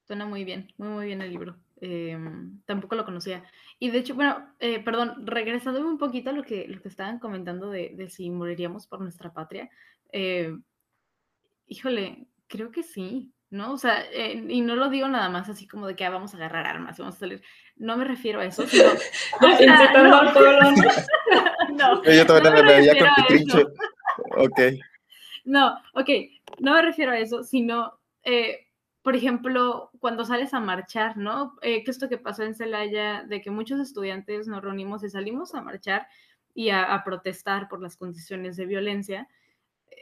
Suena 0.06 0.26
muy 0.26 0.44
bien, 0.44 0.72
muy, 0.78 0.90
muy 0.90 1.06
bien 1.08 1.22
el 1.22 1.32
libro. 1.32 1.58
Em, 1.86 2.62
tampoco 2.64 2.96
lo 2.96 3.04
conocía. 3.04 3.44
Y 3.78 3.90
de 3.90 3.98
hecho, 3.98 4.16
bueno, 4.16 4.48
eh, 4.62 4.80
perdón, 4.80 5.28
regresando 5.28 5.82
un 5.82 5.98
poquito 5.98 6.30
a 6.30 6.34
lo 6.34 6.44
que, 6.44 6.66
lo 6.70 6.82
que 6.82 6.88
estaban 6.88 7.20
comentando 7.20 7.70
de, 7.70 8.08
si 8.10 8.30
moriríamos 8.30 8.88
por 8.88 9.02
nuestra 9.02 9.34
patria, 9.34 9.70
eh, 10.14 10.56
híjole, 11.68 12.26
creo 12.48 12.72
que 12.72 12.84
sí, 12.84 13.34
¿no? 13.50 13.74
O 13.74 13.78
sea, 13.78 14.02
eh, 14.14 14.46
y 14.48 14.62
no 14.62 14.78
lo 14.78 14.90
digo 14.90 15.10
nada 15.10 15.28
más 15.28 15.50
así 15.50 15.68
como 15.68 15.86
de 15.86 15.98
que 15.98 16.06
ah, 16.06 16.10
vamos 16.10 16.34
a 16.34 16.38
agarrar 16.38 16.68
armas, 16.68 16.98
vamos 16.98 17.16
a 17.16 17.20
salir. 17.20 17.44
No 17.76 17.98
me 17.98 18.06
refiero 18.06 18.40
a 18.40 18.46
eso, 18.46 18.66
sino. 18.66 18.86
no, 21.74 22.02
Yo 22.06 22.26
también 22.26 22.54
me, 22.54 22.64
veía 22.64 22.98
con 22.98 23.10
trinche. 23.28 23.66
Ok. 24.38 24.62
No, 25.44 25.78
ok, 25.96 26.10
no 26.60 26.76
me 26.76 26.82
refiero 26.82 27.12
a 27.12 27.20
eso, 27.20 27.44
sino 27.44 28.00
por 29.04 29.18
ejemplo, 29.18 29.92
cuando 30.00 30.24
sales 30.24 30.54
a 30.54 30.62
marchar, 30.62 31.18
¿no? 31.18 31.58
Eh, 31.62 31.84
que 31.84 31.92
esto 31.92 32.08
que 32.08 32.18
pasó 32.18 32.44
en 32.44 32.56
Celaya, 32.56 33.24
de 33.24 33.42
que 33.42 33.52
muchos 33.52 33.80
estudiantes 33.82 34.48
nos 34.48 34.64
reunimos 34.64 35.04
y 35.04 35.10
salimos 35.10 35.54
a 35.54 35.62
marchar 35.62 36.08
y 36.56 36.70
a, 36.70 37.02
protestar 37.04 37.68
por 37.68 37.82
las 37.82 37.98
condiciones 37.98 38.56
de 38.56 38.66
violencia, 38.66 39.28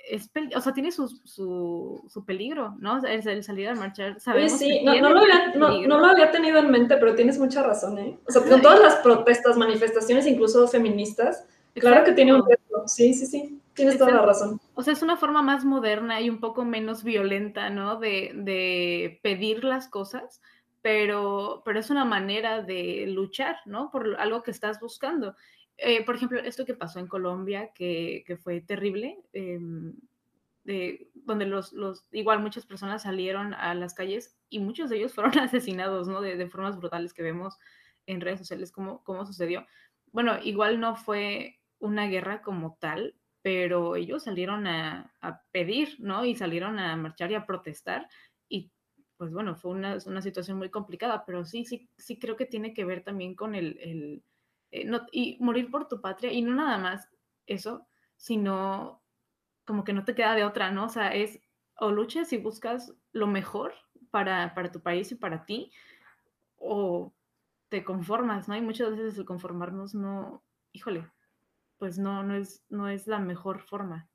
es 0.07 0.29
o 0.55 0.61
sea, 0.61 0.73
tiene 0.73 0.91
su, 0.91 1.07
su, 1.07 2.25
peligro, 2.25 2.75
¿no? 2.79 3.03
El, 3.03 3.27
el, 3.27 3.43
salir 3.43 3.69
a 3.69 3.75
marchar, 3.75 4.19
sabemos 4.19 4.59
sí, 4.59 4.83
no, 4.83 4.93
lo 4.93 5.19
había, 5.19 5.53
no, 5.55 5.99
lo 5.99 6.05
había, 6.05 6.29
tenido 6.29 6.59
en 6.59 6.69
mente, 6.69 6.95
pero 6.97 7.15
tienes 7.15 7.39
mucha 7.39 7.63
razón, 7.63 7.97
¿eh? 7.97 8.19
O 8.27 8.31
sea, 8.31 8.43
con 8.43 8.61
todas 8.61 8.81
las 8.81 8.95
protestas, 8.97 9.57
manifestaciones, 9.57 10.27
incluso 10.27 10.67
feministas, 10.67 11.47
claro 11.73 12.03
que 12.03 12.11
tiene 12.11 12.35
un 12.35 12.43
sí, 12.88 13.13
sí, 13.13 13.25
sí. 13.25 13.61
Tienes 13.73 13.97
toda 13.97 14.11
la 14.11 14.21
razón. 14.21 14.59
O 14.75 14.84
sea, 14.84 14.93
es 14.93 15.01
una 15.01 15.17
forma 15.17 15.41
más 15.41 15.63
moderna 15.63 16.19
y 16.21 16.29
un 16.29 16.39
poco 16.39 16.65
menos 16.65 17.03
violenta, 17.03 17.69
¿no? 17.69 17.99
De, 17.99 19.19
pedir 19.23 19.63
las 19.63 19.88
cosas, 19.88 20.41
pero, 20.82 21.61
pero 21.63 21.79
es 21.79 21.89
una 21.89 22.05
manera 22.05 22.61
de 22.61 23.05
luchar, 23.07 23.57
¿no? 23.65 23.89
Por 23.91 24.15
algo 24.19 24.43
que 24.43 24.51
estás 24.51 24.79
buscando. 24.79 25.36
Eh, 25.77 26.03
por 26.05 26.15
ejemplo, 26.15 26.39
esto 26.39 26.65
que 26.65 26.73
pasó 26.73 26.99
en 26.99 27.07
Colombia, 27.07 27.71
que, 27.73 28.38
fue 28.43 28.61
terrible, 28.61 29.17
em, 29.34 29.93
donde 31.25 31.45
los, 31.45 31.73
los, 31.73 32.05
igual 32.11 32.39
muchas 32.39 32.65
personas 32.65 33.03
salieron 33.03 33.53
a 33.53 33.73
las 33.73 33.93
calles 33.93 34.38
y 34.49 34.59
muchos 34.59 34.89
de 34.89 34.97
ellos 34.97 35.13
fueron 35.15 35.39
asesinados, 35.39 36.07
¿no? 36.07 36.21
De, 36.21 36.47
formas 36.47 36.77
brutales 36.77 37.13
que 37.13 37.23
vemos 37.23 37.57
en 38.05 38.21
redes 38.21 38.39
sociales, 38.39 38.71
cómo, 38.71 39.03
cómo 39.03 39.25
sucedió. 39.25 39.65
Bueno, 40.11 40.38
igual 40.43 40.79
no 40.79 40.95
fue 40.95 41.61
una 41.82 42.07
guerra 42.07 42.41
como 42.41 42.77
tal, 42.79 43.15
pero 43.41 43.95
ellos 43.95 44.23
salieron 44.23 44.67
a, 44.67 45.13
pedir, 45.51 45.97
¿no? 45.99 46.25
Y 46.25 46.36
salieron 46.36 46.79
a 46.79 46.95
marchar 46.95 47.32
y 47.32 47.36
a 47.36 47.45
protestar. 47.45 48.07
Y 48.47 48.71
pues 49.17 49.34
bueno, 49.34 49.55
fue 49.55 49.71
una, 49.71 49.97
una 50.05 50.21
situación 50.21 50.57
muy 50.57 50.69
complicada, 50.69 51.25
pero 51.25 51.43
sí, 51.43 51.65
sí, 51.65 51.89
sí 51.97 52.19
creo 52.19 52.38
que 52.38 52.45
tiene 52.45 52.73
que 52.73 52.86
ver 52.86 53.03
también 53.03 53.36
con 53.36 53.55
el, 53.55 53.77
el 53.82 54.23
eh, 54.71 54.86
no, 54.86 55.05
y 55.11 55.38
morir 55.41 55.69
por 55.69 55.88
tu 55.88 56.01
patria, 56.01 56.32
y 56.32 56.41
no 56.41 56.55
nada 56.55 56.77
más 56.77 57.09
eso, 57.45 57.88
sino 58.15 59.03
como 59.65 59.84
que 59.84 59.93
no 59.93 60.05
te 60.05 60.15
queda 60.15 60.36
de 60.36 60.45
otra, 60.45 60.71
¿no? 60.71 60.86
O 60.86 60.89
sea, 60.89 61.13
es 61.13 61.41
o 61.77 61.91
luchas 61.91 62.32
y 62.34 62.38
buscas 62.38 62.93
lo 63.11 63.27
mejor 63.27 63.73
para, 64.11 64.53
para 64.53 64.71
tu 64.71 64.82
país 64.82 65.11
y 65.11 65.15
para 65.15 65.45
ti, 65.45 65.71
o 66.57 67.13
te 67.69 67.84
conformas, 67.84 68.47
¿no? 68.47 68.55
Y 68.55 68.61
muchas 68.61 68.91
veces 68.91 69.17
el 69.17 69.25
conformarnos 69.25 69.95
no, 69.95 70.43
híjole, 70.73 71.09
pues 71.82 71.97
no, 71.97 72.21
no 72.21 72.36
es, 72.36 72.61
no 72.69 72.89
es 72.89 73.07
la 73.07 73.17
mejor 73.17 73.59
forma. 73.61 74.07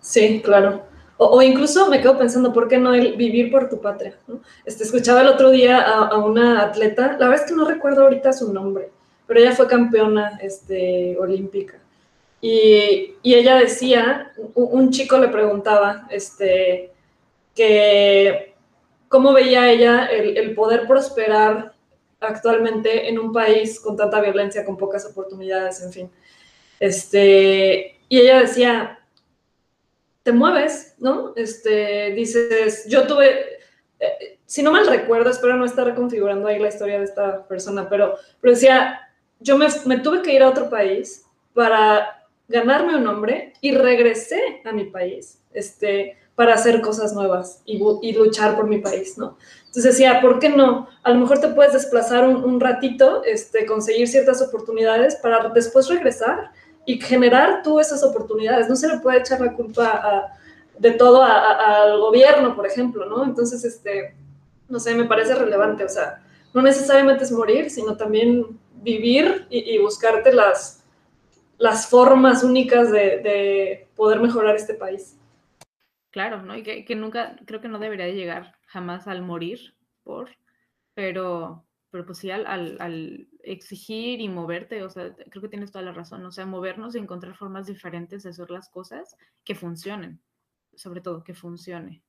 Sí, 0.00 0.40
claro. 0.42 0.84
O, 1.18 1.42
incluso 1.42 1.90
me 1.90 2.00
quedo 2.00 2.16
pensando, 2.16 2.54
¿por 2.54 2.68
qué 2.68 2.78
no 2.78 2.92
vivir 2.92 3.50
por 3.50 3.68
tu 3.68 3.78
patria? 3.78 4.18
Este, 4.64 4.84
escuchaba 4.84 5.20
el 5.20 5.26
otro 5.26 5.50
día 5.50 5.82
a, 5.82 6.16
una 6.24 6.62
atleta, 6.62 7.18
la 7.18 7.28
verdad 7.28 7.44
es 7.44 7.50
que 7.50 7.54
no 7.54 7.66
recuerdo 7.68 8.04
ahorita 8.04 8.32
su 8.32 8.50
nombre, 8.50 8.90
pero 9.26 9.40
ella 9.40 9.52
fue 9.52 9.66
campeona 9.66 10.38
este, 10.40 11.18
olímpica. 11.18 11.78
Y, 12.40 13.16
y 13.22 13.34
ella 13.34 13.56
decía, 13.56 14.32
un, 14.54 14.90
chico 14.90 15.18
le 15.18 15.28
preguntaba, 15.28 16.06
este, 16.08 16.92
que 17.54 18.54
cómo 19.08 19.34
veía 19.34 19.70
ella 19.70 20.06
el, 20.06 20.38
el, 20.38 20.54
poder 20.54 20.86
prosperar 20.86 21.74
actualmente 22.20 23.08
en 23.08 23.18
un 23.18 23.32
país 23.32 23.80
con 23.80 23.96
tanta 23.96 24.20
violencia, 24.20 24.64
con 24.64 24.76
pocas 24.76 25.04
oportunidades, 25.06 25.82
en 25.82 25.92
fin. 25.92 26.10
Este, 26.80 28.00
y 28.08 28.18
ella 28.18 28.40
decía, 28.40 28.98
te 30.22 30.32
mueves, 30.32 30.94
¿no? 30.98 31.32
Este, 31.36 32.10
dices, 32.10 32.86
yo 32.88 33.06
tuve, 33.06 33.58
eh, 34.00 34.38
si 34.46 34.62
no 34.62 34.72
mal 34.72 34.86
recuerdo, 34.86 35.30
espero 35.30 35.56
no 35.56 35.64
estar 35.64 35.86
reconfigurando 35.86 36.48
ahí 36.48 36.58
la 36.58 36.68
historia 36.68 36.98
de 36.98 37.04
esta 37.04 37.46
persona, 37.46 37.88
pero, 37.88 38.16
pero 38.40 38.54
decía, 38.54 39.00
yo 39.40 39.56
me, 39.56 39.66
me 39.86 39.98
tuve 39.98 40.22
que 40.22 40.32
ir 40.34 40.42
a 40.42 40.48
otro 40.48 40.68
país 40.68 41.24
para 41.54 42.26
ganarme 42.48 42.96
un 42.96 43.04
nombre 43.04 43.52
y 43.60 43.72
regresé 43.72 44.62
a 44.64 44.72
mi 44.72 44.86
país, 44.86 45.42
este, 45.52 46.16
para 46.38 46.54
hacer 46.54 46.80
cosas 46.80 47.14
nuevas 47.14 47.62
y, 47.64 48.12
luchar 48.12 48.54
por 48.54 48.68
mi 48.68 48.78
país, 48.78 49.18
¿no? 49.18 49.36
Entonces 49.66 49.82
decía, 49.82 50.20
¿por 50.20 50.38
qué 50.38 50.48
no? 50.48 50.86
A 51.02 51.10
lo 51.10 51.18
mejor 51.18 51.40
te 51.40 51.48
puedes 51.48 51.72
desplazar 51.72 52.28
un, 52.28 52.44
un 52.44 52.60
ratito, 52.60 53.24
este, 53.24 53.66
conseguir 53.66 54.06
ciertas 54.06 54.40
oportunidades 54.40 55.16
para 55.16 55.48
después 55.48 55.88
regresar 55.88 56.52
y 56.86 57.00
generar 57.00 57.64
tú 57.64 57.80
esas 57.80 58.04
oportunidades. 58.04 58.68
No 58.68 58.76
se 58.76 58.86
le 58.86 59.00
puede 59.00 59.18
echar 59.18 59.40
la 59.40 59.52
culpa 59.52 60.32
de 60.78 60.92
todo 60.92 61.24
al 61.24 61.98
gobierno, 61.98 62.54
por 62.54 62.68
ejemplo, 62.68 63.04
¿no? 63.06 63.24
Entonces, 63.24 63.64
este, 63.64 64.14
no 64.68 64.78
sé, 64.78 64.94
me 64.94 65.06
parece 65.06 65.34
relevante, 65.34 65.82
o 65.82 65.88
sea, 65.88 66.22
no 66.54 66.62
necesariamente 66.62 67.24
es 67.24 67.32
morir, 67.32 67.68
sino 67.68 67.96
también 67.96 68.46
vivir 68.76 69.48
y, 69.50 69.76
buscarte 69.78 70.32
las 70.32 71.86
formas 71.88 72.44
únicas 72.44 72.92
de, 72.92 73.88
poder 73.96 74.20
mejorar 74.20 74.54
este 74.54 74.74
país. 74.74 75.17
Claro, 76.18 76.42
¿no? 76.42 76.56
Y 76.56 76.64
que, 76.64 76.96
nunca, 76.96 77.36
creo 77.46 77.60
que 77.60 77.68
no 77.68 77.78
debería 77.78 78.08
llegar 78.08 78.56
jamás 78.66 79.06
al 79.06 79.22
morir, 79.22 79.76
por, 80.02 80.28
pero, 80.92 81.64
pero 81.90 82.06
pues 82.06 82.18
sí 82.18 82.32
al, 82.32 82.44
al, 82.44 83.28
exigir 83.44 84.20
y 84.20 84.28
moverte, 84.28 84.82
o 84.82 84.90
sea, 84.90 85.14
creo 85.14 85.42
que 85.42 85.48
tienes 85.48 85.70
toda 85.70 85.84
la 85.84 85.92
razón, 85.92 86.26
o 86.26 86.32
sea, 86.32 86.44
movernos 86.44 86.96
y 86.96 86.98
encontrar 86.98 87.36
formas 87.36 87.68
diferentes 87.68 88.24
de 88.24 88.30
hacer 88.30 88.50
las 88.50 88.68
cosas 88.68 89.14
que 89.44 89.54
funcionen, 89.54 90.20
sobre 90.74 91.02
todo 91.02 91.22
que 91.22 91.34
funcione. 91.34 92.02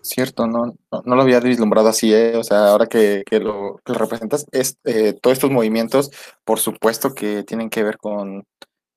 Cierto, 0.00 0.46
no, 0.46 0.74
no, 1.04 1.14
lo 1.14 1.20
había 1.20 1.40
vislumbrado 1.40 1.88
así, 1.88 2.14
¿eh? 2.14 2.36
o 2.36 2.42
sea, 2.42 2.70
ahora 2.70 2.86
que, 2.86 3.22
que, 3.26 3.38
lo, 3.38 3.82
representas, 3.84 4.46
es, 4.50 4.78
eh, 4.84 5.12
todos 5.20 5.36
estos 5.36 5.50
movimientos, 5.50 6.10
por 6.46 6.58
supuesto 6.58 7.12
que 7.14 7.42
tienen 7.42 7.68
que 7.68 7.82
ver 7.82 7.98
con 7.98 8.46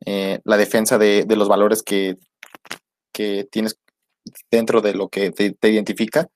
eh, 0.06 0.40
la 0.46 0.56
defensa 0.56 0.98
de, 0.98 1.26
de, 1.26 1.36
los 1.36 1.50
valores 1.50 1.84
que, 1.84 2.16
que 3.16 3.48
tienes 3.50 3.80
dentro 4.52 4.82
de 4.82 4.94
lo 4.94 5.08
que 5.08 5.32
te, 5.32 5.70
identifica 5.70 6.28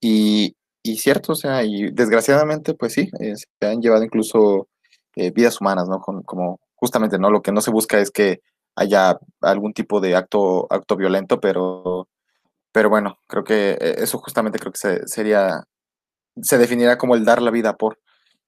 y, 0.00 0.54
y 0.82 0.96
cierto, 0.98 1.32
o 1.32 1.34
sea, 1.34 1.64
y 1.64 1.90
desgraciadamente, 1.90 2.74
pues 2.74 2.92
sí, 2.92 3.08
eh, 3.20 3.34
se 3.36 3.66
han 3.66 3.80
llevado 3.80 4.04
incluso 4.04 4.68
eh, 5.16 5.30
vidas 5.30 5.60
humanas, 5.60 5.88
¿no? 5.88 6.00
como 6.00 6.60
justamente, 6.74 7.18
¿no? 7.18 7.30
Lo 7.30 7.40
que 7.40 7.52
no 7.52 7.62
se 7.62 7.70
busca 7.70 7.98
es 7.98 8.10
que 8.10 8.42
haya 8.76 9.18
algún 9.40 9.72
tipo 9.72 10.00
de 10.00 10.14
acto, 10.14 10.66
acto 10.70 10.96
violento, 10.96 11.40
pero, 11.40 12.08
pero 12.70 12.90
bueno, 12.90 13.18
creo 13.26 13.42
que 13.42 13.70
eh, 13.70 13.96
eso 13.98 14.18
justamente 14.18 14.58
creo 14.58 14.72
que 14.72 14.78
se, 14.78 15.08
sería, 15.08 15.64
se 16.42 16.58
definirá 16.58 16.98
como 16.98 17.14
el 17.14 17.24
dar 17.24 17.40
la 17.40 17.50
vida 17.50 17.76
por. 17.76 17.98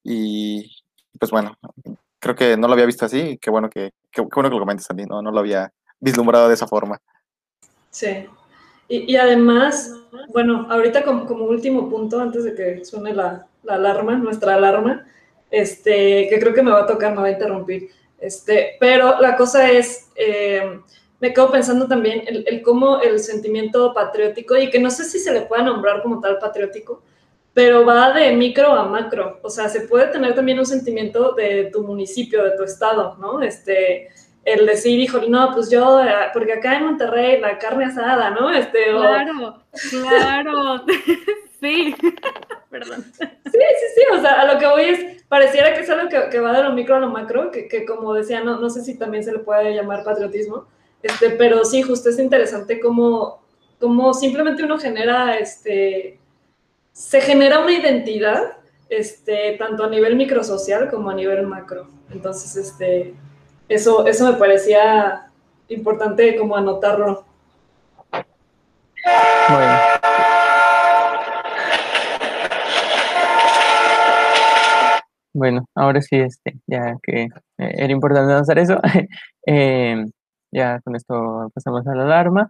Y 0.05 0.71
pues 1.19 1.31
bueno, 1.31 1.57
creo 2.19 2.35
que 2.35 2.57
no 2.59 2.69
lo 2.69 2.75
había 2.75 2.87
visto 2.87 3.07
así, 3.07 3.39
qué 3.39 3.51
bueno 3.51 3.71
que, 3.71 3.93
qué, 4.13 4.21
bueno 4.21 4.51
que 4.51 4.57
lo 4.57 4.61
comentes, 4.61 4.91
Andy, 4.91 5.07
no, 5.07 5.23
no 5.23 5.31
lo 5.31 5.41
había 5.41 5.73
vislumbrado 6.01 6.49
de 6.49 6.55
esa 6.55 6.67
forma. 6.67 7.01
Sí, 7.91 8.27
y, 8.91 9.17
además, 9.17 9.93
bueno, 10.33 10.67
ahorita 10.71 11.05
como, 11.05 11.27
como, 11.27 11.45
último 11.45 11.91
punto, 11.91 12.21
antes 12.21 12.45
de 12.45 12.55
que 12.55 12.85
suene 12.87 13.13
la, 13.13 13.47
la, 13.63 13.75
alarma, 13.75 14.17
nuestra 14.17 14.55
alarma, 14.55 15.07
este, 15.51 16.27
que 16.31 16.39
creo 16.41 16.55
que 16.55 16.63
me 16.63 16.71
va 16.71 16.85
a 16.85 16.87
tocar, 16.87 17.15
me 17.15 17.21
va 17.21 17.27
a 17.27 17.33
interrumpir, 17.33 17.91
este, 18.19 18.77
pero 18.81 19.21
la 19.21 19.37
cosa 19.37 19.71
es, 19.71 20.09
eh, 20.17 20.81
me 21.21 21.35
quedo 21.35 21.51
pensando 21.51 21.87
también 21.87 22.23
el, 22.27 22.45
el, 22.49 22.63
cómo 22.63 23.01
el 23.03 23.19
sentimiento 23.21 23.93
patriótico, 23.93 24.57
y 24.57 24.71
que 24.71 24.79
no 24.79 24.91
sé 24.91 25.05
si 25.05 25.19
se 25.19 25.35
le 25.35 25.43
puede 25.43 25.65
nombrar 25.65 26.03
como 26.03 26.21
tal 26.21 26.39
patriótico, 26.39 27.03
pero 27.53 27.85
va 27.85 28.13
de 28.15 28.33
micro 28.33 28.73
a 28.73 28.89
macro, 28.89 29.39
o 29.43 29.51
sea, 29.51 29.69
se 29.69 29.83
puede 29.83 30.07
tener 30.07 30.35
también 30.35 30.59
un 30.61 30.67
sentimiento 30.67 31.33
de 31.33 31.69
tu 31.71 31.83
municipio, 31.83 32.43
de 32.43 32.53
tu 32.53 32.63
estado, 32.63 33.17
¿no? 33.19 33.43
Este, 33.43 34.09
el 34.49 34.67
decir, 34.67 34.99
híjole, 34.99 35.29
no, 35.29 35.53
pues 35.53 35.71
yo, 35.71 36.03
eh, 36.03 36.11
porque 36.33 36.55
acá 36.55 36.77
en 36.77 36.87
Monterrey 36.87 37.41
la 37.41 37.59
carne 37.59 37.87
asada, 37.87 38.31
¿no? 38.31 38.51
Este, 38.51 38.91
claro, 38.91 39.63
claro, 39.91 40.85
sí, 41.61 41.95
perdón. 42.71 43.05
Sí, 43.15 43.27
sí, 43.53 43.87
sí, 43.95 44.03
o 44.13 44.21
sea, 44.21 44.41
a 44.41 44.53
lo 44.53 44.59
que 44.59 44.67
voy 44.67 44.83
es, 44.83 45.23
pareciera 45.25 45.75
que 45.75 45.81
es 45.81 45.91
algo 45.91 46.09
que, 46.09 46.41
va 46.41 46.53
de 46.53 46.63
lo 46.63 46.73
micro 46.73 46.97
a 46.97 47.01
lo 47.01 47.11
macro, 47.11 47.51
que, 47.51 47.69
que, 47.69 47.85
como 47.85 48.15
decía, 48.15 48.43
no, 48.43 48.59
no 48.59 48.71
sé 48.71 48.83
si 48.83 48.97
también 48.97 49.23
se 49.23 49.33
le 49.33 49.41
puede 49.41 49.75
llamar 49.75 50.03
patriotismo, 50.03 50.67
este, 51.03 51.31
pero 51.31 51.65
sí, 51.65 51.83
justo 51.83 52.09
es 52.09 52.19
interesante 52.19 52.81
cómo, 52.81 53.43
cómo 53.79 54.15
simplemente 54.15 54.65
uno 54.65 54.79
genera, 54.79 55.37
este, 55.37 56.19
se 56.93 57.21
genera 57.21 57.61
una 57.61 57.73
identidad, 57.73 58.57
este, 58.89 59.57
tanto 59.59 59.85
a 59.85 59.91
nivel 59.91 60.17
microsocial 60.17 60.89
como 60.89 61.11
a 61.11 61.15
nivel 61.15 61.47
macro. 61.47 61.91
Entonces, 62.11 62.57
este, 62.57 63.15
eso, 63.69 64.07
eso 64.07 64.31
me 64.31 64.39
parecía 64.39 65.31
importante 65.69 66.37
como 66.37 66.57
anotarlo. 66.57 67.25
Bueno. 69.49 69.79
Bueno, 75.35 75.65
ahora 75.75 76.01
sí, 76.03 76.17
este, 76.17 76.59
ya 76.67 76.97
que 77.03 77.25
eh, 77.25 77.29
era 77.59 77.93
importante 77.93 78.33
hacer 78.33 78.59
eso, 78.59 78.81
eh, 79.47 80.05
ya 80.51 80.81
con 80.81 80.97
esto 80.97 81.51
pasamos 81.55 81.87
a 81.87 81.95
la 81.95 82.05
alarma. 82.05 82.49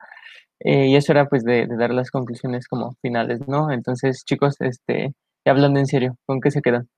Eh, 0.61 0.87
y 0.89 0.97
eso 0.97 1.13
era 1.13 1.27
pues 1.29 1.45
de, 1.45 1.67
dar 1.79 1.91
las 1.93 2.11
conclusiones 2.11 2.67
como 2.69 2.95
finales, 3.03 3.47
¿no? 3.47 3.71
Entonces, 3.73 4.25
chicos, 4.25 4.57
este, 4.61 5.13
hablando 5.45 5.79
en 5.81 5.87
serio, 5.87 6.17
¿con 6.27 6.41
qué 6.41 6.51
se 6.51 6.63
quedan? 6.63 6.89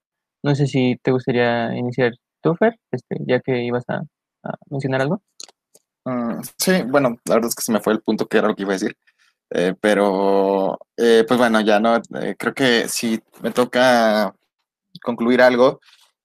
No 0.43 0.55
sé 0.55 0.67
si 0.67 0.97
te 1.03 1.11
gustaría 1.11 1.75
iniciar 1.77 2.13
tú, 2.41 2.55
este, 2.91 3.17
ya 3.27 3.39
que 3.39 3.63
ibas 3.63 3.83
a, 3.89 4.03
mencionar 4.69 5.01
algo. 5.01 5.21
Mm, 6.05 6.41
sí, 6.57 6.81
bueno, 6.87 7.17
la 7.25 7.35
verdad 7.35 7.49
es 7.49 7.55
que 7.55 7.63
se 7.63 7.71
me 7.71 7.79
fue 7.79 7.93
el 7.93 8.01
punto 8.01 8.27
que 8.27 8.37
era 8.37 8.47
lo 8.47 8.55
que 8.55 8.63
iba 8.63 8.71
a 8.71 8.73
decir. 8.73 8.97
Eh, 9.53 9.75
pero, 9.81 10.79
eh, 10.97 11.25
pues 11.27 11.37
bueno, 11.37 11.59
ya 11.61 11.79
no, 11.79 11.97
eh, 11.97 12.35
creo 12.37 12.53
que 12.53 12.87
si 12.87 13.21
me 13.41 13.51
toca 13.51 14.33
concluir 15.03 15.41
algo, 15.41 15.81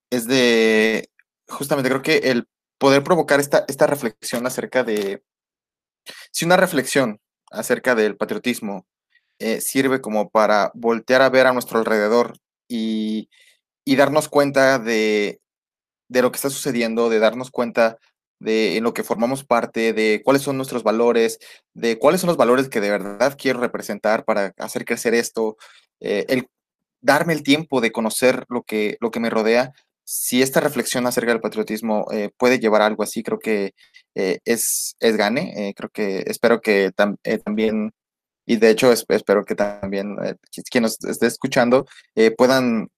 es 0.09 0.27
de, 0.27 1.09
justamente 1.47 1.89
creo 1.89 2.01
que 2.01 2.17
el 2.31 2.47
poder 2.77 3.03
provocar 3.03 3.39
esta, 3.39 3.65
esta 3.67 3.85
reflexión 3.87 4.47
acerca 4.47 4.83
de, 4.83 5.23
si 6.31 6.45
una 6.45 6.57
reflexión 6.57 7.19
acerca 7.51 7.95
del 7.95 8.17
patriotismo 8.17 8.85
sirve 9.59 10.01
como 10.01 10.29
para 10.29 10.71
voltear 10.73 11.21
a 11.21 11.29
ver 11.29 11.47
a 11.47 11.53
nuestro 11.53 11.79
alrededor 11.79 12.39
y, 12.67 13.29
y 13.85 13.95
darnos 13.95 14.29
cuenta 14.29 14.79
de, 14.79 15.39
de 16.09 16.21
lo 16.21 16.31
que 16.31 16.37
está 16.37 16.49
sucediendo, 16.49 17.09
de 17.09 17.19
darnos 17.19 17.51
cuenta 17.51 17.97
de 18.39 18.77
en 18.77 18.83
lo 18.83 18.93
que 18.93 19.03
formamos 19.03 19.43
parte, 19.43 19.93
de 19.93 20.21
cuáles 20.23 20.43
son 20.43 20.57
nuestros 20.57 20.83
valores, 20.83 21.39
de 21.73 21.97
cuáles 21.97 22.21
son 22.21 22.27
los 22.29 22.37
valores 22.37 22.69
que 22.69 22.81
de 22.81 22.91
verdad 22.91 23.35
quiero 23.37 23.59
representar 23.59 24.25
para 24.25 24.53
hacer 24.57 24.85
crecer 24.85 25.13
esto, 25.13 25.57
eh, 25.99 26.25
el 26.29 26.47
darme 27.01 27.33
el 27.33 27.43
tiempo 27.43 27.81
de 27.81 27.91
conocer 27.91 28.45
lo 28.49 28.63
que, 28.63 28.97
lo 28.99 29.11
que 29.11 29.19
me 29.19 29.29
rodea. 29.29 29.71
Si 30.03 30.41
esta 30.41 30.59
reflexión 30.61 31.05
acerca 31.05 31.31
del 31.31 31.41
patriotismo 31.41 32.07
eh, 32.11 32.29
puede 32.37 32.59
llevar 32.59 32.81
a 32.81 32.85
algo 32.87 33.03
así, 33.03 33.23
creo 33.23 33.39
que 33.39 33.73
eh, 34.15 34.39
es, 34.45 34.95
es 34.99 35.17
gane. 35.17 35.73
creo 35.75 35.89
que 35.89 36.23
espero 36.27 36.61
que 36.61 36.91
también, 36.91 37.91
y 38.45 38.57
de 38.57 38.69
hecho 38.69 38.91
espero 38.91 39.45
que 39.45 39.55
también 39.55 40.15
quien 40.71 40.83
nos 40.83 41.03
esté 41.03 41.27
escuchando 41.27 41.85
puedan 42.37 42.89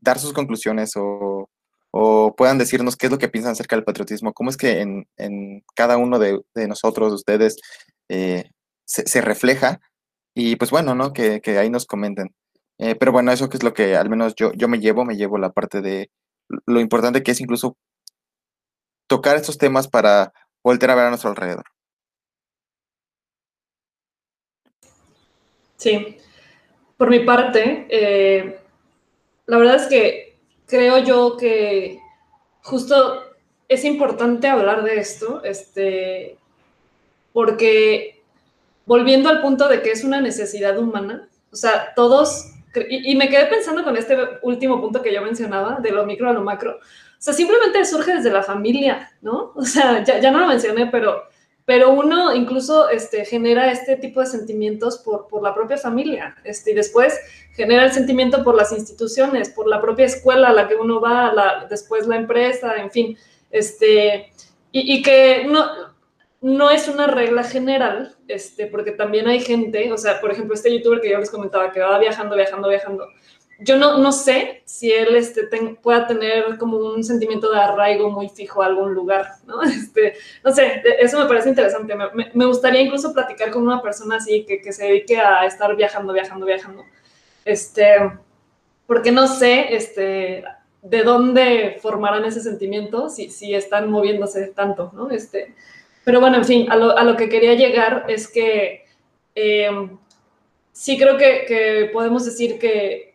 dar 0.00 0.18
sus 0.18 0.32
conclusiones 0.32 0.92
o 0.96 1.48
o 1.92 2.34
puedan 2.34 2.58
decirnos 2.58 2.96
qué 2.96 3.06
es 3.06 3.12
lo 3.12 3.18
que 3.18 3.28
piensan 3.28 3.52
acerca 3.52 3.76
del 3.76 3.84
patriotismo, 3.84 4.32
cómo 4.32 4.50
es 4.50 4.56
que 4.56 4.80
en, 4.80 5.64
cada 5.74 5.98
uno 5.98 6.18
de, 6.18 6.42
nosotros, 6.66 7.12
ustedes, 7.12 7.58
eh, 8.08 8.50
se, 8.84 9.20
refleja 9.20 9.78
y 10.34 10.56
pues 10.56 10.70
bueno, 10.70 10.94
¿no? 10.94 11.12
Que, 11.12 11.40
ahí 11.58 11.70
nos 11.70 11.86
comenten. 11.86 12.34
Eh, 12.78 12.94
pero 12.96 13.12
bueno, 13.12 13.30
eso 13.30 13.48
que 13.48 13.58
es 13.58 13.62
lo 13.62 13.74
que 13.74 13.96
al 13.96 14.08
menos 14.08 14.34
yo, 14.34 14.52
yo 14.54 14.68
me 14.68 14.80
llevo, 14.80 15.04
me 15.04 15.16
llevo 15.16 15.38
la 15.38 15.52
parte 15.52 15.82
de 15.82 16.10
lo 16.66 16.80
importante 16.80 17.22
que 17.22 17.32
es 17.32 17.40
incluso 17.40 17.76
tocar 19.06 19.36
estos 19.36 19.58
temas 19.58 19.88
para 19.88 20.32
volver 20.64 20.90
a 20.90 20.94
ver 20.94 21.06
a 21.06 21.08
nuestro 21.10 21.30
alrededor. 21.30 21.66
Sí, 25.76 26.16
por 26.96 27.10
mi 27.10 27.20
parte, 27.20 27.86
eh, 27.90 28.58
la 29.46 29.58
verdad 29.58 29.76
es 29.76 29.86
que 29.88 30.31
creo 30.72 30.96
yo 31.00 31.36
que 31.36 32.00
justo 32.62 33.24
es 33.68 33.84
importante 33.84 34.48
hablar 34.48 34.82
de 34.84 35.00
esto, 35.00 35.44
este, 35.44 36.38
porque 37.34 38.22
volviendo 38.86 39.28
al 39.28 39.42
punto 39.42 39.68
de 39.68 39.82
que 39.82 39.90
es 39.90 40.02
una 40.02 40.22
necesidad 40.22 40.78
humana, 40.78 41.28
o 41.52 41.56
sea, 41.56 41.92
todos, 41.94 42.52
y, 42.88 43.14
me 43.16 43.28
quedé 43.28 43.44
pensando 43.48 43.84
con 43.84 43.98
este 43.98 44.16
último 44.40 44.80
punto 44.80 45.02
que 45.02 45.12
yo 45.12 45.20
mencionaba, 45.20 45.78
de 45.78 45.90
lo 45.90 46.06
micro 46.06 46.30
a 46.30 46.32
lo 46.32 46.40
macro, 46.40 46.78
o 46.78 46.80
sea, 47.18 47.34
simplemente 47.34 47.84
surge 47.84 48.14
desde 48.14 48.30
la 48.30 48.42
familia, 48.42 49.12
¿no? 49.20 49.52
O 49.54 49.64
sea, 49.66 50.02
ya, 50.02 50.30
no 50.30 50.38
lo 50.38 50.46
mencioné, 50.46 50.86
pero, 50.86 51.24
pero 51.64 51.90
uno 51.90 52.34
incluso 52.34 52.88
este, 52.88 53.24
genera 53.24 53.70
este 53.70 53.96
tipo 53.96 54.20
de 54.20 54.26
sentimientos 54.26 54.98
por, 54.98 55.28
por 55.28 55.42
la 55.42 55.54
propia 55.54 55.76
familia, 55.76 56.36
este, 56.44 56.72
y 56.72 56.74
después 56.74 57.18
genera 57.52 57.84
el 57.84 57.92
sentimiento 57.92 58.42
por 58.42 58.56
las 58.56 58.72
instituciones, 58.72 59.50
por 59.50 59.68
la 59.68 59.80
propia 59.80 60.06
escuela 60.06 60.48
a 60.48 60.52
la 60.52 60.68
que 60.68 60.74
uno 60.74 61.00
va, 61.00 61.66
después 61.68 62.06
la 62.06 62.16
empresa, 62.16 62.76
en 62.76 62.90
fin, 62.90 63.18
este, 63.50 64.32
y, 64.72 64.96
y 64.98 65.02
que 65.02 65.44
no, 65.44 65.92
no 66.42 66.70
es 66.70 66.88
una 66.88 67.06
regla 67.06 67.44
general, 67.44 68.16
este, 68.26 68.66
porque 68.66 68.90
también 68.90 69.28
hay 69.28 69.40
gente, 69.40 69.92
o 69.92 69.96
sea, 69.96 70.20
por 70.20 70.32
ejemplo, 70.32 70.54
este 70.54 70.76
youtuber 70.76 71.00
que 71.00 71.10
yo 71.10 71.18
les 71.18 71.30
comentaba, 71.30 71.70
que 71.70 71.80
va 71.80 71.98
viajando, 71.98 72.34
viajando, 72.34 72.68
viajando. 72.68 73.06
Yo 73.64 73.76
no, 73.76 73.98
no 73.98 74.12
sé 74.12 74.62
si 74.64 74.92
él 74.92 75.14
este, 75.16 75.42
pueda 75.82 76.06
tener 76.06 76.58
como 76.58 76.78
un 76.78 77.04
sentimiento 77.04 77.50
de 77.50 77.60
arraigo 77.60 78.10
muy 78.10 78.28
fijo 78.28 78.62
a 78.62 78.66
algún 78.66 78.94
lugar, 78.94 79.26
¿no? 79.46 79.62
Este, 79.62 80.14
no 80.44 80.52
sé, 80.52 80.82
eso 81.00 81.18
me 81.18 81.26
parece 81.26 81.48
interesante. 81.48 81.94
Me, 81.94 82.30
me, 82.32 82.46
gustaría 82.46 82.80
incluso 82.80 83.12
platicar 83.12 83.50
con 83.50 83.62
una 83.62 83.82
persona 83.82 84.16
así 84.16 84.44
que, 84.44 84.60
que, 84.60 84.72
se 84.72 84.86
dedique 84.86 85.18
a 85.18 85.44
estar 85.46 85.74
viajando, 85.76 86.12
viajando, 86.12 86.46
viajando. 86.46 86.84
Este, 87.44 87.96
porque 88.86 89.12
no 89.12 89.26
sé 89.26 89.74
este, 89.74 90.44
de 90.82 91.02
dónde 91.02 91.78
formarán 91.80 92.24
ese 92.24 92.40
sentimiento 92.40 93.08
si, 93.08 93.30
si 93.30 93.54
están 93.54 93.90
moviéndose 93.90 94.48
tanto, 94.48 94.90
¿no? 94.94 95.10
Este, 95.10 95.54
pero 96.04 96.20
bueno, 96.20 96.38
en 96.38 96.44
fin, 96.44 96.66
a 96.70 96.76
lo, 96.76 97.16
que 97.16 97.28
quería 97.28 97.54
llegar 97.54 98.06
es 98.08 98.26
que 98.26 98.84
em, 99.34 99.96
sí 100.72 100.98
creo 100.98 101.16
que, 101.16 101.90
podemos 101.92 102.24
decir 102.24 102.58
que, 102.58 103.11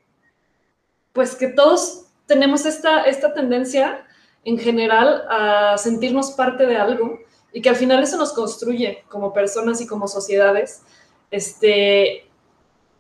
pues 1.18 1.34
que 1.34 1.48
todos 1.48 2.04
tenemos 2.28 2.68
esta, 2.68 3.02
esta 3.06 3.34
tendencia 3.34 4.06
en 4.46 4.60
general 4.60 5.24
a 5.28 5.76
sentirnos 5.80 6.34
parte 6.34 6.68
de 6.68 6.78
algo 6.78 7.18
y 7.52 7.60
que 7.60 7.70
al 7.70 7.76
final 7.76 8.04
eso 8.04 8.18
nos 8.18 8.34
construye 8.34 9.04
como 9.10 9.34
personas 9.34 9.82
y 9.82 9.88
como 9.88 10.08
sociedades. 10.08 10.84
Este, 11.32 12.30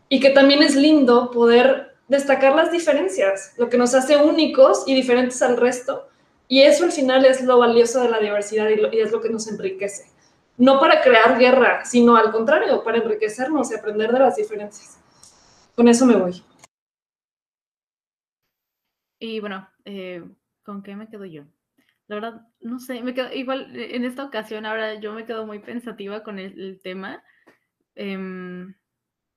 y 0.09 0.20
que 0.20 0.32
también 0.32 0.63
es 0.63 0.76
lindo 0.76 1.30
poder 1.30 1.95
destacar 2.07 2.55
las 2.55 2.72
diferencias, 2.72 3.53
lo 3.55 3.70
que 3.70 3.78
nos 3.78 3.93
hace 3.93 4.18
únicos 4.18 4.84
y 4.88 4.95
diferentes 4.95 5.43
al 5.43 5.57
resto, 5.57 6.07
y 6.47 6.63
eso 6.63 6.86
al 6.86 6.91
final 6.91 7.24
es 7.24 7.43
lo 7.43 7.59
valioso 7.59 8.01
de 8.01 8.09
la 8.09 8.18
diversidad 8.18 8.68
y, 8.70 8.99
es 8.99 9.11
lo 9.11 9.22
que 9.22 9.30
nos 9.30 9.47
enriquece. 9.47 10.09
No 10.57 10.80
para 10.80 11.01
crear 11.01 11.38
guerra, 11.38 11.86
sino 11.86 12.15
al 12.15 12.32
contrario, 12.32 12.84
para 12.84 12.97
enriquecernos 12.97 13.70
y 13.70 13.76
aprender 13.76 14.11
de 14.11 14.20
las 14.20 14.38
diferencias. 14.38 14.97
Con 15.76 15.88
eso 15.88 16.03
me 16.07 16.15
voy. 16.15 16.43
Y 19.20 19.39
bueno, 19.39 19.68
eh, 19.86 20.24
¿con 20.63 20.84
qué 20.84 20.95
me 20.95 21.07
quedo 21.07 21.26
yo? 21.26 21.43
La 22.07 22.15
verdad, 22.15 22.47
no 22.61 22.80
sé, 22.80 23.01
me 23.01 23.13
quedo 23.13 23.34
igual 23.34 23.76
en 23.76 24.05
esta 24.05 24.24
ocasión, 24.24 24.65
ahora 24.65 24.95
yo 24.95 25.13
me 25.13 25.26
quedo 25.26 25.45
muy 25.45 25.59
pensativa 25.59 26.24
con 26.24 26.39
el, 26.39 26.80
tema. 26.82 27.24
Em, 27.95 28.76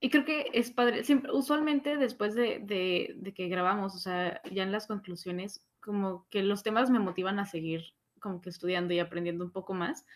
y 0.00 0.10
creo 0.10 0.24
que 0.24 0.50
es 0.52 0.70
padre, 0.70 1.04
siempre, 1.04 1.32
usualmente 1.32 1.96
después 1.96 2.34
de, 2.34 2.60
de, 2.60 3.34
que 3.34 3.48
grabamos, 3.48 3.94
o 3.94 3.98
sea, 3.98 4.40
ya 4.50 4.62
en 4.62 4.72
las 4.72 4.86
conclusiones, 4.86 5.66
como 5.80 6.26
que 6.30 6.42
los 6.42 6.62
temas 6.62 6.90
me 6.90 6.98
motivan 6.98 7.38
a 7.38 7.46
seguir 7.46 7.82
como 8.20 8.40
que 8.40 8.50
estudiando 8.50 8.94
y 8.94 9.00
aprendiendo 9.00 9.44
un 9.44 9.50
poco 9.50 9.74
más 9.74 10.06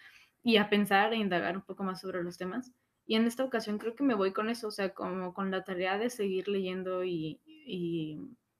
y 0.42 0.58
a 0.58 0.68
pensar 0.68 1.12
e 1.12 1.16
indagar 1.16 1.56
un 1.56 1.62
poco 1.62 1.82
más 1.84 2.00
sobre 2.00 2.22
los 2.22 2.38
temas. 2.38 2.72
Y 3.06 3.16
en 3.16 3.26
esta 3.26 3.44
ocasión 3.44 3.78
creo 3.78 3.94
que 3.94 4.04
me 4.04 4.14
voy 4.14 4.32
con 4.32 4.48
eso, 4.48 4.68
o 4.68 4.70
sea, 4.70 4.94
como 4.94 5.34
con 5.34 5.50
la 5.50 5.64
tarea 5.64 5.98
de 5.98 6.10
seguir 6.10 6.48
leyendo 6.48 7.04
y, 7.04 7.40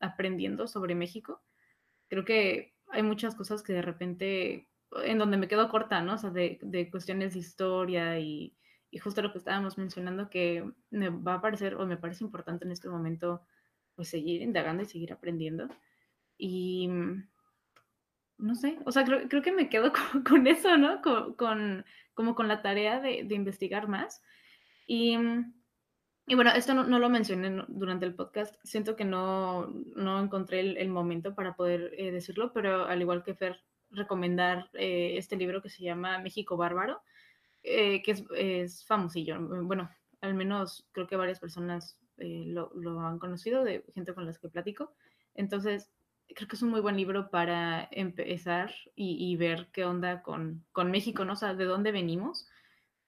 aprendiendo 0.04 0.66
sobre 0.66 0.94
México. 0.94 1.42
Creo 2.08 2.24
que 2.24 2.74
hay 2.88 3.02
muchas 3.02 3.34
cosas 3.34 3.62
que 3.62 3.72
de 3.72 3.82
repente, 3.82 4.68
en 5.04 5.18
donde 5.18 5.36
me 5.36 5.48
quedo 5.48 5.68
corta, 5.68 6.02
¿no? 6.02 6.14
O 6.14 6.18
sea, 6.18 6.30
de, 6.30 6.58
de 6.62 6.90
cuestiones 6.90 7.34
de 7.34 7.40
historia 7.40 8.18
y, 8.18 8.56
y, 8.90 8.98
justo 8.98 9.22
lo 9.22 9.32
que 9.32 9.38
estábamos 9.38 9.78
mencionando, 9.78 10.30
que 10.30 10.70
me 10.90 11.08
va 11.08 11.34
a 11.34 11.40
parecer, 11.40 11.74
o 11.76 11.86
me 11.86 11.96
parece 11.96 12.24
importante 12.24 12.64
en 12.64 12.72
este 12.72 12.88
momento, 12.88 13.42
pues 13.96 14.08
seguir 14.08 14.42
indagando 14.42 14.82
y 14.82 14.86
seguir 14.86 15.12
aprendiendo. 15.12 15.68
Y 16.38 16.88
no 18.38 18.54
sé, 18.54 18.78
o 18.84 18.92
sea, 18.92 19.04
creo, 19.04 19.28
creo 19.28 19.42
que 19.42 19.52
me 19.52 19.68
quedo 19.68 19.92
con, 20.28 20.46
eso, 20.46 20.76
¿no? 20.76 21.00
Con, 21.02 21.84
como 22.14 22.34
con 22.34 22.48
la 22.48 22.62
tarea 22.62 23.00
de, 23.00 23.26
investigar 23.30 23.88
más. 23.88 24.22
Y, 24.86 25.16
y 26.26 26.34
bueno, 26.34 26.52
esto 26.52 26.72
no, 26.74 26.98
lo 26.98 27.10
mencioné 27.10 27.64
durante 27.68 28.06
el 28.06 28.14
podcast, 28.14 28.54
siento 28.62 28.96
que 28.96 29.04
no, 29.04 29.66
no 29.94 30.22
encontré 30.22 30.60
el, 30.60 30.88
momento 30.88 31.34
para 31.34 31.54
poder 31.54 31.92
eh, 31.98 32.10
decirlo, 32.10 32.52
pero 32.52 32.86
al 32.86 33.02
igual 33.02 33.22
que 33.22 33.34
Fer, 33.34 33.60
recomendar 33.90 34.70
eh, 34.72 35.14
este 35.18 35.36
libro 35.36 35.60
que 35.60 35.68
se 35.68 35.84
llama 35.84 36.18
México 36.18 36.56
Bárbaro, 36.56 37.02
eh, 37.62 38.02
que 38.02 38.12
es, 38.12 38.24
es, 38.34 38.86
famosillo. 38.86 39.38
Bueno, 39.40 39.90
al 40.22 40.34
menos 40.34 40.88
creo 40.92 41.06
que 41.06 41.16
varias 41.16 41.40
personas 41.40 41.98
lo, 42.16 42.72
lo, 42.74 43.00
han 43.00 43.18
conocido, 43.18 43.62
de 43.62 43.84
gente 43.94 44.14
con 44.14 44.24
las 44.24 44.38
que 44.38 44.48
platico. 44.48 44.94
Entonces, 45.34 45.90
creo 46.34 46.48
que 46.48 46.56
es 46.56 46.62
un 46.62 46.70
muy 46.70 46.80
buen 46.80 46.96
libro 46.96 47.30
para 47.30 47.88
empezar 47.90 48.74
y, 48.94 49.36
ver 49.36 49.68
qué 49.72 49.84
onda 49.84 50.22
con, 50.22 50.64
con, 50.72 50.90
México, 50.90 51.24
¿no? 51.24 51.34
O 51.34 51.36
sea, 51.36 51.54
de 51.54 51.64
dónde 51.64 51.92
venimos 51.92 52.48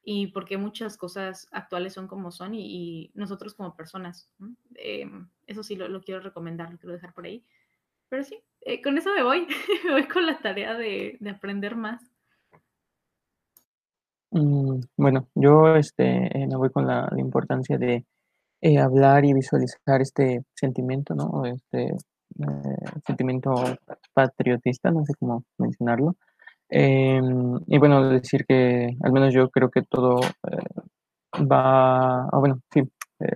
y 0.08 0.28
por 0.28 0.44
qué 0.44 0.56
muchas 0.56 0.96
cosas 0.96 1.48
actuales 1.50 1.92
son 1.92 2.06
como 2.06 2.30
son 2.30 2.54
y, 2.54 3.10
nosotros 3.14 3.54
como 3.54 3.74
personas. 3.74 4.30
Em, 4.76 5.28
eso 5.48 5.64
sí 5.64 5.74
lo, 5.74 6.00
quiero 6.00 6.20
recomendar, 6.20 6.70
lo 6.70 6.78
quiero 6.78 6.92
dejar 6.92 7.12
por 7.12 7.26
ahí. 7.26 7.44
Pero 8.08 8.22
sí, 8.22 8.38
eh, 8.60 8.80
con 8.80 8.96
eso 8.96 9.12
me 9.12 9.24
voy, 9.24 9.48
me 9.84 9.90
voy 9.90 10.06
con 10.06 10.24
la 10.24 10.38
tarea 10.38 10.74
de, 10.74 11.16
de 11.18 11.30
aprender 11.30 11.74
más. 11.74 12.08
Mm, 14.30 14.80
bueno, 14.96 15.28
yo 15.34 15.74
este, 15.74 16.04
eh, 16.38 16.46
me 16.46 16.56
voy 16.56 16.70
con 16.70 16.86
la, 16.86 17.08
importancia 17.16 17.76
de 17.76 18.04
eh, 18.60 18.78
hablar 18.78 19.24
y 19.24 19.32
visualizar 19.32 20.00
este 20.00 20.44
sentimiento, 20.54 21.14
¿no? 21.14 21.44
Este, 21.46 21.86
eh, 21.86 22.76
sentimiento 23.06 23.54
patriotista, 24.14 24.90
no 24.92 25.04
sé 25.04 25.14
cómo 25.18 25.44
mencionarlo. 25.58 26.16
Em, 26.68 27.60
y 27.66 27.78
bueno, 27.78 28.08
decir 28.08 28.44
que 28.46 28.96
al 29.02 29.12
menos 29.12 29.32
yo 29.34 29.50
creo 29.50 29.70
que 29.70 29.82
todo 29.82 30.20
eh, 30.20 31.44
va, 31.44 32.26
o 32.32 32.40
bueno, 32.40 32.60
sí, 32.72 32.80
eh, 33.20 33.26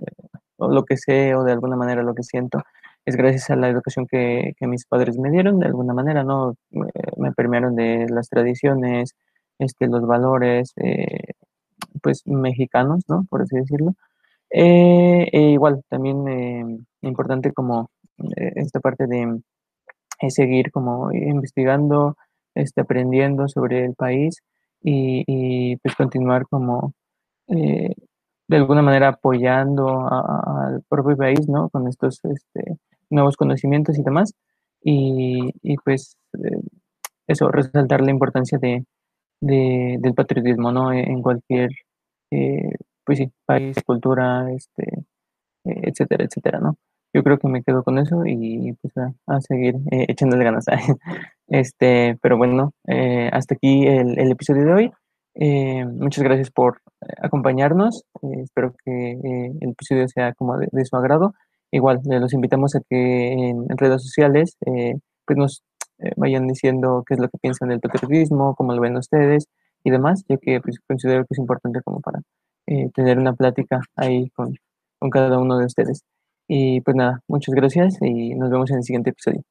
lo 0.59 0.83
que 0.85 0.97
sé 0.97 1.35
o 1.35 1.43
de 1.43 1.53
alguna 1.53 1.75
manera 1.75 2.03
lo 2.03 2.13
que 2.13 2.23
siento 2.23 2.61
es 3.05 3.15
gracias 3.15 3.49
a 3.49 3.55
la 3.55 3.69
educación 3.69 4.05
que, 4.07 4.53
que 4.57 4.67
mis 4.67 4.85
padres 4.85 5.17
me 5.17 5.31
dieron, 5.31 5.59
de 5.59 5.67
alguna 5.67 5.93
manera, 5.93 6.23
¿no? 6.23 6.55
me 6.69 7.31
permearon 7.33 7.75
de 7.75 8.07
las 8.09 8.29
tradiciones, 8.29 9.15
este, 9.59 9.87
los 9.87 10.05
valores, 10.05 10.73
pues, 12.01 12.21
mexicanos, 12.27 13.03
¿no? 13.07 13.25
Por 13.29 13.41
así 13.41 13.55
decirlo. 13.57 13.95
e 14.49 15.51
igual, 15.53 15.83
también 15.89 16.85
importante 17.01 17.51
como 17.53 17.89
eh, 18.37 18.53
esta 18.55 18.79
parte 18.79 19.07
de 19.07 19.41
seguir 20.29 20.71
como 20.71 21.11
investigando, 21.11 22.15
este, 22.55 22.81
aprendiendo 22.81 23.47
sobre 23.47 23.85
el 23.85 23.95
país 23.95 24.41
y, 24.81 25.75
pues 25.77 25.95
continuar 25.95 26.47
como 26.49 26.93
eh, 27.47 27.93
de 28.47 28.57
alguna 28.57 28.81
manera 28.81 29.09
apoyando 29.09 30.07
al 30.09 30.83
propio 30.89 31.15
país, 31.17 31.47
¿no? 31.47 31.69
Con 31.69 31.87
estos 31.87 32.19
este, 32.25 32.77
nuevos 33.09 33.37
conocimientos 33.37 33.97
y 33.97 34.03
demás. 34.03 34.33
Y, 34.83 35.53
pues 35.85 36.17
eh, 36.33 36.61
eso, 37.27 37.49
resaltar 37.49 38.01
la 38.01 38.11
importancia 38.11 38.57
de, 38.59 38.85
del 39.41 40.13
patriotismo, 40.15 40.71
¿no? 40.71 40.91
En 40.93 41.21
cualquier, 41.21 41.69
pues 43.05 43.19
sí, 43.19 43.31
país, 43.45 43.77
cultura, 43.85 44.51
este, 44.53 45.05
etcétera, 45.63 46.25
etcétera, 46.25 46.59
¿no? 46.59 46.77
Yo 47.13 47.23
creo 47.23 47.37
que 47.37 47.47
me 47.47 47.63
quedo 47.63 47.83
con 47.83 47.97
eso 47.97 48.25
y 48.25 48.73
pues 48.81 48.93
a, 49.27 49.41
seguir 49.41 49.75
eh, 49.91 50.05
echándole 50.07 50.43
ganas. 50.43 50.65
este, 51.47 52.17
pero 52.21 52.37
bueno, 52.37 52.73
eh, 52.87 53.29
hasta 53.33 53.55
aquí 53.55 53.87
el, 53.87 54.31
episodio 54.31 54.65
de 54.65 54.73
hoy. 54.73 54.91
Eh, 55.35 55.85
muchas 55.85 56.23
gracias 56.23 56.51
por 56.51 56.81
acompañarnos. 57.21 58.03
espero 58.43 58.73
que 58.83 59.11
el 59.61 59.69
episodio 59.69 60.07
sea 60.07 60.33
como 60.33 60.57
de, 60.57 60.85
su 60.85 60.95
agrado 60.95 61.33
igual, 61.71 62.01
los 62.03 62.33
invitamos 62.33 62.75
a 62.75 62.81
que 62.89 63.31
en, 63.31 63.65
redes 63.77 64.03
sociales 64.03 64.57
pues 65.25 65.37
nos 65.37 65.63
vayan 66.17 66.47
diciendo 66.47 67.03
qué 67.07 67.13
es 67.13 67.19
lo 67.19 67.29
que 67.29 67.37
piensan 67.37 67.69
del 67.69 67.79
patriotismo, 67.79 68.55
cómo 68.55 68.73
lo 68.73 68.81
ven 68.81 68.97
ustedes 68.97 69.47
y 69.83 69.91
demás, 69.91 70.25
ya 70.27 70.37
que 70.37 70.59
pues, 70.59 70.79
considero 70.85 71.21
que 71.21 71.33
es 71.33 71.39
importante 71.39 71.81
como 71.81 72.01
para 72.01 72.21
tener 72.93 73.17
una 73.19 73.33
plática 73.33 73.79
ahí 73.95 74.29
con, 74.31 74.55
con 74.99 75.09
cada 75.09 75.39
uno 75.39 75.57
de 75.57 75.65
ustedes. 75.65 76.03
Y 76.53 76.81
pues 76.81 76.97
nada, 76.97 77.21
muchas 77.29 77.55
gracias 77.55 77.97
y 78.01 78.35
nos 78.35 78.49
vemos 78.49 78.69
en 78.71 78.77
el 78.79 78.83
siguiente 78.83 79.11
episodio. 79.11 79.41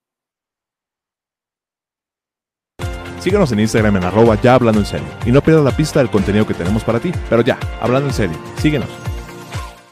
Síguenos 3.20 3.51
en 3.53 3.61
Instagram 3.61 3.96
en 3.96 4.05
arroba 4.05 4.38
ya 4.42 4.55
hablando 4.55 4.80
en 4.80 4.86
serio. 4.86 5.09
Y 5.24 5.32
no 5.32 5.40
pierdas 5.40 5.64
la 5.64 5.74
pista 5.74 6.01
del 6.01 6.11
contenido 6.11 6.46
que 6.46 6.53
tenemos 6.53 6.84
para 6.84 7.01
ti. 7.01 7.11
Pero 7.30 7.40
ya, 7.40 7.59
hablando 7.80 8.11
en 8.11 8.14
serio, 8.14 8.38
síguenos. 8.59 9.09